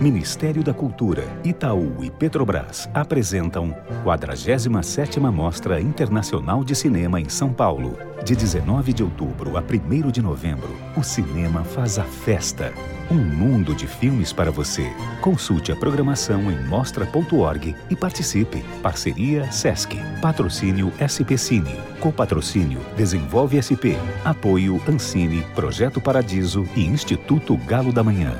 Ministério 0.00 0.62
da 0.62 0.72
Cultura, 0.72 1.28
Itaú 1.44 2.02
e 2.02 2.10
Petrobras 2.10 2.88
apresentam 2.94 3.76
47ª 4.02 5.30
Mostra 5.30 5.78
Internacional 5.78 6.64
de 6.64 6.74
Cinema 6.74 7.20
em 7.20 7.28
São 7.28 7.52
Paulo. 7.52 7.98
De 8.24 8.34
19 8.34 8.94
de 8.94 9.02
outubro 9.02 9.58
a 9.58 9.60
1 9.60 10.10
de 10.10 10.22
novembro, 10.22 10.74
o 10.96 11.02
cinema 11.02 11.64
faz 11.64 11.98
a 11.98 12.04
festa. 12.04 12.72
Um 13.10 13.18
mundo 13.18 13.74
de 13.74 13.86
filmes 13.86 14.32
para 14.32 14.50
você. 14.50 14.90
Consulte 15.20 15.70
a 15.70 15.76
programação 15.76 16.50
em 16.50 16.64
mostra.org 16.66 17.76
e 17.90 17.94
participe. 17.94 18.64
Parceria 18.82 19.52
Sesc. 19.52 19.98
Patrocínio 20.22 20.90
SP 20.96 21.36
Cine. 21.36 21.76
Copatrocínio 22.00 22.80
Desenvolve 22.96 23.60
SP. 23.60 24.00
Apoio 24.24 24.80
Ancine, 24.88 25.42
Projeto 25.54 26.00
Paradiso 26.00 26.66
e 26.74 26.86
Instituto 26.86 27.54
Galo 27.58 27.92
da 27.92 28.02
Manhã. 28.02 28.32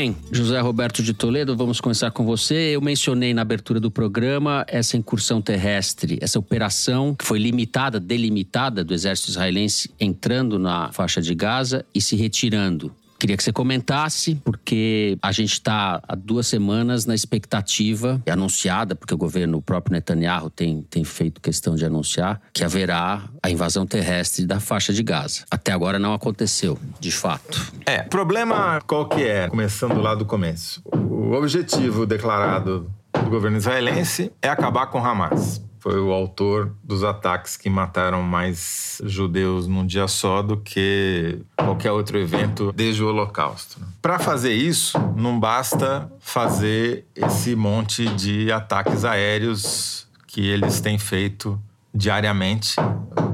Bem, 0.00 0.16
José 0.32 0.58
Roberto 0.60 1.02
de 1.02 1.12
Toledo, 1.12 1.54
vamos 1.54 1.78
começar 1.78 2.10
com 2.10 2.24
você. 2.24 2.74
Eu 2.74 2.80
mencionei 2.80 3.34
na 3.34 3.42
abertura 3.42 3.78
do 3.78 3.90
programa 3.90 4.64
essa 4.66 4.96
incursão 4.96 5.42
terrestre, 5.42 6.18
essa 6.22 6.38
operação 6.38 7.14
que 7.14 7.22
foi 7.22 7.38
limitada, 7.38 8.00
delimitada 8.00 8.82
do 8.82 8.94
exército 8.94 9.28
israelense 9.28 9.90
entrando 10.00 10.58
na 10.58 10.90
faixa 10.90 11.20
de 11.20 11.34
Gaza 11.34 11.84
e 11.94 12.00
se 12.00 12.16
retirando. 12.16 12.90
Queria 13.20 13.36
que 13.36 13.44
você 13.44 13.52
comentasse, 13.52 14.34
porque 14.36 15.18
a 15.20 15.30
gente 15.30 15.52
está 15.52 16.00
há 16.08 16.14
duas 16.14 16.46
semanas 16.46 17.04
na 17.04 17.14
expectativa 17.14 18.18
anunciada, 18.26 18.94
porque 18.94 19.12
o 19.12 19.18
governo, 19.18 19.58
o 19.58 19.62
próprio 19.62 19.92
Netanyahu, 19.92 20.48
tem, 20.48 20.80
tem 20.88 21.04
feito 21.04 21.38
questão 21.38 21.74
de 21.74 21.84
anunciar 21.84 22.40
que 22.50 22.64
haverá 22.64 23.22
a 23.42 23.50
invasão 23.50 23.84
terrestre 23.84 24.46
da 24.46 24.58
faixa 24.58 24.90
de 24.90 25.02
Gaza. 25.02 25.44
Até 25.50 25.70
agora 25.70 25.98
não 25.98 26.14
aconteceu, 26.14 26.78
de 26.98 27.12
fato. 27.12 27.70
É, 27.84 27.98
problema 28.04 28.80
qual 28.86 29.06
que 29.06 29.22
é? 29.22 29.48
Começando 29.48 30.00
lá 30.00 30.14
do 30.14 30.24
começo. 30.24 30.82
O 30.90 31.32
objetivo 31.32 32.06
declarado 32.06 32.90
do 33.12 33.28
governo 33.28 33.58
israelense 33.58 34.32
é 34.40 34.48
acabar 34.48 34.86
com 34.86 35.04
Hamas 35.04 35.60
foi 35.80 35.98
o 35.98 36.12
autor 36.12 36.74
dos 36.84 37.02
ataques 37.02 37.56
que 37.56 37.70
mataram 37.70 38.22
mais 38.22 39.00
judeus 39.04 39.66
num 39.66 39.84
dia 39.84 40.06
só 40.06 40.42
do 40.42 40.58
que 40.58 41.40
qualquer 41.56 41.90
outro 41.90 42.18
evento 42.18 42.70
desde 42.72 43.02
o 43.02 43.08
Holocausto. 43.08 43.80
Né? 43.80 43.86
Para 44.00 44.18
fazer 44.18 44.52
isso, 44.52 44.98
não 45.16 45.40
basta 45.40 46.10
fazer 46.20 47.06
esse 47.16 47.56
monte 47.56 48.06
de 48.14 48.52
ataques 48.52 49.04
aéreos 49.04 50.06
que 50.26 50.46
eles 50.46 50.80
têm 50.80 50.98
feito 50.98 51.58
diariamente, 51.92 52.76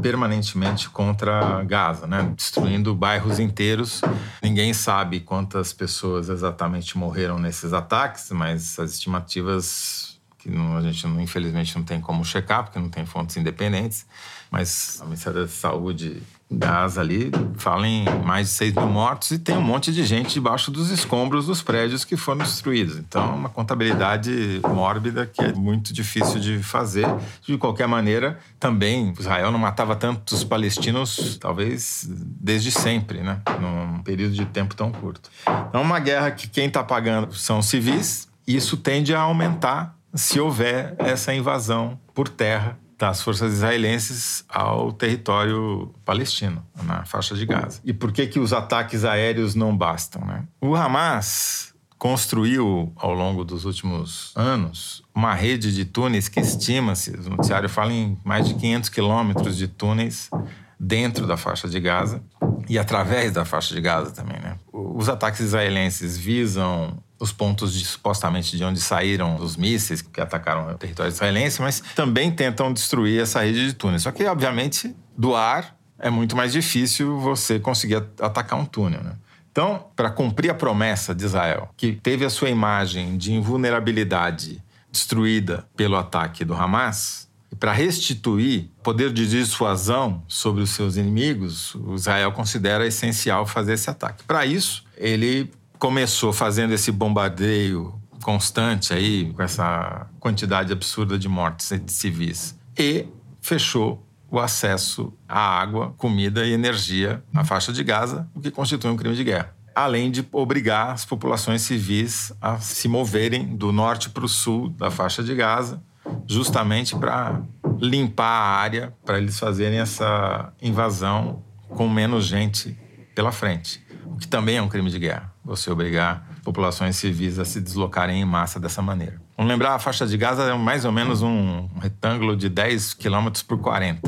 permanentemente 0.01 0.89
contra 0.89 1.63
Gaza, 1.65 2.07
né? 2.07 2.33
destruindo 2.35 2.95
bairros 2.95 3.39
inteiros. 3.39 4.01
Ninguém 4.43 4.73
sabe 4.73 5.21
quantas 5.21 5.73
pessoas 5.73 6.29
exatamente 6.29 6.97
morreram 6.97 7.39
nesses 7.39 7.73
ataques, 7.73 8.31
mas 8.31 8.79
as 8.79 8.93
estimativas 8.93 10.16
que 10.47 10.53
não, 10.53 10.77
a 10.77 10.83
gente 10.83 11.05
não, 11.07 11.21
infelizmente 11.21 11.77
não 11.77 11.83
tem 11.83 12.01
como 12.01 12.25
checar, 12.25 12.63
porque 12.63 12.79
não 12.79 12.89
tem 12.89 13.05
fontes 13.05 13.37
independentes, 13.37 14.07
mas 14.49 15.01
a 15.03 15.05
Ministério 15.05 15.41
da 15.41 15.49
Saúde 15.49 16.23
Gaza 16.49 17.01
ali 17.01 17.33
fala 17.57 17.89
em 17.89 18.05
mais 18.25 18.47
de 18.47 18.55
6 18.55 18.75
mil 18.75 18.87
mortos 18.87 19.33
e 19.33 19.39
tem 19.41 19.57
um 19.57 19.61
monte 19.61 19.93
de 19.93 20.05
gente 20.05 20.35
debaixo 20.35 20.71
dos 20.71 20.91
escombros 20.91 21.47
dos 21.47 21.61
prédios 21.61 22.05
que 22.05 22.17
foram 22.17 22.45
destruídos. 22.45 22.97
Então, 22.97 23.29
é 23.29 23.35
uma 23.35 23.49
contabilidade 23.49 24.61
mórbida 24.63 25.27
que 25.27 25.43
é 25.43 25.53
muito 25.53 25.93
difícil 25.93 26.39
de 26.39 26.63
fazer. 26.63 27.09
De 27.43 27.59
qualquer 27.59 27.89
maneira, 27.89 28.39
também 28.61 29.13
Israel 29.19 29.51
não 29.51 29.59
matava 29.59 29.97
tantos 29.97 30.45
palestinos, 30.45 31.37
talvez 31.41 32.07
desde 32.09 32.71
sempre, 32.71 33.21
né? 33.21 33.41
Num 33.61 34.01
período 34.05 34.35
de 34.35 34.45
tempo 34.47 34.77
tão 34.77 34.93
curto. 34.93 35.29
Então, 35.69 35.83
uma 35.83 35.99
guerra 35.99 36.31
que 36.31 36.47
quem 36.47 36.69
está 36.69 36.85
pagando 36.85 37.35
são 37.35 37.61
civis, 37.61 38.29
isso 38.47 38.77
tende 38.77 39.13
a 39.13 39.21
aumentar 39.21 39.96
se 40.17 40.41
houver 40.41 40.95
essa 40.99 41.33
invasão 41.33 41.99
por 42.15 42.29
terra 42.29 42.79
das 42.99 43.21
forças 43.21 43.53
israelenses 43.53 44.45
ao 44.49 44.91
território 44.91 45.95
palestino, 46.05 46.65
na 46.83 47.05
faixa 47.05 47.35
de 47.35 47.45
Gaza. 47.45 47.81
E 47.85 47.93
por 47.93 48.11
que, 48.11 48.27
que 48.27 48.41
os 48.41 48.53
ataques 48.53 49.05
aéreos 49.05 49.55
não 49.55 49.77
bastam? 49.77 50.25
Né? 50.25 50.45
O 50.61 50.75
Hamas 50.75 51.75
construiu, 51.99 52.93
ao 52.97 53.13
longo 53.13 53.45
dos 53.45 53.65
últimos 53.65 54.33
anos, 54.35 55.03
uma 55.15 55.35
rede 55.35 55.75
de 55.75 55.85
túneis 55.85 56.29
que 56.29 56.41
estima-se, 56.41 57.11
o 57.11 57.31
noticiário 57.31 57.69
fala 57.69 57.93
em 57.93 58.19
mais 58.25 58.49
de 58.49 58.55
500 58.55 58.89
quilômetros 58.89 59.57
de 59.57 59.69
túneis 59.69 60.31
dentro 60.79 61.27
da 61.27 61.37
faixa 61.37 61.69
de 61.69 61.81
Gaza 61.81 62.23
e 62.69 62.79
através 62.79 63.33
da 63.33 63.45
faixa 63.45 63.75
de 63.75 63.81
Gaza 63.81 64.11
também. 64.11 64.39
Né? 64.41 64.57
Os 64.73 65.09
ataques 65.09 65.41
israelenses 65.41 66.17
visam 66.17 67.03
os 67.19 67.33
pontos 67.33 67.73
de, 67.73 67.85
supostamente 67.85 68.57
de 68.57 68.65
onde 68.65 68.81
saíram 68.81 69.37
os 69.37 69.57
mísseis 69.57 70.03
que 70.03 70.21
atacaram 70.21 70.71
o 70.71 70.75
território 70.75 71.11
israelense, 71.11 71.61
mas 71.63 71.83
também 71.95 72.31
tentam 72.31 72.73
destruir 72.73 73.21
essa 73.21 73.41
rede 73.41 73.67
de 73.67 73.73
túneis. 73.73 74.03
Só 74.03 74.13
que, 74.13 74.25
obviamente, 74.25 74.95
do 75.17 75.35
ar 75.35 75.77
é 75.99 76.11
muito 76.11 76.37
mais 76.37 76.53
difícil 76.53 77.19
você 77.19 77.59
conseguir 77.59 77.97
atacar 78.21 78.59
um 78.59 78.67
túnel. 78.67 79.03
Né? 79.03 79.13
Então, 79.51 79.87
para 79.97 80.11
cumprir 80.11 80.51
a 80.51 80.55
promessa 80.55 81.15
de 81.15 81.25
Israel, 81.25 81.71
que 81.77 81.93
teve 81.93 82.25
a 82.25 82.31
sua 82.31 82.51
imagem 82.51 83.17
de 83.17 83.33
invulnerabilidade 83.33 84.63
destruída 84.93 85.67
pelo 85.75 85.97
ataque 85.97 86.45
do 86.45 86.55
Hamas, 86.55 87.27
e 87.51 87.57
para 87.57 87.73
restituir 87.73 88.71
poder 88.83 89.13
de 89.13 89.29
dissuasão 89.29 90.23
sobre 90.27 90.63
os 90.63 90.71
seus 90.71 90.97
inimigos, 90.97 91.77
Israel 91.95 92.33
considera 92.33 92.87
essencial 92.87 93.47
fazer 93.47 93.75
esse 93.75 93.89
ataque. 93.89 94.25
Para 94.25 94.45
isso, 94.45 94.85
ele 94.97 95.51
começou 95.79 96.33
fazendo 96.33 96.73
esse 96.73 96.91
bombardeio 96.91 98.01
constante 98.23 98.93
aí, 98.93 99.33
com 99.33 99.43
essa 99.43 100.09
quantidade 100.19 100.73
absurda 100.73 101.19
de 101.19 101.29
mortes 101.29 101.71
de 101.81 101.93
civis, 101.93 102.59
e 102.77 103.07
fechou 103.41 104.05
o 104.29 104.41
acesso 104.41 105.13
à 105.29 105.39
água, 105.39 105.95
comida 105.97 106.45
e 106.45 106.53
energia 106.53 107.23
na 107.33 107.45
faixa 107.45 107.73
de 107.73 107.85
Gaza, 107.85 108.29
o 108.35 108.41
que 108.41 108.51
constitui 108.51 108.91
um 108.91 108.97
crime 108.97 109.15
de 109.15 109.23
guerra. 109.23 109.55
Além 109.75 110.11
de 110.11 110.27
obrigar 110.33 110.91
as 110.91 111.05
populações 111.05 111.63
civis 111.63 112.33
a 112.41 112.59
se 112.59 112.89
moverem 112.89 113.57
do 113.57 113.71
norte 113.71 114.11
para 114.11 114.25
o 114.25 114.29
sul 114.29 114.71
da 114.71 114.91
faixa 114.91 115.23
de 115.23 115.35
Gaza, 115.35 115.81
justamente 116.27 116.97
para 116.97 117.41
limpar 117.79 118.25
a 118.25 118.57
área, 118.57 118.97
para 119.05 119.19
eles 119.19 119.39
fazerem 119.39 119.79
essa 119.79 120.53
invasão 120.61 121.45
com 121.69 121.89
menos 121.89 122.25
gente 122.25 122.77
pela 123.15 123.31
frente, 123.31 123.81
o 124.05 124.17
que 124.17 124.27
também 124.27 124.57
é 124.57 124.63
um 124.63 124.69
crime 124.69 124.91
de 124.91 124.99
guerra 124.99 125.36
você 125.47 125.71
obrigar 125.71 126.27
populações 126.43 126.97
civis 126.97 127.39
a 127.39 127.45
se 127.45 127.61
deslocarem 127.61 128.21
em 128.21 128.25
massa 128.25 128.59
dessa 128.59 128.83
maneira. 128.83 129.21
Vamos 129.37 129.51
lembrar, 129.51 129.75
a 129.75 129.79
faixa 129.79 130.05
de 130.05 130.17
Gaza 130.17 130.43
é 130.43 130.55
mais 130.55 130.85
ou 130.85 130.91
menos 130.91 131.23
um 131.23 131.69
retângulo 131.81 132.37
de 132.37 132.49
10 132.49 132.95
quilômetros 132.95 133.45
por 133.45 133.59
40. 133.59 134.01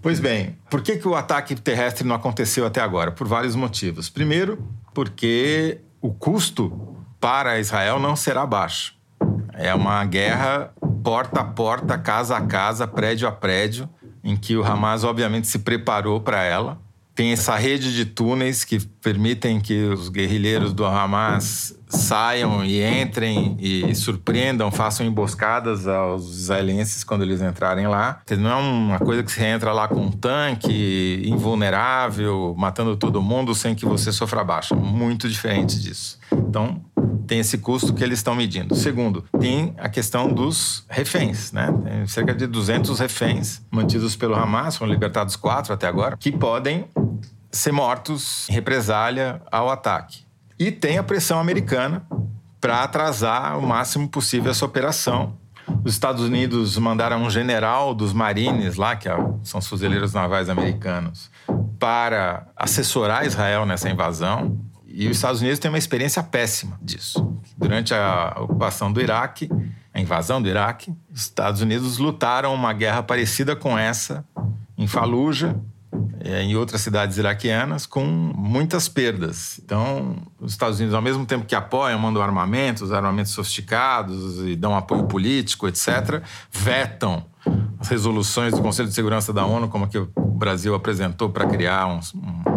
Pois 0.00 0.20
bem, 0.20 0.56
por 0.70 0.82
que, 0.82 0.96
que 0.96 1.08
o 1.08 1.16
ataque 1.16 1.56
terrestre 1.56 2.06
não 2.06 2.14
aconteceu 2.14 2.64
até 2.64 2.80
agora? 2.80 3.10
Por 3.10 3.26
vários 3.26 3.56
motivos. 3.56 4.08
Primeiro, 4.08 4.64
porque 4.92 5.80
o 6.00 6.12
custo 6.12 6.96
para 7.18 7.58
Israel 7.58 7.98
não 7.98 8.14
será 8.14 8.46
baixo. 8.46 8.94
É 9.52 9.74
uma 9.74 10.04
guerra 10.04 10.72
porta 11.02 11.40
a 11.40 11.44
porta, 11.44 11.98
casa 11.98 12.36
a 12.36 12.40
casa, 12.40 12.86
prédio 12.86 13.26
a 13.26 13.32
prédio, 13.32 13.88
em 14.22 14.36
que 14.36 14.56
o 14.56 14.64
Hamas 14.64 15.02
obviamente 15.02 15.48
se 15.48 15.58
preparou 15.58 16.20
para 16.20 16.42
ela 16.42 16.78
tem 17.14 17.32
essa 17.32 17.56
rede 17.56 17.94
de 17.94 18.04
túneis 18.04 18.64
que 18.64 18.80
permitem 19.00 19.60
que 19.60 19.84
os 19.84 20.08
guerrilheiros 20.08 20.72
do 20.72 20.84
Hamas 20.84 21.78
saiam 21.86 22.64
e 22.64 22.82
entrem 22.82 23.56
e 23.60 23.94
surpreendam, 23.94 24.70
façam 24.70 25.06
emboscadas 25.06 25.86
aos 25.86 26.36
israelenses 26.36 27.04
quando 27.04 27.22
eles 27.22 27.40
entrarem 27.40 27.86
lá. 27.86 28.20
Não 28.36 28.50
é 28.50 28.54
uma 28.56 28.98
coisa 28.98 29.22
que 29.22 29.30
você 29.30 29.44
entra 29.44 29.72
lá 29.72 29.86
com 29.86 30.00
um 30.00 30.10
tanque 30.10 31.22
invulnerável, 31.24 32.54
matando 32.58 32.96
todo 32.96 33.22
mundo 33.22 33.54
sem 33.54 33.74
que 33.76 33.86
você 33.86 34.10
sofra 34.10 34.42
baixa. 34.42 34.74
Muito 34.74 35.28
diferente 35.28 35.80
disso. 35.80 36.18
Então, 36.32 36.82
tem 37.26 37.40
esse 37.40 37.58
custo 37.58 37.92
que 37.92 38.02
eles 38.02 38.18
estão 38.18 38.34
medindo. 38.34 38.74
Segundo, 38.74 39.24
tem 39.40 39.74
a 39.78 39.88
questão 39.88 40.32
dos 40.32 40.84
reféns, 40.88 41.52
né? 41.52 41.72
Tem 41.84 42.06
cerca 42.06 42.34
de 42.34 42.46
200 42.46 42.98
reféns 42.98 43.62
mantidos 43.70 44.16
pelo 44.16 44.34
Hamas, 44.34 44.76
foram 44.76 44.92
libertados 44.92 45.36
quatro 45.36 45.72
até 45.72 45.86
agora, 45.86 46.16
que 46.16 46.30
podem 46.30 46.86
ser 47.50 47.72
mortos 47.72 48.48
em 48.48 48.52
represália 48.52 49.40
ao 49.50 49.70
ataque. 49.70 50.24
E 50.58 50.70
tem 50.70 50.98
a 50.98 51.02
pressão 51.02 51.38
americana 51.38 52.06
para 52.60 52.82
atrasar 52.82 53.58
o 53.58 53.62
máximo 53.66 54.08
possível 54.08 54.50
essa 54.50 54.64
operação. 54.64 55.36
Os 55.84 55.92
Estados 55.92 56.22
Unidos 56.22 56.76
mandaram 56.78 57.22
um 57.22 57.30
general 57.30 57.94
dos 57.94 58.12
Marines 58.12 58.76
lá, 58.76 58.96
que 58.96 59.08
é 59.08 59.16
são 59.42 59.58
os 59.58 59.66
fuzileiros 59.66 60.12
navais 60.12 60.48
americanos, 60.48 61.30
para 61.78 62.46
assessorar 62.56 63.26
Israel 63.26 63.66
nessa 63.66 63.88
invasão. 63.90 64.58
E 64.96 65.08
os 65.08 65.16
Estados 65.16 65.40
Unidos 65.40 65.58
têm 65.58 65.68
uma 65.68 65.78
experiência 65.78 66.22
péssima 66.22 66.78
disso. 66.80 67.36
Durante 67.58 67.92
a 67.92 68.36
ocupação 68.38 68.92
do 68.92 69.00
Iraque, 69.00 69.50
a 69.92 70.00
invasão 70.00 70.40
do 70.40 70.48
Iraque, 70.48 70.94
os 71.12 71.22
Estados 71.22 71.60
Unidos 71.60 71.98
lutaram 71.98 72.54
uma 72.54 72.72
guerra 72.72 73.02
parecida 73.02 73.56
com 73.56 73.76
essa 73.76 74.24
em 74.78 74.86
Fallujah, 74.86 75.56
é, 76.20 76.42
em 76.42 76.54
outras 76.54 76.80
cidades 76.80 77.18
iraquianas 77.18 77.86
com 77.86 78.04
muitas 78.04 78.88
perdas. 78.88 79.60
Então, 79.64 80.16
os 80.40 80.52
Estados 80.52 80.78
Unidos, 80.78 80.94
ao 80.94 81.02
mesmo 81.02 81.26
tempo 81.26 81.44
que 81.44 81.56
apoiam, 81.56 81.98
mandam 81.98 82.22
armamentos, 82.22 82.92
armamentos 82.92 83.32
sofisticados 83.32 84.46
e 84.46 84.54
dão 84.54 84.76
apoio 84.76 85.04
político, 85.04 85.66
etc., 85.66 86.22
vetam 86.52 87.24
as 87.80 87.88
resoluções 87.88 88.54
do 88.54 88.62
Conselho 88.62 88.88
de 88.88 88.94
Segurança 88.94 89.32
da 89.32 89.44
ONU, 89.44 89.68
como 89.68 89.86
a 89.86 89.88
que 89.88 89.98
o 89.98 90.08
Brasil 90.16 90.72
apresentou 90.72 91.30
para 91.30 91.46
criar 91.46 91.86
um, 91.88 91.98
um 92.14 92.53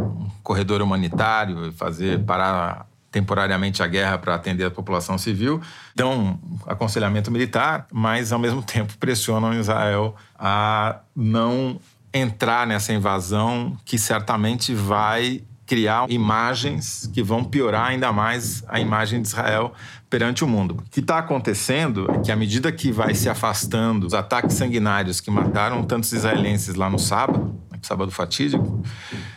corredor 0.47 0.81
humanitário 0.81 1.67
e 1.67 1.71
fazer 1.73 2.23
parar 2.23 2.87
temporariamente 3.11 3.83
a 3.83 3.87
guerra 3.87 4.17
para 4.17 4.33
atender 4.33 4.63
a 4.63 4.71
população 4.71 5.17
civil, 5.17 5.59
dão 5.93 6.39
aconselhamento 6.65 7.29
militar, 7.29 7.85
mas 7.91 8.31
ao 8.31 8.39
mesmo 8.39 8.61
tempo 8.63 8.97
pressionam 8.97 9.53
Israel 9.53 10.15
a 10.39 10.99
não 11.13 11.81
entrar 12.13 12.65
nessa 12.65 12.93
invasão 12.93 13.77
que 13.83 13.97
certamente 13.97 14.73
vai 14.73 15.43
criar 15.65 16.09
imagens 16.09 17.11
que 17.13 17.21
vão 17.21 17.43
piorar 17.43 17.89
ainda 17.89 18.13
mais 18.13 18.63
a 18.69 18.79
imagem 18.79 19.21
de 19.21 19.27
Israel 19.27 19.73
perante 20.09 20.45
o 20.45 20.47
mundo. 20.47 20.77
O 20.79 20.89
que 20.89 21.01
está 21.01 21.17
acontecendo 21.17 22.09
é 22.09 22.19
que, 22.19 22.31
à 22.31 22.37
medida 22.37 22.71
que 22.71 22.89
vai 22.89 23.13
se 23.13 23.27
afastando 23.27 24.07
os 24.07 24.13
ataques 24.13 24.55
sanguinários 24.55 25.19
que 25.19 25.29
mataram 25.29 25.83
tantos 25.83 26.13
israelenses 26.13 26.75
lá 26.75 26.89
no 26.89 26.97
sábado, 26.97 27.53
no 27.69 27.85
sábado 27.85 28.11
fatídico, 28.11 28.81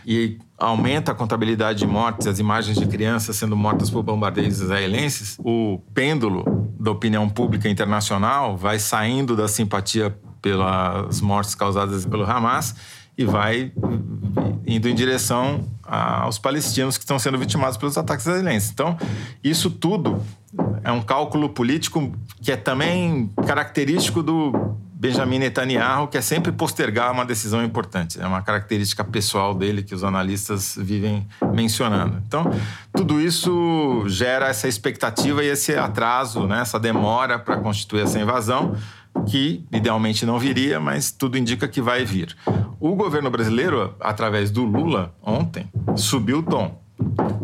e 0.06 0.38
aumenta 0.61 1.12
a 1.12 1.14
contabilidade 1.14 1.78
de 1.78 1.86
mortes, 1.86 2.26
as 2.26 2.38
imagens 2.38 2.78
de 2.78 2.86
crianças 2.86 3.36
sendo 3.36 3.56
mortas 3.56 3.88
por 3.88 4.02
bombardeios 4.02 4.61
israelenses, 4.61 5.36
o 5.42 5.80
pêndulo 5.94 6.44
da 6.78 6.90
opinião 6.90 7.28
pública 7.28 7.68
internacional 7.68 8.56
vai 8.56 8.78
saindo 8.78 9.34
da 9.34 9.48
simpatia 9.48 10.16
pelas 10.42 11.20
mortes 11.20 11.54
causadas 11.54 12.04
pelo 12.04 12.24
Hamas 12.24 12.74
e 13.16 13.24
vai 13.24 13.72
indo 14.66 14.88
em 14.88 14.94
direção 14.94 15.66
aos 15.82 16.38
palestinos 16.38 16.96
que 16.96 17.04
estão 17.04 17.18
sendo 17.18 17.38
vitimados 17.38 17.76
pelos 17.76 17.98
ataques 17.98 18.26
israelenses. 18.26 18.70
Então, 18.70 18.96
isso 19.42 19.70
tudo 19.70 20.22
é 20.84 20.92
um 20.92 21.02
cálculo 21.02 21.48
político 21.48 22.12
que 22.40 22.52
é 22.52 22.56
também 22.56 23.30
característico 23.46 24.22
do 24.22 24.52
Benjamin 25.01 25.38
Netanyahu, 25.38 26.09
que 26.09 26.18
é 26.18 26.20
sempre 26.20 26.53
postergar 26.53 27.11
uma 27.11 27.24
decisão 27.24 27.64
importante. 27.64 28.20
É 28.20 28.26
uma 28.26 28.42
característica 28.42 29.03
pessoal 29.03 29.55
dele 29.55 29.82
que 29.82 29.94
os 29.94 30.05
analistas 30.05 30.76
vivem 30.78 31.26
mencionando. 31.55 32.22
Então, 32.26 32.44
tudo 32.94 33.18
isso 33.18 34.05
gera 34.09 34.48
essa 34.48 34.68
expectativa 34.68 35.42
e 35.42 35.46
esse 35.46 35.74
atraso, 35.74 36.46
né, 36.46 36.61
essa 36.61 36.78
demora 36.78 37.38
para 37.38 37.57
constituir 37.57 38.03
essa 38.03 38.20
invasão, 38.20 38.76
que 39.26 39.64
idealmente 39.72 40.26
não 40.26 40.38
viria, 40.38 40.78
mas 40.78 41.11
tudo 41.11 41.38
indica 41.38 41.66
que 41.66 41.80
vai 41.80 42.05
vir. 42.05 42.36
O 42.78 42.94
governo 42.94 43.30
brasileiro, 43.30 43.94
através 44.01 44.51
do 44.51 44.64
Lula, 44.64 45.14
ontem, 45.22 45.66
subiu 45.96 46.40
o 46.40 46.42
tom 46.42 46.78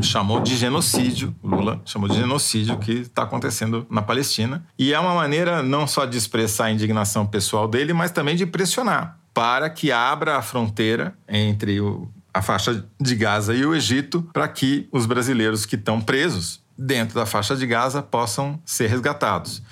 chamou 0.00 0.40
de 0.40 0.57
genocídio, 0.57 1.34
Lula 1.42 1.80
chamou 1.84 2.09
de 2.09 2.16
genocídio 2.16 2.78
que 2.78 2.92
está 2.92 3.22
acontecendo 3.22 3.86
na 3.90 4.02
Palestina. 4.02 4.64
E 4.78 4.92
é 4.92 4.98
uma 4.98 5.14
maneira 5.14 5.62
não 5.62 5.86
só 5.86 6.04
de 6.04 6.16
expressar 6.16 6.66
a 6.66 6.70
indignação 6.70 7.26
pessoal 7.26 7.66
dele, 7.66 7.92
mas 7.92 8.11
também 8.11 8.36
de 8.36 8.46
pressionar 8.46 9.18
para 9.32 9.68
que 9.68 9.92
abra 9.92 10.38
a 10.38 10.42
fronteira 10.42 11.14
entre 11.28 11.78
o, 11.78 12.09
a 12.32 12.40
faixa 12.40 12.82
de 12.98 13.14
Gaza 13.14 13.54
e 13.54 13.66
o 13.66 13.74
Egito 13.74 14.22
para 14.32 14.48
que 14.48 14.88
os 14.90 15.04
brasileiros 15.04 15.66
que 15.66 15.76
estão 15.76 16.00
presos 16.00 16.62
dentro 16.76 17.14
da 17.14 17.26
faixa 17.26 17.54
de 17.54 17.66
Gaza 17.66 18.02
possam 18.02 18.59
ser 18.64 18.88
resgatados. 18.88 19.62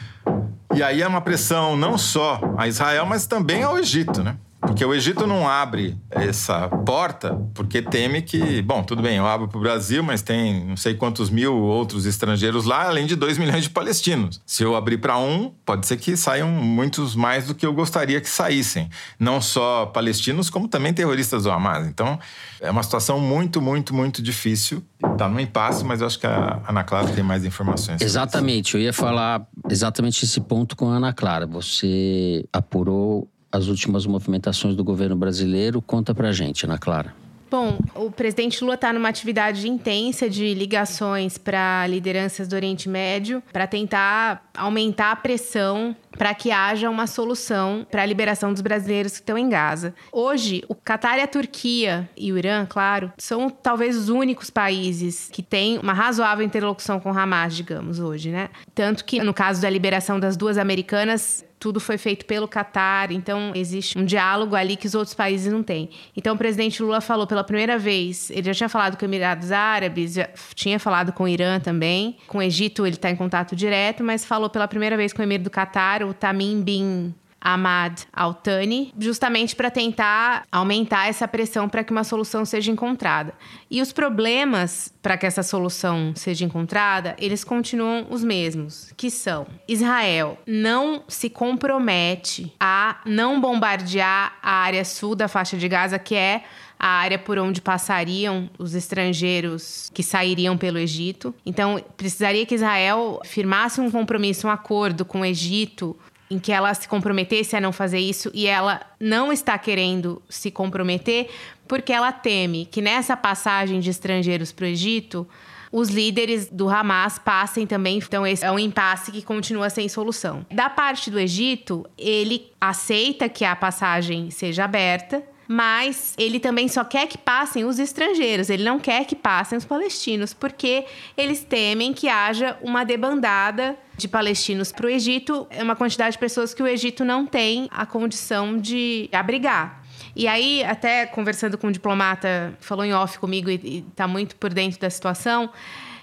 E 0.74 0.82
aí 0.82 1.01
é 1.01 1.09
uma 1.09 1.20
pressão 1.20 1.76
não 1.76 1.97
só 1.97 2.41
a 2.59 2.66
Israel, 2.68 3.07
mas 3.07 3.26
também 3.26 3.62
ao 3.62 3.78
Egito, 3.78 4.22
né? 4.22 4.37
Porque 4.67 4.85
o 4.85 4.95
Egito 4.95 5.27
não 5.27 5.49
abre 5.49 5.97
essa 6.11 6.69
porta 6.69 7.35
porque 7.55 7.83
teme 7.83 8.23
que, 8.23 8.62
bom, 8.62 8.83
tudo 8.83 9.03
bem, 9.03 9.17
eu 9.19 9.27
abro 9.27 9.47
para 9.47 9.59
o 9.59 9.61
Brasil, 9.61 10.03
mas 10.03 10.23
tem 10.23 10.65
não 10.65 10.77
sei 10.77 10.95
quantos 10.95 11.31
mil 11.31 11.55
outros 11.57 12.07
estrangeiros 12.07 12.65
lá, 12.65 12.89
além 12.89 13.07
de 13.07 13.15
2 13.15 13.39
milhões 13.39 13.65
de 13.65 13.71
palestinos. 13.71 14.41
Se 14.47 14.62
eu 14.62 14.75
abrir 14.75 14.99
para 14.99 15.19
um, 15.19 15.53
pode 15.65 15.87
ser 15.87 15.97
que 15.97 16.17
saiam 16.17 16.49
muitos 16.49 17.15
mais 17.15 17.47
do 17.47 17.55
que 17.55 17.65
eu 17.65 17.73
gostaria 17.73 18.21
que 18.21 18.29
saíssem. 18.29 18.89
Não 19.19 19.41
só 19.41 19.87
palestinos, 19.87 20.51
como 20.51 20.67
também 20.67 20.93
terroristas 20.93 21.45
do 21.45 21.51
Hamas. 21.51 21.87
Então, 21.87 22.19
é 22.61 22.71
uma 22.71 22.83
situação 22.83 23.21
muito, 23.21 23.61
muito, 23.61 23.95
muito 23.95 24.23
difícil. 24.23 24.83
Está 25.12 25.29
no 25.29 25.39
impasse, 25.39 25.85
mas 25.85 26.01
eu 26.01 26.07
acho 26.07 26.19
que 26.19 26.27
a 26.27 26.61
Ana 26.67 26.83
Clara 26.83 27.09
tem 27.09 27.23
mais 27.23 27.45
informações. 27.45 28.01
Exatamente, 28.01 28.75
eu 28.75 28.81
ia 28.81 28.93
falar 28.93 29.47
exatamente 29.69 30.25
esse 30.25 30.41
ponto 30.41 30.75
com 30.75 30.91
a 30.91 30.97
Ana 30.97 31.12
Clara. 31.12 31.47
Você 31.47 32.45
apurou 32.53 33.29
as 33.55 33.68
últimas 33.68 34.05
movimentações 34.05 34.74
do 34.74 34.82
governo 34.82 35.14
brasileiro. 35.14 35.80
Conta 35.80 36.12
pra 36.12 36.32
gente, 36.32 36.64
Ana 36.64 36.76
Clara. 36.76 37.14
Bom, 37.48 37.78
o 37.94 38.11
presidente 38.11 38.61
Lula 38.64 38.74
está 38.74 38.92
numa 38.92 39.09
atividade 39.09 39.68
intensa 39.68 40.28
de 40.28 40.55
ligações 40.55 41.38
para 41.38 41.86
lideranças 41.86 42.48
do 42.48 42.57
Oriente 42.57 42.88
Médio 42.88 43.40
para 43.52 43.64
tentar 43.68 44.50
aumentar 44.57 45.12
a 45.12 45.16
pressão 45.16 45.94
para 46.17 46.35
que 46.35 46.51
haja 46.51 46.89
uma 46.91 47.07
solução 47.07 47.87
para 47.91 48.03
a 48.03 48.07
liberação 48.07 48.53
dos 48.53 48.62
brasileiros 48.62 49.12
que 49.12 49.21
estão 49.21 49.39
em 49.39 49.49
Gaza. 49.49 49.95
Hoje, 50.12 50.62
o 50.69 50.75
Catar 50.75 51.19
e 51.19 51.23
a 51.23 51.27
Turquia 51.27 52.09
e 52.17 52.33
o 52.33 52.39
Irã, 52.39 52.67
claro, 52.69 53.12
são 53.19 53.51
talvez 53.51 53.97
os 53.97 54.09
únicos 54.09 54.51
países 54.51 55.29
que 55.33 55.43
têm 55.43 55.79
uma 55.79 55.93
razoável 55.93 56.45
interlocução 56.45 57.01
com 57.01 57.17
Hamas, 57.17 57.55
digamos, 57.55 57.99
hoje, 57.99 58.31
né? 58.31 58.51
Tanto 58.75 59.05
que 59.05 59.23
no 59.23 59.35
caso 59.35 59.61
da 59.61 59.71
liberação 59.71 60.19
das 60.21 60.37
duas 60.37 60.59
americanas, 60.59 61.45
tudo 61.65 61.81
foi 61.81 61.97
feito 61.97 62.27
pelo 62.27 62.47
Catar, 62.47 63.11
então 63.11 63.53
existe 63.55 63.99
um 63.99 64.05
diálogo 64.05 64.55
ali 64.55 64.77
que 64.77 64.87
os 64.87 64.95
outros 64.95 65.15
países 65.15 65.51
não 65.51 65.62
têm. 65.62 65.89
Então 66.15 66.35
o 66.35 66.39
presidente 66.39 66.83
Lula 66.83 67.01
falou 67.01 67.27
pela 67.27 67.43
primeira 67.43 67.79
vez, 67.79 68.29
ele 68.29 68.43
já 68.43 68.53
tinha 68.53 68.69
falado 68.69 68.99
com 68.99 69.05
Emirados 69.07 69.51
Árabes, 69.51 70.12
já 70.12 70.29
tinha 70.55 70.79
falado 70.79 71.11
com 71.15 71.25
o 71.25 71.29
Irã 71.29 71.59
também, 71.59 72.19
com 72.27 72.37
o 72.37 72.43
Egito 72.43 72.85
ele 72.85 72.97
está 72.97 73.09
em 73.09 73.17
contato 73.17 73.57
direto, 73.57 74.05
mas 74.05 74.27
falou 74.27 74.51
pela 74.51 74.69
primeira 74.69 74.95
vez 74.95 75.15
com 75.15 75.23
o 75.23 75.25
Emir 75.25 75.41
do 75.41 75.49
Catar, 75.49 76.03
o 76.05 76.14
Tamim 76.14 76.62
bin 76.62 77.14
Ahmad 77.44 78.00
Al-Thani, 78.11 78.94
justamente 78.98 79.55
para 79.55 79.70
tentar 79.70 80.46
aumentar 80.50 81.09
essa 81.09 81.28
pressão 81.28 81.68
para 81.68 81.84
que 81.84 81.92
uma 81.92 82.02
solução 82.02 82.42
seja 82.46 82.72
encontrada. 82.72 83.34
E 83.70 83.82
os 83.82 83.92
problemas 83.92 84.92
para 85.02 85.18
que 85.18 85.26
essa 85.26 85.42
solução 85.42 86.14
seja 86.16 86.46
encontrada, 86.46 87.14
eles 87.18 87.44
continuam 87.44 88.07
os 88.09 88.24
mesmos, 88.24 88.90
que 88.96 89.11
são: 89.11 89.46
Israel 89.68 90.38
não 90.46 91.05
se 91.07 91.28
compromete 91.28 92.55
a 92.59 93.02
não 93.05 93.38
bombardear 93.38 94.38
a 94.42 94.50
área 94.50 94.84
sul 94.84 95.14
da 95.14 95.28
faixa 95.28 95.59
de 95.59 95.68
Gaza, 95.68 95.98
que 95.98 96.14
é 96.14 96.44
a 96.85 96.89
área 96.89 97.18
por 97.18 97.39
onde 97.39 97.62
passariam 97.62 98.51
os 98.59 98.74
estrangeiros 98.74 99.91
que 99.95 100.03
sairiam 100.03 100.55
pelo 100.55 100.76
Egito. 100.76 101.35
Então, 101.47 101.82
precisaria 101.97 102.45
que 102.45 102.55
Israel 102.55 103.22
firmasse 103.24 103.80
um 103.80 103.91
compromisso, 103.91 104.47
um 104.47 104.51
acordo 104.51 105.03
com 105.03 105.22
o 105.22 105.24
Egito 105.24 105.97
em 106.30 106.39
que 106.39 106.53
ela 106.53 106.74
se 106.74 106.87
comprometesse 106.87 107.57
a 107.57 107.61
não 107.61 107.72
fazer 107.72 108.01
isso 108.01 108.30
e 108.35 108.47
ela 108.47 108.82
não 109.01 109.32
está 109.32 109.57
querendo 109.57 110.20
se 110.28 110.51
comprometer 110.51 111.30
porque 111.66 111.91
ela 111.91 112.12
teme 112.12 112.66
que 112.66 112.82
nessa 112.82 113.16
passagem 113.16 113.80
de 113.80 113.89
estrangeiros 113.89 114.53
para 114.53 114.64
o 114.64 114.68
Egito 114.68 115.26
os 115.72 115.89
líderes 115.89 116.51
do 116.51 116.68
Hamas 116.68 117.18
passem 117.18 117.66
também. 117.66 117.97
Então, 117.97 118.26
esse 118.26 118.45
é 118.45 118.53
um 118.53 118.59
impasse 118.59 119.11
que 119.11 119.22
continua 119.22 119.70
sem 119.70 119.89
solução. 119.89 120.45
Da 120.53 120.68
parte 120.68 121.11
do 121.11 121.18
Egito, 121.18 121.87
ele 121.97 122.53
aceita 122.61 123.26
que 123.26 123.43
a 123.43 123.57
passagem 123.57 124.30
seja 124.30 124.64
aberta, 124.64 125.22
mas 125.49 126.14
ele 126.18 126.40
também 126.40 126.68
só 126.68 126.84
quer 126.84 127.07
que 127.07 127.18
passem 127.18 127.64
os 127.64 127.78
estrangeiros, 127.78 128.51
ele 128.51 128.64
não 128.64 128.78
quer 128.78 129.05
que 129.05 129.16
passem 129.16 129.57
os 129.57 129.64
palestinos, 129.64 130.32
porque 130.32 130.84
eles 131.16 131.45
temem 131.45 131.92
que 131.92 132.09
haja 132.09 132.57
uma 132.62 132.84
debandada 132.84 133.76
de 133.97 134.09
palestinos 134.09 134.72
para 134.72 134.86
o 134.86 134.90
Egito, 134.90 135.47
é 135.51 135.62
uma 135.62 135.76
quantidade 135.76 136.12
de 136.12 136.18
pessoas 136.18 136.53
que 136.53 136.62
o 136.62 136.66
Egito 136.66 137.05
não 137.05 137.26
tem 137.26 137.68
a 137.70 137.86
condição 137.86 138.59
de 138.59 139.09
abrigar. 139.12 139.84
E 140.16 140.28
aí, 140.28 140.62
até 140.62 141.07
conversando 141.07 141.59
com 141.59 141.66
um 141.66 141.72
diplomata, 141.72 142.55
falou 142.61 142.84
em 142.84 142.92
off 142.95 143.18
comigo 143.18 143.51
e 143.51 143.84
está 143.88 144.07
muito 144.07 144.36
por 144.36 144.53
dentro 144.55 144.78
da 144.78 144.88
situação, 144.88 145.51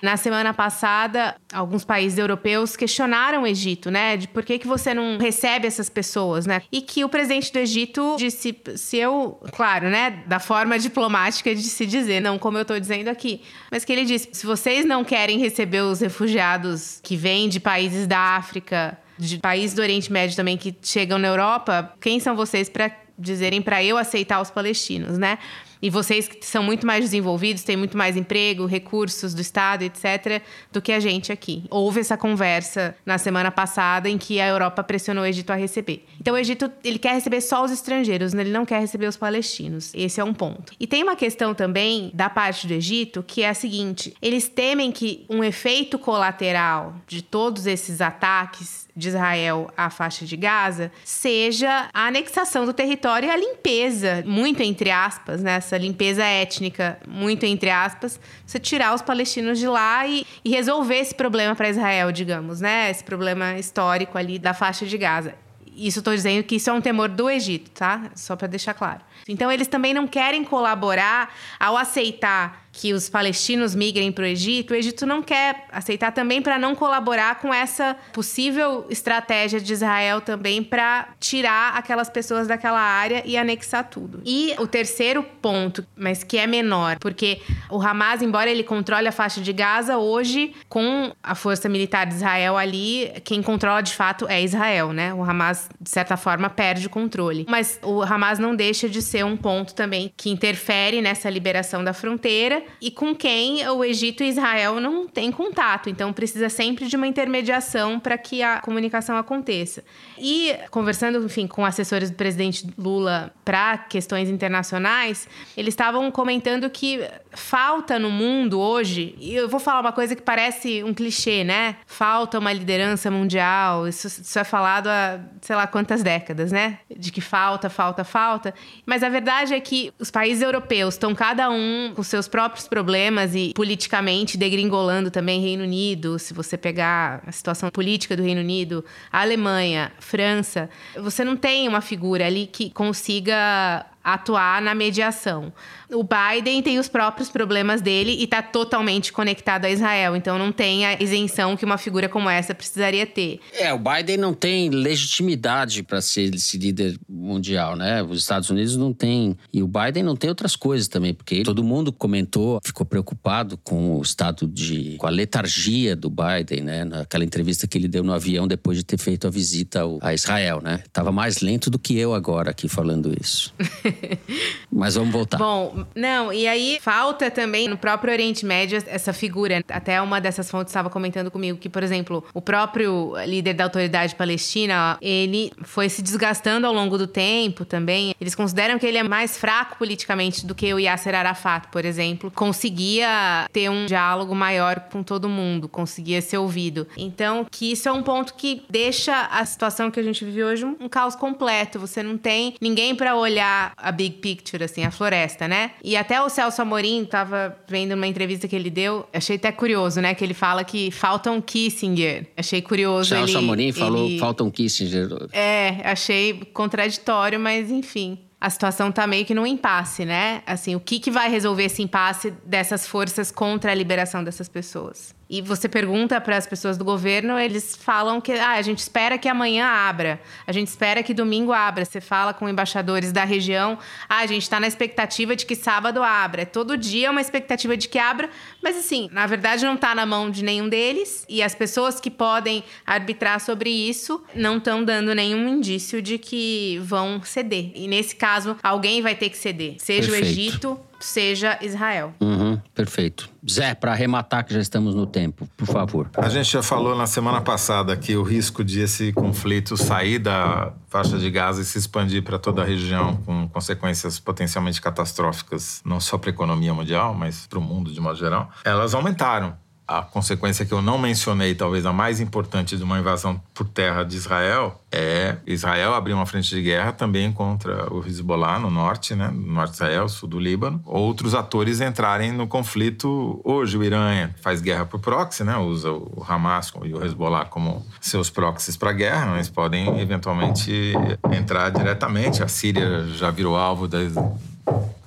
na 0.01 0.17
semana 0.17 0.53
passada, 0.53 1.35
alguns 1.53 1.85
países 1.85 2.17
europeus 2.17 2.75
questionaram 2.75 3.43
o 3.43 3.47
Egito, 3.47 3.91
né? 3.91 4.17
De 4.17 4.27
por 4.27 4.43
que, 4.43 4.57
que 4.57 4.67
você 4.67 4.93
não 4.93 5.17
recebe 5.17 5.67
essas 5.67 5.89
pessoas, 5.89 6.45
né? 6.45 6.63
E 6.71 6.81
que 6.81 7.03
o 7.03 7.09
presidente 7.09 7.53
do 7.53 7.59
Egito 7.59 8.15
disse: 8.17 8.55
se 8.75 8.97
eu, 8.97 9.39
claro, 9.51 9.89
né? 9.89 10.23
Da 10.25 10.39
forma 10.39 10.77
diplomática 10.79 11.53
de 11.53 11.61
se 11.61 11.85
dizer, 11.85 12.19
não 12.19 12.39
como 12.39 12.57
eu 12.57 12.63
estou 12.63 12.79
dizendo 12.79 13.09
aqui, 13.09 13.41
mas 13.71 13.85
que 13.85 13.93
ele 13.93 14.05
disse: 14.05 14.29
se 14.31 14.45
vocês 14.45 14.85
não 14.85 15.03
querem 15.03 15.37
receber 15.37 15.81
os 15.81 16.01
refugiados 16.01 16.99
que 17.03 17.15
vêm 17.15 17.47
de 17.47 17.59
países 17.59 18.07
da 18.07 18.17
África, 18.17 18.97
de 19.17 19.37
países 19.37 19.75
do 19.75 19.81
Oriente 19.81 20.11
Médio 20.11 20.35
também 20.35 20.57
que 20.57 20.75
chegam 20.81 21.19
na 21.19 21.27
Europa, 21.27 21.93
quem 22.01 22.19
são 22.19 22.35
vocês 22.35 22.67
para 22.67 22.91
dizerem 23.17 23.61
para 23.61 23.83
eu 23.83 23.97
aceitar 23.97 24.41
os 24.41 24.49
palestinos, 24.49 25.17
né? 25.17 25.37
E 25.81 25.89
vocês 25.89 26.27
que 26.27 26.45
são 26.45 26.63
muito 26.63 26.85
mais 26.85 27.03
desenvolvidos, 27.03 27.63
têm 27.63 27.75
muito 27.75 27.97
mais 27.97 28.15
emprego, 28.15 28.65
recursos 28.65 29.33
do 29.33 29.41
Estado, 29.41 29.83
etc., 29.83 30.41
do 30.71 30.81
que 30.81 30.91
a 30.91 30.99
gente 30.99 31.31
aqui. 31.31 31.63
Houve 31.69 32.01
essa 32.01 32.15
conversa 32.15 32.95
na 33.05 33.17
semana 33.17 33.51
passada 33.51 34.09
em 34.09 34.17
que 34.17 34.39
a 34.39 34.47
Europa 34.47 34.83
pressionou 34.83 35.23
o 35.23 35.27
Egito 35.27 35.51
a 35.51 35.55
receber. 35.55 36.05
Então, 36.19 36.35
o 36.35 36.37
Egito 36.37 36.71
ele 36.83 36.99
quer 36.99 37.13
receber 37.13 37.41
só 37.41 37.63
os 37.63 37.71
estrangeiros, 37.71 38.33
né? 38.33 38.41
ele 38.41 38.51
não 38.51 38.65
quer 38.65 38.79
receber 38.79 39.07
os 39.07 39.17
palestinos. 39.17 39.91
Esse 39.93 40.19
é 40.19 40.23
um 40.23 40.33
ponto. 40.33 40.73
E 40.79 40.85
tem 40.85 41.03
uma 41.03 41.15
questão 41.15 41.53
também 41.53 42.11
da 42.13 42.29
parte 42.29 42.67
do 42.67 42.73
Egito 42.73 43.23
que 43.23 43.41
é 43.43 43.49
a 43.49 43.53
seguinte: 43.53 44.13
eles 44.21 44.47
temem 44.47 44.91
que 44.91 45.25
um 45.29 45.43
efeito 45.43 45.97
colateral 45.97 46.95
de 47.07 47.21
todos 47.21 47.65
esses 47.65 48.01
ataques 48.01 48.87
de 48.95 49.09
Israel 49.09 49.71
à 49.75 49.89
faixa 49.89 50.25
de 50.25 50.35
Gaza 50.35 50.91
seja 51.03 51.89
a 51.93 52.07
anexação 52.07 52.65
do 52.65 52.73
território 52.73 53.27
e 53.27 53.31
a 53.31 53.37
limpeza, 53.37 54.23
muito 54.25 54.61
entre 54.61 54.91
aspas, 54.91 55.41
né? 55.41 55.53
essa 55.53 55.77
limpeza 55.77 56.23
étnica, 56.23 56.99
muito 57.07 57.45
entre 57.45 57.69
aspas, 57.69 58.19
você 58.45 58.59
tirar 58.59 58.93
os 58.93 59.01
palestinos 59.01 59.59
de 59.59 59.67
lá 59.67 60.05
e, 60.07 60.25
e 60.43 60.49
resolver 60.49 60.97
esse 60.97 61.15
problema 61.15 61.55
para 61.55 61.69
Israel, 61.69 62.11
digamos, 62.11 62.61
né? 62.61 62.89
Esse 62.89 63.03
problema 63.03 63.57
histórico 63.57 64.17
ali 64.17 64.37
da 64.37 64.53
faixa 64.53 64.85
de 64.85 64.97
Gaza. 64.97 65.35
Isso 65.75 65.99
estou 65.99 66.13
dizendo 66.13 66.43
que 66.43 66.55
isso 66.55 66.69
é 66.69 66.73
um 66.73 66.81
temor 66.81 67.07
do 67.07 67.29
Egito, 67.29 67.71
tá? 67.71 68.11
Só 68.15 68.35
para 68.35 68.47
deixar 68.47 68.73
claro. 68.73 69.01
Então 69.27 69.51
eles 69.51 69.67
também 69.67 69.93
não 69.93 70.05
querem 70.05 70.43
colaborar 70.43 71.33
ao 71.59 71.77
aceitar 71.77 72.60
que 72.71 72.93
os 72.93 73.09
palestinos 73.09 73.75
migrem 73.75 74.11
para 74.11 74.23
o 74.23 74.27
Egito, 74.27 74.71
o 74.71 74.75
Egito 74.75 75.05
não 75.05 75.21
quer 75.21 75.65
aceitar 75.71 76.11
também 76.11 76.41
para 76.41 76.57
não 76.57 76.73
colaborar 76.73 77.39
com 77.39 77.53
essa 77.53 77.95
possível 78.13 78.85
estratégia 78.89 79.59
de 79.59 79.73
Israel 79.73 80.21
também 80.21 80.63
para 80.63 81.09
tirar 81.19 81.75
aquelas 81.75 82.09
pessoas 82.09 82.47
daquela 82.47 82.79
área 82.79 83.23
e 83.25 83.37
anexar 83.37 83.89
tudo. 83.89 84.21
E 84.25 84.55
o 84.57 84.65
terceiro 84.65 85.23
ponto, 85.41 85.85
mas 85.95 86.23
que 86.23 86.37
é 86.37 86.47
menor, 86.47 86.97
porque 86.99 87.41
o 87.69 87.81
Hamas, 87.81 88.21
embora 88.21 88.49
ele 88.49 88.63
controle 88.63 89.07
a 89.07 89.11
faixa 89.11 89.41
de 89.41 89.51
Gaza, 89.51 89.97
hoje, 89.97 90.53
com 90.69 91.11
a 91.21 91.35
força 91.35 91.67
militar 91.67 92.05
de 92.05 92.15
Israel 92.15 92.57
ali, 92.57 93.11
quem 93.23 93.41
controla 93.41 93.81
de 93.81 93.93
fato 93.93 94.27
é 94.27 94.41
Israel, 94.41 94.93
né? 94.93 95.13
O 95.13 95.23
Hamas, 95.23 95.69
de 95.79 95.89
certa 95.89 96.15
forma, 96.15 96.49
perde 96.49 96.87
o 96.87 96.89
controle. 96.89 97.45
Mas 97.49 97.79
o 97.83 98.01
Hamas 98.01 98.39
não 98.39 98.55
deixa 98.55 98.87
de 98.87 99.01
ser 99.01 99.25
um 99.25 99.35
ponto 99.35 99.73
também 99.75 100.11
que 100.15 100.29
interfere 100.29 101.01
nessa 101.01 101.29
liberação 101.29 101.83
da 101.83 101.93
fronteira 101.93 102.60
e 102.81 102.91
com 102.91 103.15
quem 103.15 103.67
o 103.69 103.83
Egito 103.83 104.23
e 104.23 104.29
Israel 104.29 104.79
não 104.79 105.07
têm 105.07 105.31
contato. 105.31 105.89
Então 105.89 106.11
precisa 106.11 106.49
sempre 106.49 106.87
de 106.87 106.95
uma 106.95 107.07
intermediação 107.07 107.99
para 107.99 108.17
que 108.17 108.41
a 108.41 108.59
comunicação 108.59 109.17
aconteça. 109.17 109.83
E 110.17 110.55
conversando, 110.69 111.23
enfim, 111.25 111.47
com 111.47 111.65
assessores 111.65 112.09
do 112.09 112.15
presidente 112.15 112.67
Lula 112.77 113.33
para 113.43 113.77
questões 113.77 114.29
internacionais, 114.29 115.27
eles 115.57 115.73
estavam 115.73 116.09
comentando 116.11 116.69
que 116.69 117.01
falta 117.31 117.97
no 117.97 118.09
mundo 118.09 118.59
hoje, 118.59 119.15
e 119.17 119.33
eu 119.35 119.47
vou 119.47 119.59
falar 119.59 119.79
uma 119.79 119.91
coisa 119.91 120.15
que 120.15 120.21
parece 120.21 120.83
um 120.83 120.93
clichê, 120.93 121.43
né? 121.43 121.77
Falta 121.85 122.37
uma 122.37 122.51
liderança 122.51 123.09
mundial. 123.09 123.87
Isso, 123.87 124.07
isso 124.07 124.37
é 124.37 124.43
falado 124.43 124.87
há 124.87 125.19
sei 125.41 125.55
lá 125.55 125.65
quantas 125.65 126.03
décadas, 126.03 126.51
né? 126.51 126.79
De 126.95 127.11
que 127.11 127.21
falta, 127.21 127.69
falta, 127.69 128.03
falta. 128.03 128.53
Mas 128.85 129.03
a 129.03 129.09
verdade 129.09 129.53
é 129.53 129.59
que 129.59 129.93
os 129.97 130.11
países 130.11 130.43
europeus 130.43 130.95
estão 130.95 131.15
cada 131.15 131.49
um 131.49 131.93
com 131.95 132.03
seus 132.03 132.27
próprios 132.27 132.50
problemas 132.67 133.35
e 133.35 133.51
politicamente 133.53 134.37
degringolando 134.37 135.11
também 135.11 135.41
Reino 135.41 135.63
Unido. 135.63 136.17
Se 136.19 136.33
você 136.33 136.57
pegar 136.57 137.23
a 137.25 137.31
situação 137.31 137.69
política 137.69 138.15
do 138.15 138.23
Reino 138.23 138.41
Unido, 138.41 138.83
Alemanha, 139.11 139.91
França, 139.99 140.69
você 140.99 141.23
não 141.23 141.35
tem 141.35 141.67
uma 141.67 141.81
figura 141.81 142.25
ali 142.25 142.47
que 142.47 142.69
consiga 142.69 143.85
atuar 144.03 144.61
na 144.61 144.73
mediação. 144.73 145.53
O 145.89 146.03
Biden 146.03 146.61
tem 146.61 146.79
os 146.79 146.87
próprios 146.87 147.29
problemas 147.29 147.81
dele 147.81 148.11
e 148.11 148.23
está 148.23 148.41
totalmente 148.41 149.11
conectado 149.11 149.65
a 149.65 149.69
Israel, 149.69 150.15
então 150.15 150.37
não 150.37 150.51
tem 150.51 150.85
a 150.85 151.01
isenção 151.01 151.57
que 151.57 151.65
uma 151.65 151.77
figura 151.77 152.07
como 152.07 152.29
essa 152.29 152.55
precisaria 152.55 153.05
ter. 153.05 153.39
É, 153.53 153.73
o 153.73 153.77
Biden 153.77 154.17
não 154.17 154.33
tem 154.33 154.69
legitimidade 154.69 155.83
para 155.83 156.01
ser 156.01 156.33
esse 156.33 156.57
líder 156.57 156.97
mundial, 157.09 157.75
né? 157.75 158.01
Os 158.01 158.19
Estados 158.19 158.49
Unidos 158.49 158.77
não 158.77 158.93
tem. 158.93 159.37
E 159.51 159.61
o 159.61 159.67
Biden 159.67 160.03
não 160.03 160.15
tem 160.15 160.29
outras 160.29 160.55
coisas 160.55 160.87
também, 160.87 161.13
porque 161.13 161.43
todo 161.43 161.61
mundo 161.63 161.91
comentou, 161.91 162.61
ficou 162.63 162.85
preocupado 162.85 163.57
com 163.57 163.97
o 163.97 164.01
estado 164.01 164.47
de. 164.47 164.95
com 164.97 165.07
a 165.07 165.09
letargia 165.09 165.95
do 165.95 166.09
Biden, 166.09 166.61
né? 166.61 166.85
Naquela 166.85 167.25
entrevista 167.25 167.67
que 167.67 167.77
ele 167.77 167.89
deu 167.89 168.03
no 168.03 168.13
avião 168.13 168.47
depois 168.47 168.77
de 168.77 168.85
ter 168.85 168.97
feito 168.97 169.27
a 169.27 169.29
visita 169.29 169.81
a 170.01 170.13
Israel, 170.13 170.61
né? 170.61 170.83
Tava 170.93 171.11
mais 171.11 171.41
lento 171.41 171.69
do 171.69 171.77
que 171.77 171.97
eu 171.97 172.13
agora 172.13 172.51
aqui 172.51 172.69
falando 172.69 173.13
isso. 173.19 173.53
Mas 174.71 174.95
vamos 174.95 175.11
voltar. 175.11 175.37
Bom, 175.37 175.85
não, 175.95 176.31
e 176.31 176.47
aí 176.47 176.79
falta 176.81 177.29
também 177.29 177.67
no 177.67 177.77
próprio 177.77 178.11
Oriente 178.11 178.45
Médio 178.45 178.81
essa 178.87 179.13
figura. 179.13 179.63
Até 179.69 180.01
uma 180.01 180.19
dessas 180.19 180.49
fontes 180.49 180.71
estava 180.71 180.89
comentando 180.89 181.29
comigo 181.29 181.57
que, 181.57 181.69
por 181.69 181.83
exemplo, 181.83 182.23
o 182.33 182.41
próprio 182.41 183.13
líder 183.25 183.53
da 183.53 183.65
autoridade 183.65 184.15
palestina, 184.15 184.97
ele 185.01 185.51
foi 185.63 185.89
se 185.89 186.01
desgastando 186.01 186.65
ao 186.67 186.73
longo 186.73 186.97
do 186.97 187.07
tempo 187.07 187.65
também. 187.65 188.15
Eles 188.19 188.35
consideram 188.35 188.79
que 188.79 188.85
ele 188.85 188.97
é 188.97 189.03
mais 189.03 189.37
fraco 189.37 189.77
politicamente 189.77 190.45
do 190.45 190.55
que 190.55 190.73
o 190.73 190.79
Yasser 190.79 191.15
Arafat, 191.15 191.67
por 191.71 191.85
exemplo. 191.85 192.31
Conseguia 192.31 193.47
ter 193.51 193.69
um 193.69 193.85
diálogo 193.85 194.33
maior 194.33 194.79
com 194.91 195.03
todo 195.03 195.29
mundo, 195.29 195.67
conseguia 195.67 196.21
ser 196.21 196.37
ouvido. 196.37 196.87
Então, 196.97 197.45
que 197.49 197.71
isso 197.71 197.87
é 197.87 197.91
um 197.91 198.03
ponto 198.03 198.33
que 198.33 198.63
deixa 198.69 199.27
a 199.27 199.45
situação 199.45 199.91
que 199.91 199.99
a 199.99 200.03
gente 200.03 200.23
vive 200.23 200.43
hoje 200.43 200.65
um 200.65 200.89
caos 200.89 201.15
completo. 201.15 201.79
Você 201.79 202.01
não 202.03 202.17
tem 202.17 202.55
ninguém 202.61 202.95
para 202.95 203.15
olhar 203.15 203.73
a 203.81 203.91
big 203.91 204.17
picture, 204.17 204.63
assim, 204.63 204.83
a 204.83 204.91
floresta, 204.91 205.47
né? 205.47 205.71
E 205.83 205.95
até 205.95 206.21
o 206.21 206.29
Celso 206.29 206.61
Amorim 206.61 207.05
tava 207.05 207.57
vendo 207.67 207.93
uma 207.93 208.07
entrevista 208.07 208.47
que 208.47 208.55
ele 208.55 208.69
deu, 208.69 209.07
achei 209.13 209.35
até 209.35 209.51
curioso, 209.51 210.01
né? 210.01 210.13
Que 210.13 210.23
ele 210.23 210.33
fala 210.33 210.63
que 210.63 210.91
falta 210.91 211.31
um 211.31 211.41
Kissinger. 211.41 212.27
Achei 212.37 212.61
curioso. 212.61 213.09
Celso 213.09 213.37
ele, 213.37 213.37
Amorim 213.37 213.71
falou 213.71 214.05
ele... 214.05 214.19
falta 214.19 214.43
um 214.43 214.51
Kissinger. 214.51 215.09
É, 215.33 215.81
achei 215.83 216.41
contraditório, 216.53 217.39
mas 217.39 217.71
enfim 217.71 218.19
a 218.41 218.49
situação 218.49 218.91
tá 218.91 219.05
meio 219.05 219.23
que 219.23 219.35
num 219.35 219.45
impasse, 219.45 220.03
né? 220.03 220.41
Assim, 220.47 220.75
o 220.75 220.79
que, 220.79 220.99
que 220.99 221.11
vai 221.11 221.29
resolver 221.29 221.65
esse 221.65 221.83
impasse 221.83 222.33
dessas 222.43 222.87
forças 222.87 223.29
contra 223.29 223.71
a 223.71 223.75
liberação 223.75 224.23
dessas 224.23 224.49
pessoas? 224.49 225.13
E 225.31 225.41
você 225.41 225.69
pergunta 225.69 226.19
para 226.19 226.35
as 226.35 226.45
pessoas 226.45 226.77
do 226.77 226.83
governo, 226.83 227.39
eles 227.39 227.73
falam 227.73 228.19
que 228.19 228.33
ah, 228.33 228.49
a 228.49 228.61
gente 228.61 228.79
espera 228.79 229.17
que 229.17 229.29
amanhã 229.29 229.65
abra, 229.65 230.19
a 230.45 230.51
gente 230.51 230.67
espera 230.67 231.01
que 231.01 231.13
domingo 231.13 231.53
abra. 231.53 231.85
Você 231.85 232.01
fala 232.01 232.33
com 232.33 232.49
embaixadores 232.49 233.13
da 233.13 233.23
região, 233.23 233.79
ah, 234.09 234.17
a 234.17 234.25
gente 234.25 234.41
está 234.41 234.59
na 234.59 234.67
expectativa 234.67 235.33
de 235.33 235.45
que 235.45 235.55
sábado 235.55 236.03
abra. 236.03 236.41
É 236.41 236.45
todo 236.45 236.75
dia 236.75 237.09
uma 237.09 237.21
expectativa 237.21 237.77
de 237.77 237.87
que 237.87 237.97
abra, 237.97 238.29
mas 238.61 238.75
assim, 238.75 239.07
na 239.13 239.25
verdade 239.25 239.63
não 239.63 239.75
está 239.75 239.95
na 239.95 240.05
mão 240.05 240.29
de 240.29 240.43
nenhum 240.43 240.67
deles 240.67 241.25
e 241.29 241.41
as 241.41 241.55
pessoas 241.55 242.01
que 242.01 242.11
podem 242.11 242.61
arbitrar 242.85 243.39
sobre 243.39 243.69
isso 243.69 244.21
não 244.35 244.57
estão 244.57 244.83
dando 244.83 245.15
nenhum 245.15 245.47
indício 245.47 246.01
de 246.01 246.17
que 246.17 246.77
vão 246.83 247.21
ceder. 247.23 247.71
E 247.73 247.87
nesse 247.87 248.17
caso, 248.17 248.57
alguém 248.61 249.01
vai 249.01 249.15
ter 249.15 249.29
que 249.29 249.37
ceder, 249.37 249.75
seja 249.77 250.11
Perfeito. 250.11 250.25
o 250.25 250.29
Egito 250.29 250.91
seja 251.01 251.57
Israel. 251.61 252.13
Uhum, 252.21 252.40
perfeito. 252.73 253.29
Zé, 253.49 253.73
para 253.73 253.91
arrematar 253.91 254.45
que 254.45 254.53
já 254.53 254.59
estamos 254.59 254.95
no 254.95 255.05
tempo, 255.05 255.47
por 255.57 255.65
favor. 255.65 256.09
A 256.15 256.29
gente 256.29 256.51
já 256.51 256.63
falou 256.63 256.95
na 256.95 257.07
semana 257.07 257.41
passada 257.41 257.95
que 257.97 258.15
o 258.15 258.23
risco 258.23 258.63
de 258.63 258.81
esse 258.81 259.11
conflito 259.13 259.75
sair 259.75 260.19
da 260.19 260.73
faixa 260.87 261.17
de 261.17 261.29
Gaza 261.29 261.61
e 261.61 261.65
se 261.65 261.77
expandir 261.77 262.23
para 262.23 262.37
toda 262.37 262.61
a 262.61 262.65
região 262.65 263.17
com 263.17 263.47
consequências 263.49 264.19
potencialmente 264.19 264.81
catastróficas, 264.81 265.81
não 265.85 265.99
só 265.99 266.17
para 266.17 266.29
a 266.29 266.33
economia 266.33 266.73
mundial, 266.73 267.13
mas 267.13 267.47
para 267.47 267.59
o 267.59 267.61
mundo 267.61 267.91
de 267.91 267.99
modo 267.99 268.17
geral, 268.17 268.51
elas 268.63 268.93
aumentaram 268.93 269.55
a 269.91 270.01
consequência 270.01 270.65
que 270.65 270.73
eu 270.73 270.81
não 270.81 270.97
mencionei, 270.97 271.53
talvez 271.53 271.85
a 271.85 271.91
mais 271.91 272.21
importante 272.21 272.77
de 272.77 272.83
uma 272.83 272.97
invasão 272.97 273.41
por 273.53 273.67
terra 273.67 274.03
de 274.03 274.15
Israel, 274.15 274.79
é 274.89 275.35
Israel 275.45 275.93
abrir 275.93 276.13
uma 276.13 276.25
frente 276.25 276.49
de 276.49 276.61
guerra 276.61 276.93
também 276.93 277.31
contra 277.31 277.93
o 277.93 278.05
Hezbollah 278.05 278.57
no 278.57 278.69
norte, 278.69 279.13
né, 279.15 279.27
no 279.27 279.53
norte 279.53 279.71
de 279.71 279.75
Israel, 279.75 280.07
sul 280.07 280.29
do 280.29 280.39
Líbano. 280.39 280.81
Outros 280.85 281.35
atores 281.35 281.81
entrarem 281.81 282.31
no 282.31 282.47
conflito. 282.47 283.41
Hoje 283.43 283.77
o 283.77 283.83
Irã 283.83 284.29
faz 284.41 284.61
guerra 284.61 284.85
por 284.85 284.99
proxy, 284.99 285.43
né, 285.43 285.57
usa 285.57 285.91
o 285.91 286.25
Hamas 286.27 286.71
e 286.83 286.93
o 286.93 287.03
Hezbollah 287.03 287.45
como 287.45 287.85
seus 287.99 288.29
proxies 288.29 288.77
para 288.77 288.93
guerra, 288.93 289.25
mas 289.27 289.49
podem 289.49 289.99
eventualmente 289.99 290.93
entrar 291.33 291.69
diretamente. 291.69 292.41
A 292.41 292.47
Síria 292.47 293.07
já 293.07 293.29
virou 293.29 293.57
alvo 293.57 293.87
das 293.87 294.13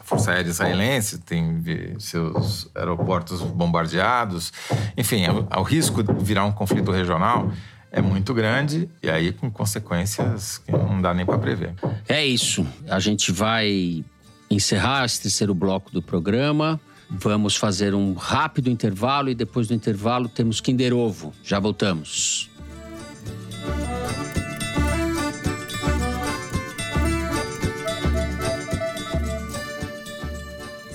Força 0.05 0.33
Aérea 0.33 0.51
Israelense 0.51 1.19
tem 1.19 1.63
seus 1.99 2.71
aeroportos 2.75 3.41
bombardeados. 3.41 4.53
Enfim, 4.97 5.25
o, 5.29 5.61
o 5.61 5.63
risco 5.63 6.03
de 6.03 6.13
virar 6.23 6.45
um 6.45 6.53
conflito 6.53 6.91
regional 6.91 7.51
é 7.91 8.03
muito 8.03 8.35
grande 8.35 8.89
e 9.03 9.09
aí 9.09 9.33
com 9.33 9.51
consequências 9.51 10.59
que 10.59 10.73
não 10.73 11.01
dá 11.01 11.15
nem 11.15 11.25
para 11.25 11.39
prever. 11.39 11.75
É 12.09 12.25
isso. 12.25 12.67
A 12.89 13.01
gente 13.01 13.33
vai 13.33 14.05
encerrar 14.51 15.05
esse 15.05 15.23
terceiro 15.23 15.55
bloco 15.55 15.91
do 15.91 16.03
programa. 16.03 16.81
Vamos 17.09 17.57
fazer 17.57 17.95
um 17.95 18.15
rápido 18.15 18.69
intervalo 18.69 19.31
e 19.31 19.35
depois 19.35 19.69
do 19.69 19.75
intervalo 19.75 20.29
temos 20.29 20.61
Kinder 20.61 20.93
Ovo. 20.93 21.33
Já 21.43 21.59
voltamos. 21.61 22.51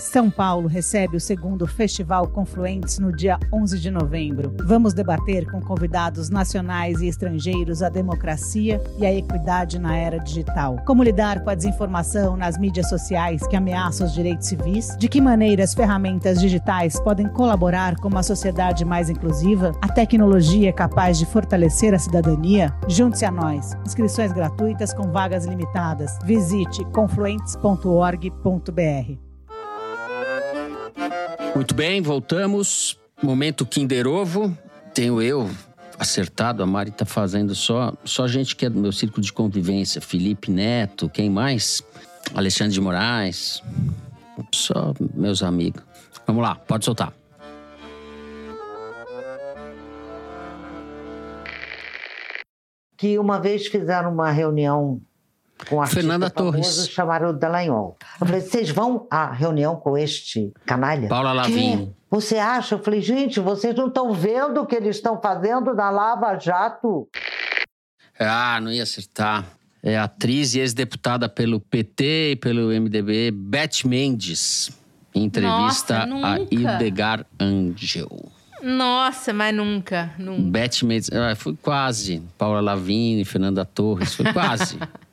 São 0.09 0.29
Paulo 0.31 0.67
recebe 0.67 1.17
o 1.17 1.19
segundo 1.19 1.67
Festival 1.67 2.27
Confluentes 2.29 2.97
no 2.97 3.15
dia 3.15 3.37
11 3.53 3.79
de 3.79 3.91
novembro. 3.91 4.55
Vamos 4.65 4.91
debater 4.91 5.45
com 5.51 5.61
convidados 5.61 6.31
nacionais 6.31 6.99
e 6.99 7.07
estrangeiros 7.07 7.83
a 7.83 7.89
democracia 7.89 8.81
e 8.97 9.05
a 9.05 9.13
equidade 9.13 9.77
na 9.77 9.95
era 9.95 10.17
digital. 10.17 10.77
Como 10.83 11.03
lidar 11.03 11.43
com 11.43 11.51
a 11.51 11.55
desinformação 11.55 12.35
nas 12.35 12.57
mídias 12.57 12.89
sociais 12.89 13.45
que 13.45 13.55
ameaçam 13.55 14.07
os 14.07 14.13
direitos 14.15 14.47
civis? 14.47 14.97
De 14.97 15.07
que 15.07 15.21
maneira 15.21 15.63
as 15.63 15.75
ferramentas 15.75 16.41
digitais 16.41 16.99
podem 16.99 17.29
colaborar 17.29 17.95
com 17.97 18.07
uma 18.07 18.23
sociedade 18.23 18.83
mais 18.83 19.11
inclusiva? 19.11 19.73
A 19.79 19.89
tecnologia 19.89 20.69
é 20.69 20.73
capaz 20.73 21.19
de 21.19 21.27
fortalecer 21.27 21.93
a 21.93 21.99
cidadania? 21.99 22.75
Junte-se 22.87 23.25
a 23.25 23.31
nós. 23.31 23.77
Inscrições 23.85 24.33
gratuitas 24.33 24.91
com 24.91 25.11
vagas 25.11 25.45
limitadas. 25.45 26.17
Visite 26.25 26.83
confluentes.org.br. 26.85 29.28
Muito 31.55 31.73
bem, 31.73 32.01
voltamos. 32.01 32.97
Momento 33.21 33.65
Kinder 33.65 34.07
Ovo. 34.07 34.57
Tenho 34.93 35.21
eu 35.21 35.49
acertado, 35.99 36.63
a 36.63 36.65
Mari 36.65 36.91
tá 36.91 37.05
fazendo 37.05 37.53
só, 37.53 37.93
só 38.05 38.25
gente 38.25 38.55
que 38.55 38.65
é 38.65 38.69
do 38.69 38.79
meu 38.79 38.91
círculo 38.91 39.21
de 39.21 39.33
convivência. 39.33 39.99
Felipe 39.99 40.49
Neto, 40.49 41.09
quem 41.09 41.29
mais? 41.29 41.83
Alexandre 42.33 42.73
de 42.73 42.81
Moraes. 42.81 43.61
Só 44.53 44.93
meus 45.13 45.43
amigos. 45.43 45.83
Vamos 46.25 46.41
lá, 46.41 46.55
pode 46.55 46.85
soltar. 46.85 47.13
Que 52.97 53.17
uma 53.17 53.39
vez 53.39 53.67
fizeram 53.67 54.13
uma 54.13 54.31
reunião 54.31 55.01
com 55.67 55.75
um 55.77 55.81
artista 55.81 56.01
Fernanda 56.01 56.29
famoso, 56.29 56.51
Torres. 56.57 56.89
chamaram 56.89 57.29
o 57.29 57.33
Dallagnol. 57.33 57.97
Eu 58.19 58.27
falei, 58.27 58.41
vocês 58.41 58.69
vão 58.69 59.07
à 59.09 59.31
reunião 59.31 59.75
com 59.75 59.97
este 59.97 60.51
canalha? 60.65 61.07
Paula 61.07 61.33
Lavigne. 61.33 61.87
"Quê? 61.87 61.91
Você 62.11 62.37
acha? 62.37 62.75
Eu 62.75 62.79
falei, 62.83 63.01
gente, 63.01 63.39
vocês 63.39 63.75
não 63.75 63.87
estão 63.87 64.13
vendo 64.13 64.61
o 64.61 64.65
que 64.65 64.75
eles 64.75 64.95
estão 64.95 65.19
fazendo 65.21 65.73
na 65.75 65.89
Lava 65.91 66.37
Jato? 66.39 67.07
Ah, 68.19 68.59
não 68.61 68.71
ia 68.71 68.83
acertar. 68.83 69.45
É 69.81 69.97
a 69.97 70.03
atriz 70.05 70.55
e 70.55 70.59
ex-deputada 70.59 71.29
pelo 71.29 71.59
PT 71.59 72.31
e 72.31 72.35
pelo 72.35 72.69
MDB, 72.71 73.31
Beth 73.31 73.85
Mendes. 73.85 74.71
Em 75.15 75.23
entrevista 75.23 76.05
Nossa, 76.05 76.27
a 76.27 76.37
nunca. 76.37 76.53
Hildegard 76.55 77.25
Angel. 77.39 78.09
Nossa, 78.61 79.31
mas 79.33 79.55
nunca, 79.55 80.13
nunca. 80.19 80.41
Beth 80.51 80.83
Mendes, 80.83 81.09
ah, 81.13 81.33
foi 81.35 81.55
quase. 81.61 82.21
Paula 82.37 82.59
Lavigne, 82.59 83.23
Fernanda 83.23 83.63
Torres, 83.63 84.13
foi 84.15 84.31
quase. 84.33 84.77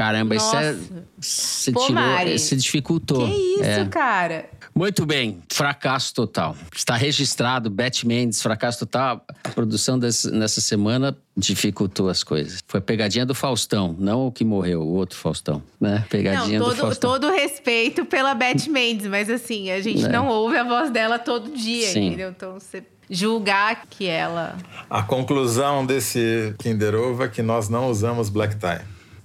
Caramba, 0.00 0.34
isso 0.34 0.56
é. 0.56 0.72
Nossa. 0.72 1.04
Você 1.20 1.72
Pô, 1.72 1.86
tirou, 1.86 2.02
você 2.38 2.56
dificultou. 2.56 3.26
Que 3.26 3.32
isso, 3.34 3.62
É. 3.64 3.84
cara? 3.84 4.48
Muito 4.74 5.04
bem, 5.04 5.40
fracasso 5.52 6.14
total. 6.14 6.56
Está 6.74 6.94
registrado, 6.96 7.68
Beth 7.68 8.02
Mendes, 8.06 8.40
fracasso 8.40 8.78
total. 8.78 9.22
A 9.44 9.48
produção 9.50 9.98
desse- 9.98 10.30
nessa 10.30 10.60
semana 10.62 11.14
dificultou 11.36 12.08
as 12.08 12.22
coisas. 12.24 12.60
Foi 12.66 12.78
a 12.78 12.82
pegadinha 12.82 13.26
do 13.26 13.34
Faustão, 13.34 13.94
não 13.98 14.28
o 14.28 14.32
que 14.32 14.42
morreu, 14.44 14.80
o 14.80 14.88
outro 14.94 15.18
Faustão, 15.18 15.62
né? 15.78 16.02
Pegadinha 16.08 16.58
não, 16.58 16.68
do 16.68 16.74
todo, 16.74 16.80
Faustão. 16.86 17.10
todo 17.12 17.30
respeito 17.30 18.06
pela 18.06 18.32
Beth 18.34 18.68
Mendes, 18.70 19.06
mas 19.06 19.28
assim, 19.28 19.70
a 19.70 19.82
gente 19.82 20.06
É. 20.06 20.08
não 20.08 20.28
ouve 20.28 20.56
a 20.56 20.64
voz 20.64 20.90
dela 20.90 21.18
todo 21.18 21.50
dia, 21.54 21.88
Sim. 21.88 22.06
entendeu? 22.06 22.30
Então 22.30 22.54
você 22.54 22.82
julgar 23.10 23.84
que 23.90 24.06
ela. 24.06 24.56
A 24.88 25.02
conclusão 25.02 25.84
desse 25.84 26.54
Kinder 26.58 26.94
Ovo 26.94 27.24
é 27.24 27.28
que 27.28 27.42
nós 27.42 27.68
não 27.68 27.90
usamos 27.90 28.30
black 28.30 28.56
tie. 28.56 28.80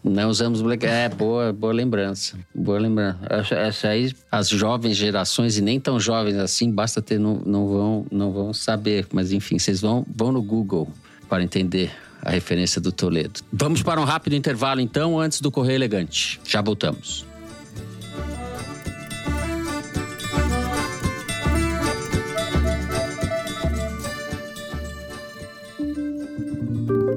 Não 0.07 0.29
usamos 0.29 0.61
black. 0.61 0.85
É, 0.85 1.09
boa, 1.09 1.51
boa 1.51 1.73
lembrança. 1.73 2.37
Boa 2.53 2.77
lembrança. 2.77 3.17
Essa, 3.27 3.55
essa 3.55 3.87
aí, 3.89 4.13
as 4.31 4.47
jovens 4.47 4.95
gerações, 4.95 5.57
e 5.57 5.61
nem 5.61 5.79
tão 5.79 5.99
jovens 5.99 6.35
assim, 6.35 6.71
basta 6.71 7.01
ter, 7.01 7.19
não, 7.19 7.41
não, 7.43 7.67
vão, 7.67 8.05
não 8.11 8.31
vão 8.31 8.53
saber. 8.53 9.07
Mas 9.11 9.31
enfim, 9.31 9.57
vocês 9.57 9.81
vão, 9.81 10.05
vão 10.15 10.31
no 10.31 10.43
Google 10.43 10.87
para 11.27 11.43
entender 11.43 11.91
a 12.21 12.29
referência 12.29 12.79
do 12.79 12.91
Toledo. 12.91 13.41
Vamos 13.51 13.81
para 13.81 13.99
um 13.99 14.03
rápido 14.03 14.35
intervalo, 14.35 14.79
então, 14.79 15.19
antes 15.19 15.41
do 15.41 15.49
Correio 15.49 15.77
Elegante. 15.77 16.39
Já 16.45 16.61
voltamos. 16.61 17.25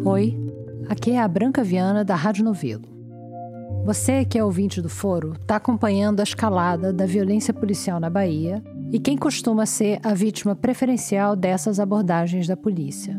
Oi, 0.04 0.34
aqui 0.88 1.12
é 1.12 1.20
a 1.20 1.28
Branca 1.28 1.62
Viana 1.62 2.04
da 2.04 2.14
Rádio 2.14 2.44
Novelo. 2.44 2.88
Você 3.84 4.24
que 4.24 4.38
é 4.38 4.44
ouvinte 4.44 4.80
do 4.80 4.88
Foro 4.88 5.34
está 5.34 5.56
acompanhando 5.56 6.20
a 6.20 6.22
escalada 6.22 6.92
da 6.92 7.06
violência 7.06 7.52
policial 7.52 8.00
na 8.00 8.10
Bahia 8.10 8.62
e 8.90 8.98
quem 8.98 9.16
costuma 9.16 9.66
ser 9.66 10.00
a 10.02 10.14
vítima 10.14 10.56
preferencial 10.56 11.36
dessas 11.36 11.78
abordagens 11.78 12.46
da 12.46 12.56
polícia. 12.56 13.18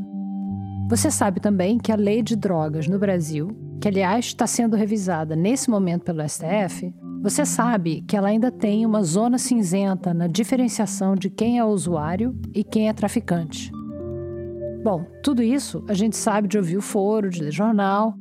Você 0.90 1.12
sabe 1.12 1.40
também 1.40 1.78
que 1.78 1.92
a 1.92 1.96
lei 1.96 2.24
de 2.24 2.36
drogas 2.36 2.88
no 2.88 2.98
Brasil, 2.98 3.50
que 3.80 3.88
aliás 3.88 4.26
está 4.26 4.48
sendo 4.48 4.76
revisada 4.76 5.36
nesse 5.36 5.70
momento 5.70 6.04
pelo 6.04 6.28
STF, 6.28 6.92
você 7.22 7.46
sabe 7.46 8.02
que 8.08 8.16
ela 8.16 8.30
ainda 8.30 8.52
tem 8.52 8.86
uma 8.86 9.04
zona 9.04 9.38
cinzenta 9.38 10.14
na 10.14 10.26
diferenciação 10.26 11.16
de 11.16 11.30
quem 11.30 11.60
é 11.60 11.66
usuário 11.66 12.36
e 12.54 12.64
quem 12.64 12.90
é 12.90 12.94
traficante. 12.94 13.72
Bom, 14.84 15.06
tudo 15.22 15.44
isso 15.44 15.84
a 15.90 15.94
gente 15.94 16.16
sabe 16.16 16.48
de 16.48 16.58
ouvir 16.58 16.78
o 16.78 16.82
foro, 16.82 17.30
de 17.30 17.42
ler 17.42 17.52
jornal, 17.52 18.16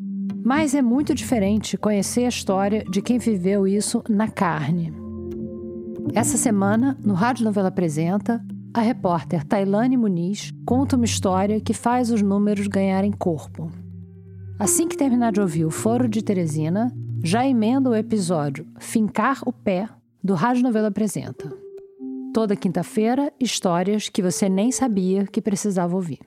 mas 0.44 0.74
é 0.74 0.82
muito 0.82 1.14
diferente 1.14 1.76
conhecer 1.76 2.24
a 2.24 2.28
história 2.28 2.84
de 2.90 3.00
quem 3.00 3.18
viveu 3.18 3.66
isso 3.66 4.02
na 4.09 4.28
carne. 4.28 4.92
Essa 6.14 6.36
semana, 6.36 6.98
no 7.04 7.14
Rádio 7.14 7.44
Novela 7.44 7.68
Apresenta, 7.68 8.44
a 8.74 8.80
repórter 8.80 9.44
Tailane 9.44 9.96
Muniz 9.96 10.52
conta 10.66 10.96
uma 10.96 11.04
história 11.04 11.61
que 11.61 11.72
faz 11.72 12.11
os 12.11 12.22
números 12.22 12.66
ganharem 12.66 13.12
corpo. 13.12 13.70
Assim 14.59 14.88
que 14.88 14.96
terminar 14.96 15.30
de 15.30 15.40
ouvir 15.40 15.64
o 15.64 15.70
Foro 15.70 16.09
de 16.09 16.22
Teresina, 16.22 16.92
já 17.22 17.46
emenda 17.46 17.90
o 17.90 17.94
episódio 17.94 18.66
Fincar 18.80 19.40
o 19.46 19.52
Pé 19.52 19.88
do 20.22 20.34
Rádio 20.34 20.64
Novela 20.64 20.88
Apresenta. 20.88 21.52
Toda 22.34 22.56
quinta-feira, 22.56 23.32
histórias 23.38 24.09
que 24.09 24.22
você 24.22 24.48
nem 24.48 24.72
sabia 24.72 25.24
que 25.26 25.40
precisava 25.40 25.94
ouvir. 25.94 26.18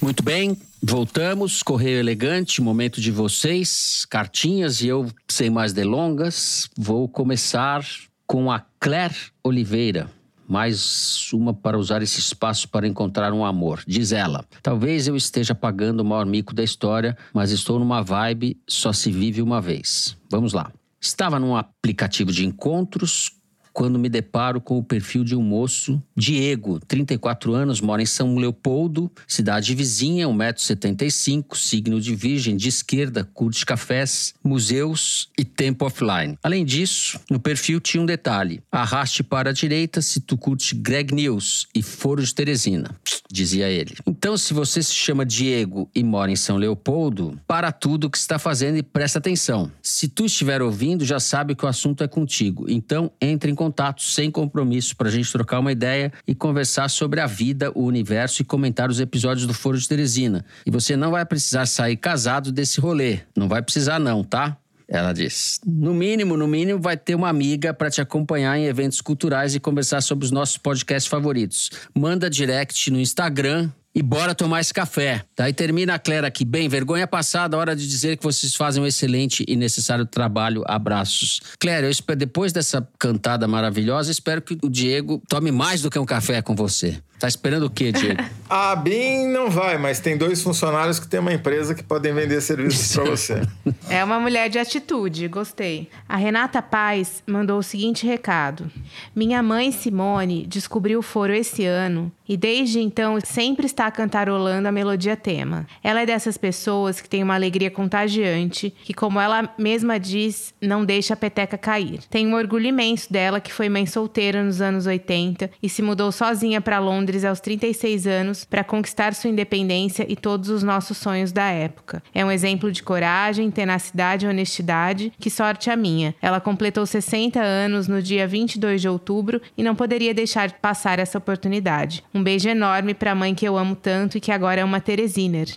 Muito 0.00 0.22
bem, 0.22 0.56
voltamos. 0.82 1.62
Correio 1.62 1.98
Elegante, 1.98 2.60
momento 2.60 3.00
de 3.00 3.10
vocês, 3.10 4.06
cartinhas 4.10 4.82
e 4.82 4.88
eu, 4.88 5.10
sem 5.26 5.48
mais 5.48 5.72
delongas, 5.72 6.68
vou 6.76 7.08
começar 7.08 7.82
com 8.26 8.52
a 8.52 8.60
Claire 8.78 9.16
Oliveira. 9.42 10.10
Mais 10.46 11.32
uma 11.32 11.52
para 11.54 11.78
usar 11.78 12.02
esse 12.02 12.20
espaço 12.20 12.68
para 12.68 12.86
encontrar 12.86 13.32
um 13.32 13.44
amor. 13.44 13.82
Diz 13.86 14.12
ela: 14.12 14.44
Talvez 14.62 15.08
eu 15.08 15.16
esteja 15.16 15.54
pagando 15.54 16.00
o 16.00 16.04
maior 16.04 16.26
mico 16.26 16.54
da 16.54 16.62
história, 16.62 17.16
mas 17.32 17.50
estou 17.50 17.78
numa 17.78 18.02
vibe 18.02 18.60
só 18.68 18.92
se 18.92 19.10
vive 19.10 19.40
uma 19.40 19.60
vez. 19.60 20.16
Vamos 20.30 20.52
lá. 20.52 20.70
Estava 21.00 21.40
num 21.40 21.56
aplicativo 21.56 22.30
de 22.30 22.44
encontros 22.46 23.32
quando 23.76 23.98
me 23.98 24.08
deparo 24.08 24.58
com 24.58 24.78
o 24.78 24.82
perfil 24.82 25.22
de 25.22 25.36
um 25.36 25.42
moço, 25.42 26.02
Diego, 26.16 26.80
34 26.88 27.52
anos, 27.52 27.78
mora 27.78 28.00
em 28.00 28.06
São 28.06 28.34
Leopoldo, 28.38 29.12
cidade 29.28 29.74
vizinha, 29.74 30.26
1,75m, 30.26 31.54
signo 31.54 32.00
de 32.00 32.14
virgem, 32.14 32.56
de 32.56 32.70
esquerda, 32.70 33.22
curte 33.34 33.66
cafés, 33.66 34.32
museus 34.42 35.28
e 35.36 35.44
tempo 35.44 35.84
offline. 35.84 36.38
Além 36.42 36.64
disso, 36.64 37.20
no 37.30 37.38
perfil 37.38 37.78
tinha 37.78 38.02
um 38.02 38.06
detalhe: 38.06 38.62
arraste 38.72 39.22
para 39.22 39.50
a 39.50 39.52
direita 39.52 40.00
se 40.00 40.20
tu 40.20 40.38
curte 40.38 40.74
Greg 40.74 41.14
News 41.14 41.66
e 41.74 41.82
Foro 41.82 42.24
de 42.24 42.34
Teresina, 42.34 42.98
dizia 43.30 43.68
ele. 43.68 43.94
Então, 44.06 44.38
se 44.38 44.54
você 44.54 44.82
se 44.82 44.94
chama 44.94 45.26
Diego 45.26 45.90
e 45.94 46.02
mora 46.02 46.30
em 46.30 46.36
São 46.36 46.56
Leopoldo, 46.56 47.38
para 47.46 47.70
tudo 47.70 48.06
o 48.06 48.10
que 48.10 48.16
está 48.16 48.38
fazendo 48.38 48.78
e 48.78 48.82
presta 48.82 49.18
atenção. 49.18 49.70
Se 49.82 50.08
tu 50.08 50.24
estiver 50.24 50.62
ouvindo, 50.62 51.04
já 51.04 51.20
sabe 51.20 51.54
que 51.54 51.66
o 51.66 51.68
assunto 51.68 52.02
é 52.02 52.08
contigo. 52.08 52.64
Então, 52.70 53.12
entre 53.20 53.50
em 53.50 53.54
contato 53.54 53.65
sem 53.98 54.30
compromisso 54.30 54.96
para 54.96 55.08
a 55.08 55.12
gente 55.12 55.30
trocar 55.30 55.60
uma 55.60 55.72
ideia 55.72 56.12
e 56.26 56.34
conversar 56.34 56.88
sobre 56.88 57.20
a 57.20 57.26
vida, 57.26 57.70
o 57.74 57.84
universo 57.84 58.42
e 58.42 58.44
comentar 58.44 58.90
os 58.90 59.00
episódios 59.00 59.46
do 59.46 59.54
Foro 59.54 59.78
de 59.78 59.88
Teresina. 59.88 60.44
E 60.64 60.70
você 60.70 60.96
não 60.96 61.10
vai 61.10 61.24
precisar 61.24 61.66
sair 61.66 61.96
casado 61.96 62.52
desse 62.52 62.80
rolê. 62.80 63.20
Não 63.36 63.48
vai 63.48 63.62
precisar 63.62 63.98
não, 63.98 64.22
tá? 64.22 64.56
Ela 64.88 65.12
diz: 65.12 65.60
No 65.66 65.92
mínimo, 65.92 66.36
no 66.36 66.46
mínimo, 66.46 66.80
vai 66.80 66.96
ter 66.96 67.14
uma 67.14 67.28
amiga 67.28 67.74
para 67.74 67.90
te 67.90 68.00
acompanhar 68.00 68.56
em 68.56 68.66
eventos 68.66 69.00
culturais 69.00 69.54
e 69.54 69.60
conversar 69.60 70.00
sobre 70.00 70.24
os 70.24 70.30
nossos 70.30 70.56
podcasts 70.56 71.10
favoritos. 71.10 71.70
Manda 71.94 72.30
direct 72.30 72.90
no 72.90 73.00
Instagram 73.00 73.70
e 73.96 74.02
bora 74.02 74.34
tomar 74.34 74.60
esse 74.60 74.74
café. 74.74 75.24
Daí 75.34 75.54
termina 75.54 75.94
a 75.94 75.98
Clara 75.98 76.26
aqui. 76.26 76.44
Bem, 76.44 76.68
vergonha 76.68 77.06
passada, 77.06 77.56
hora 77.56 77.74
de 77.74 77.88
dizer 77.88 78.18
que 78.18 78.22
vocês 78.22 78.54
fazem 78.54 78.82
um 78.82 78.86
excelente 78.86 79.42
e 79.48 79.56
necessário 79.56 80.04
trabalho. 80.04 80.62
Abraços. 80.66 81.40
Clara, 81.58 81.86
eu 81.86 81.90
espero, 81.90 82.18
depois 82.18 82.52
dessa 82.52 82.86
cantada 82.98 83.48
maravilhosa, 83.48 84.10
espero 84.10 84.42
que 84.42 84.58
o 84.62 84.68
Diego 84.68 85.22
tome 85.26 85.50
mais 85.50 85.80
do 85.80 85.90
que 85.90 85.98
um 85.98 86.04
café 86.04 86.42
com 86.42 86.54
você. 86.54 87.00
Tá 87.18 87.26
esperando 87.28 87.66
o 87.66 87.70
quê, 87.70 87.92
Diego? 87.92 88.22
A 88.48 88.76
BIM 88.76 89.26
não 89.28 89.50
vai, 89.50 89.76
mas 89.76 89.98
tem 89.98 90.16
dois 90.16 90.40
funcionários 90.40 91.00
que 91.00 91.08
tem 91.08 91.18
uma 91.18 91.32
empresa 91.32 91.74
que 91.74 91.82
podem 91.82 92.14
vender 92.14 92.40
serviços 92.40 92.94
para 92.94 93.04
você. 93.04 93.42
É 93.88 94.02
uma 94.02 94.18
mulher 94.18 94.48
de 94.48 94.58
atitude, 94.58 95.28
gostei. 95.28 95.88
A 96.08 96.16
Renata 96.16 96.60
Paz 96.60 97.22
mandou 97.26 97.58
o 97.58 97.62
seguinte 97.62 98.06
recado: 98.06 98.70
Minha 99.14 99.42
mãe 99.42 99.70
Simone 99.72 100.46
descobriu 100.46 100.98
o 100.98 101.02
foro 101.02 101.32
esse 101.32 101.64
ano 101.64 102.10
e 102.28 102.36
desde 102.36 102.80
então 102.80 103.18
sempre 103.24 103.66
está 103.66 103.90
cantarolando 103.90 104.66
a 104.68 104.72
melodia 104.72 105.16
tema. 105.16 105.66
Ela 105.82 106.02
é 106.02 106.06
dessas 106.06 106.36
pessoas 106.36 107.00
que 107.00 107.08
tem 107.08 107.22
uma 107.22 107.34
alegria 107.34 107.70
contagiante, 107.70 108.74
que, 108.84 108.92
como 108.92 109.20
ela 109.20 109.48
mesma 109.56 109.98
diz, 109.98 110.52
não 110.60 110.84
deixa 110.84 111.14
a 111.14 111.16
peteca 111.16 111.56
cair. 111.56 112.00
Tenho 112.10 112.30
um 112.30 112.34
orgulho 112.34 112.66
imenso 112.66 113.12
dela, 113.12 113.40
que 113.40 113.52
foi 113.52 113.68
mãe 113.68 113.86
solteira 113.86 114.42
nos 114.42 114.60
anos 114.60 114.86
80 114.86 115.50
e 115.62 115.68
se 115.68 115.82
mudou 115.82 116.10
sozinha 116.10 116.60
para 116.60 116.78
Londres 116.78 117.05
aos 117.24 117.40
36 117.40 118.06
anos 118.06 118.44
para 118.44 118.64
conquistar 118.64 119.14
sua 119.14 119.30
independência 119.30 120.06
e 120.08 120.16
todos 120.16 120.48
os 120.48 120.62
nossos 120.62 120.96
sonhos 120.96 121.32
da 121.32 121.44
época. 121.44 122.02
É 122.14 122.24
um 122.24 122.30
exemplo 122.30 122.72
de 122.72 122.82
coragem, 122.82 123.50
tenacidade 123.50 124.26
e 124.26 124.28
honestidade. 124.28 125.12
Que 125.18 125.30
sorte 125.30 125.70
a 125.70 125.76
minha. 125.76 126.14
Ela 126.20 126.40
completou 126.40 126.84
60 126.86 127.40
anos 127.40 127.88
no 127.88 128.02
dia 128.02 128.26
22 128.26 128.80
de 128.80 128.88
outubro 128.88 129.40
e 129.56 129.62
não 129.62 129.74
poderia 129.74 130.14
deixar 130.14 130.48
de 130.48 130.54
passar 130.54 130.98
essa 130.98 131.18
oportunidade. 131.18 132.02
Um 132.14 132.22
beijo 132.22 132.48
enorme 132.48 132.94
para 132.94 133.12
a 133.12 133.14
mãe 133.14 133.34
que 133.34 133.46
eu 133.46 133.56
amo 133.56 133.74
tanto 133.74 134.18
e 134.18 134.20
que 134.20 134.32
agora 134.32 134.60
é 134.60 134.64
uma 134.64 134.80
Teresiner. 134.80 135.48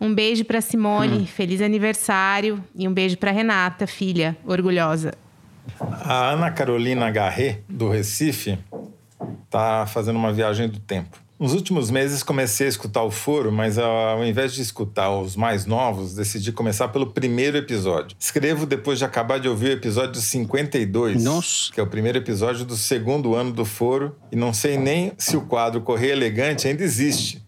Um 0.00 0.12
beijo 0.12 0.44
para 0.44 0.60
Simone, 0.60 1.26
feliz 1.26 1.60
aniversário 1.60 2.62
e 2.74 2.88
um 2.88 2.92
beijo 2.92 3.16
para 3.16 3.30
Renata, 3.30 3.86
filha, 3.86 4.36
orgulhosa. 4.44 5.14
A 5.80 6.30
Ana 6.30 6.50
Carolina 6.50 7.10
Garret, 7.10 7.62
do 7.68 7.88
Recife, 7.88 8.58
tá 9.50 9.86
fazendo 9.86 10.16
uma 10.16 10.32
viagem 10.32 10.68
do 10.68 10.78
tempo. 10.80 11.22
Nos 11.38 11.54
últimos 11.54 11.90
meses 11.90 12.22
comecei 12.22 12.66
a 12.66 12.68
escutar 12.68 13.02
o 13.02 13.10
foro, 13.10 13.50
mas 13.50 13.76
ao 13.76 14.24
invés 14.24 14.54
de 14.54 14.62
escutar 14.62 15.10
os 15.10 15.34
mais 15.34 15.66
novos, 15.66 16.14
decidi 16.14 16.52
começar 16.52 16.86
pelo 16.88 17.08
primeiro 17.08 17.56
episódio. 17.56 18.16
Escrevo 18.16 18.64
depois 18.64 18.98
de 18.98 19.04
acabar 19.04 19.40
de 19.40 19.48
ouvir 19.48 19.70
o 19.70 19.72
episódio 19.72 20.20
52, 20.20 21.24
Nossa. 21.24 21.72
que 21.72 21.80
é 21.80 21.82
o 21.82 21.86
primeiro 21.88 22.18
episódio 22.18 22.64
do 22.64 22.76
segundo 22.76 23.34
ano 23.34 23.50
do 23.52 23.64
foro, 23.64 24.14
e 24.30 24.36
não 24.36 24.54
sei 24.54 24.78
nem 24.78 25.12
se 25.18 25.36
o 25.36 25.40
quadro 25.40 25.80
Correio 25.80 26.12
Elegante 26.12 26.68
ainda 26.68 26.84
existe 26.84 27.42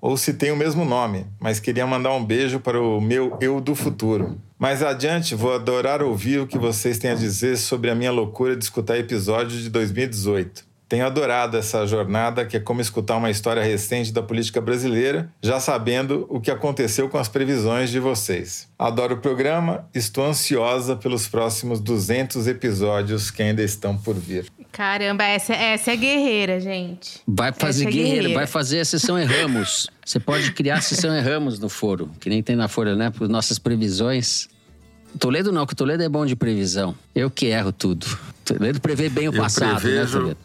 ou 0.00 0.16
se 0.16 0.32
tem 0.32 0.50
o 0.50 0.56
mesmo 0.56 0.84
nome, 0.84 1.26
mas 1.38 1.60
queria 1.60 1.86
mandar 1.86 2.12
um 2.12 2.24
beijo 2.24 2.58
para 2.58 2.80
o 2.80 3.00
meu 3.00 3.36
eu 3.40 3.60
do 3.60 3.74
futuro. 3.74 4.40
Mais 4.58 4.82
adiante, 4.82 5.34
vou 5.34 5.54
adorar 5.54 6.02
ouvir 6.02 6.40
o 6.40 6.46
que 6.46 6.58
vocês 6.58 6.98
têm 6.98 7.10
a 7.10 7.14
dizer 7.14 7.56
sobre 7.56 7.90
a 7.90 7.94
minha 7.94 8.10
loucura 8.10 8.56
de 8.56 8.64
escutar 8.64 8.98
episódios 8.98 9.62
de 9.62 9.68
2018. 9.70 10.69
Tenho 10.90 11.06
adorado 11.06 11.56
essa 11.56 11.86
jornada, 11.86 12.44
que 12.44 12.56
é 12.56 12.60
como 12.60 12.80
escutar 12.80 13.16
uma 13.16 13.30
história 13.30 13.62
recente 13.62 14.12
da 14.12 14.20
política 14.20 14.60
brasileira, 14.60 15.32
já 15.40 15.60
sabendo 15.60 16.26
o 16.28 16.40
que 16.40 16.50
aconteceu 16.50 17.08
com 17.08 17.16
as 17.16 17.28
previsões 17.28 17.90
de 17.90 18.00
vocês. 18.00 18.68
Adoro 18.76 19.14
o 19.14 19.18
programa, 19.18 19.88
estou 19.94 20.26
ansiosa 20.26 20.96
pelos 20.96 21.28
próximos 21.28 21.80
200 21.80 22.48
episódios 22.48 23.30
que 23.30 23.40
ainda 23.40 23.62
estão 23.62 23.96
por 23.96 24.16
vir. 24.16 24.50
Caramba, 24.72 25.22
essa, 25.22 25.54
essa 25.54 25.92
é 25.92 25.96
guerreira, 25.96 26.58
gente. 26.58 27.20
Vai 27.24 27.52
fazer 27.52 27.86
é 27.86 27.90
guerreira, 27.92 28.14
guerreira. 28.14 28.34
vai 28.34 28.48
fazer 28.48 28.80
a 28.80 28.84
sessão 28.84 29.16
erramos. 29.16 29.86
Você 30.04 30.18
pode 30.18 30.50
criar 30.50 30.78
a 30.78 30.80
sessão 30.80 31.14
erramos 31.14 31.60
no 31.60 31.68
foro, 31.68 32.10
que 32.18 32.28
nem 32.28 32.42
tem 32.42 32.56
na 32.56 32.66
Folha, 32.66 32.96
né? 32.96 33.10
Por 33.10 33.28
nossas 33.28 33.60
previsões. 33.60 34.48
Toledo 35.18 35.52
não, 35.52 35.66
que 35.66 35.72
o 35.72 35.76
Toledo 35.76 36.02
é 36.02 36.08
bom 36.08 36.24
de 36.24 36.34
previsão. 36.36 36.94
Eu 37.14 37.30
que 37.30 37.46
erro 37.46 37.72
tudo. 37.72 38.06
Toledo 38.44 38.80
prevê 38.80 39.08
bem 39.08 39.28
o 39.28 39.34
Eu 39.34 39.42
passado, 39.42 39.74
né, 39.74 39.80
prevejo, 39.80 40.18
Toledo? 40.20 40.36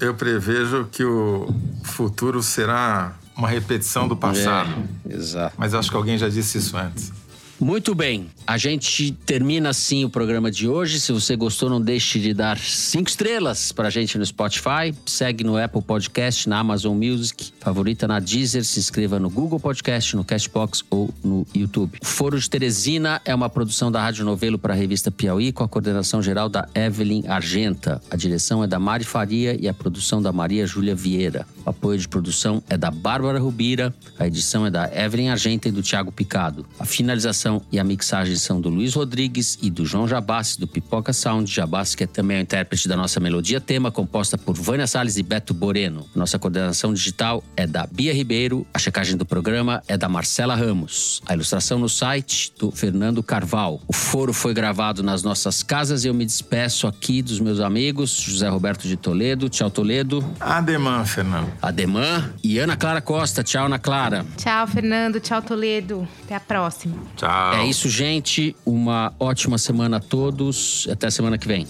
eu 0.00 0.14
prevejo 0.14 0.88
que 0.90 1.04
o 1.04 1.48
futuro 1.82 2.42
será 2.42 3.14
uma 3.36 3.48
repetição 3.48 4.06
do 4.06 4.16
passado. 4.16 4.70
É, 5.08 5.14
exato. 5.14 5.54
Mas 5.58 5.74
acho 5.74 5.90
que 5.90 5.96
alguém 5.96 6.16
já 6.18 6.28
disse 6.28 6.58
isso 6.58 6.76
antes. 6.76 7.12
Muito 7.60 7.94
bem, 7.94 8.26
a 8.44 8.58
gente 8.58 9.12
termina 9.24 9.68
assim 9.68 10.04
o 10.04 10.10
programa 10.10 10.50
de 10.50 10.68
hoje. 10.68 10.98
Se 10.98 11.12
você 11.12 11.36
gostou, 11.36 11.70
não 11.70 11.80
deixe 11.80 12.18
de 12.18 12.34
dar 12.34 12.58
cinco 12.58 13.08
estrelas 13.08 13.70
pra 13.70 13.88
gente 13.90 14.18
no 14.18 14.26
Spotify. 14.26 14.92
Segue 15.06 15.44
no 15.44 15.56
Apple 15.56 15.80
Podcast, 15.80 16.48
na 16.48 16.58
Amazon 16.58 16.96
Music, 16.96 17.52
favorita 17.60 18.08
na 18.08 18.18
Deezer. 18.18 18.64
Se 18.64 18.80
inscreva 18.80 19.20
no 19.20 19.30
Google 19.30 19.60
Podcast, 19.60 20.16
no 20.16 20.24
Castbox 20.24 20.82
ou 20.90 21.14
no 21.22 21.46
YouTube. 21.54 21.98
O 22.02 22.04
Foro 22.04 22.38
de 22.38 22.50
Teresina 22.50 23.22
é 23.24 23.32
uma 23.32 23.48
produção 23.48 23.90
da 23.90 24.02
Rádio 24.02 24.24
Novelo 24.24 24.58
para 24.58 24.74
a 24.74 24.76
revista 24.76 25.10
Piauí, 25.10 25.52
com 25.52 25.62
a 25.62 25.68
coordenação 25.68 26.20
geral 26.20 26.48
da 26.48 26.68
Evelyn 26.74 27.22
Argenta. 27.28 28.02
A 28.10 28.16
direção 28.16 28.64
é 28.64 28.66
da 28.66 28.80
Mari 28.80 29.04
Faria 29.04 29.56
e 29.58 29.68
a 29.68 29.74
produção 29.74 30.20
da 30.20 30.32
Maria 30.32 30.66
Júlia 30.66 30.94
Vieira. 30.94 31.46
O 31.64 31.70
apoio 31.70 31.98
de 31.98 32.08
produção 32.08 32.62
é 32.68 32.76
da 32.76 32.90
Bárbara 32.90 33.38
Rubira, 33.38 33.94
a 34.18 34.26
edição 34.26 34.66
é 34.66 34.70
da 34.70 34.90
Evelyn 34.92 35.30
Argenta 35.30 35.68
e 35.68 35.72
do 35.72 35.82
Thiago 35.82 36.10
Picado. 36.10 36.66
A 36.78 36.84
finalização 36.84 37.43
e 37.70 37.78
a 37.78 37.84
mixagem 37.84 38.36
são 38.36 38.60
do 38.60 38.68
Luiz 38.68 38.94
Rodrigues 38.94 39.58
e 39.60 39.70
do 39.70 39.84
João 39.84 40.06
Jabassi, 40.06 40.58
do 40.58 40.66
Pipoca 40.66 41.12
Sound. 41.12 41.50
Jabassi, 41.50 41.96
que 41.96 42.04
é 42.04 42.06
também 42.06 42.38
o 42.38 42.40
intérprete 42.40 42.88
da 42.88 42.96
nossa 42.96 43.20
melodia 43.20 43.60
tema, 43.60 43.90
composta 43.90 44.38
por 44.38 44.56
Vânia 44.56 44.86
Salles 44.86 45.16
e 45.16 45.22
Beto 45.22 45.52
Boreno. 45.52 46.06
Nossa 46.14 46.38
coordenação 46.38 46.92
digital 46.92 47.42
é 47.56 47.66
da 47.66 47.86
Bia 47.86 48.12
Ribeiro, 48.12 48.66
a 48.72 48.78
checagem 48.78 49.16
do 49.16 49.26
programa 49.26 49.82
é 49.88 49.96
da 49.96 50.08
Marcela 50.08 50.54
Ramos. 50.54 51.20
A 51.26 51.34
ilustração 51.34 51.78
no 51.78 51.88
site 51.88 52.52
do 52.58 52.70
Fernando 52.70 53.22
Carval. 53.22 53.80
O 53.86 53.92
foro 53.92 54.32
foi 54.32 54.54
gravado 54.54 55.02
nas 55.02 55.22
nossas 55.22 55.62
casas 55.62 56.04
e 56.04 56.08
eu 56.08 56.14
me 56.14 56.24
despeço 56.24 56.86
aqui 56.86 57.22
dos 57.22 57.40
meus 57.40 57.60
amigos, 57.60 58.10
José 58.10 58.48
Roberto 58.48 58.86
de 58.88 58.96
Toledo. 58.96 59.48
Tchau, 59.48 59.70
Toledo. 59.70 60.24
Ademã, 60.40 61.04
Fernando. 61.04 61.52
Ademã 61.60 62.32
e 62.42 62.58
Ana 62.58 62.76
Clara 62.76 63.00
Costa. 63.00 63.42
Tchau, 63.42 63.66
Ana 63.66 63.78
Clara. 63.78 64.24
Tchau, 64.36 64.66
Fernando. 64.66 65.20
Tchau, 65.20 65.42
Toledo. 65.42 66.08
Até 66.24 66.34
a 66.34 66.40
próxima. 66.40 66.96
Tchau. 67.16 67.33
É 67.54 67.66
isso, 67.66 67.88
gente. 67.88 68.54
Uma 68.64 69.12
ótima 69.18 69.58
semana 69.58 69.96
a 69.96 70.00
todos. 70.00 70.86
Até 70.90 71.10
semana 71.10 71.38
que 71.38 71.48
vem. 71.48 71.66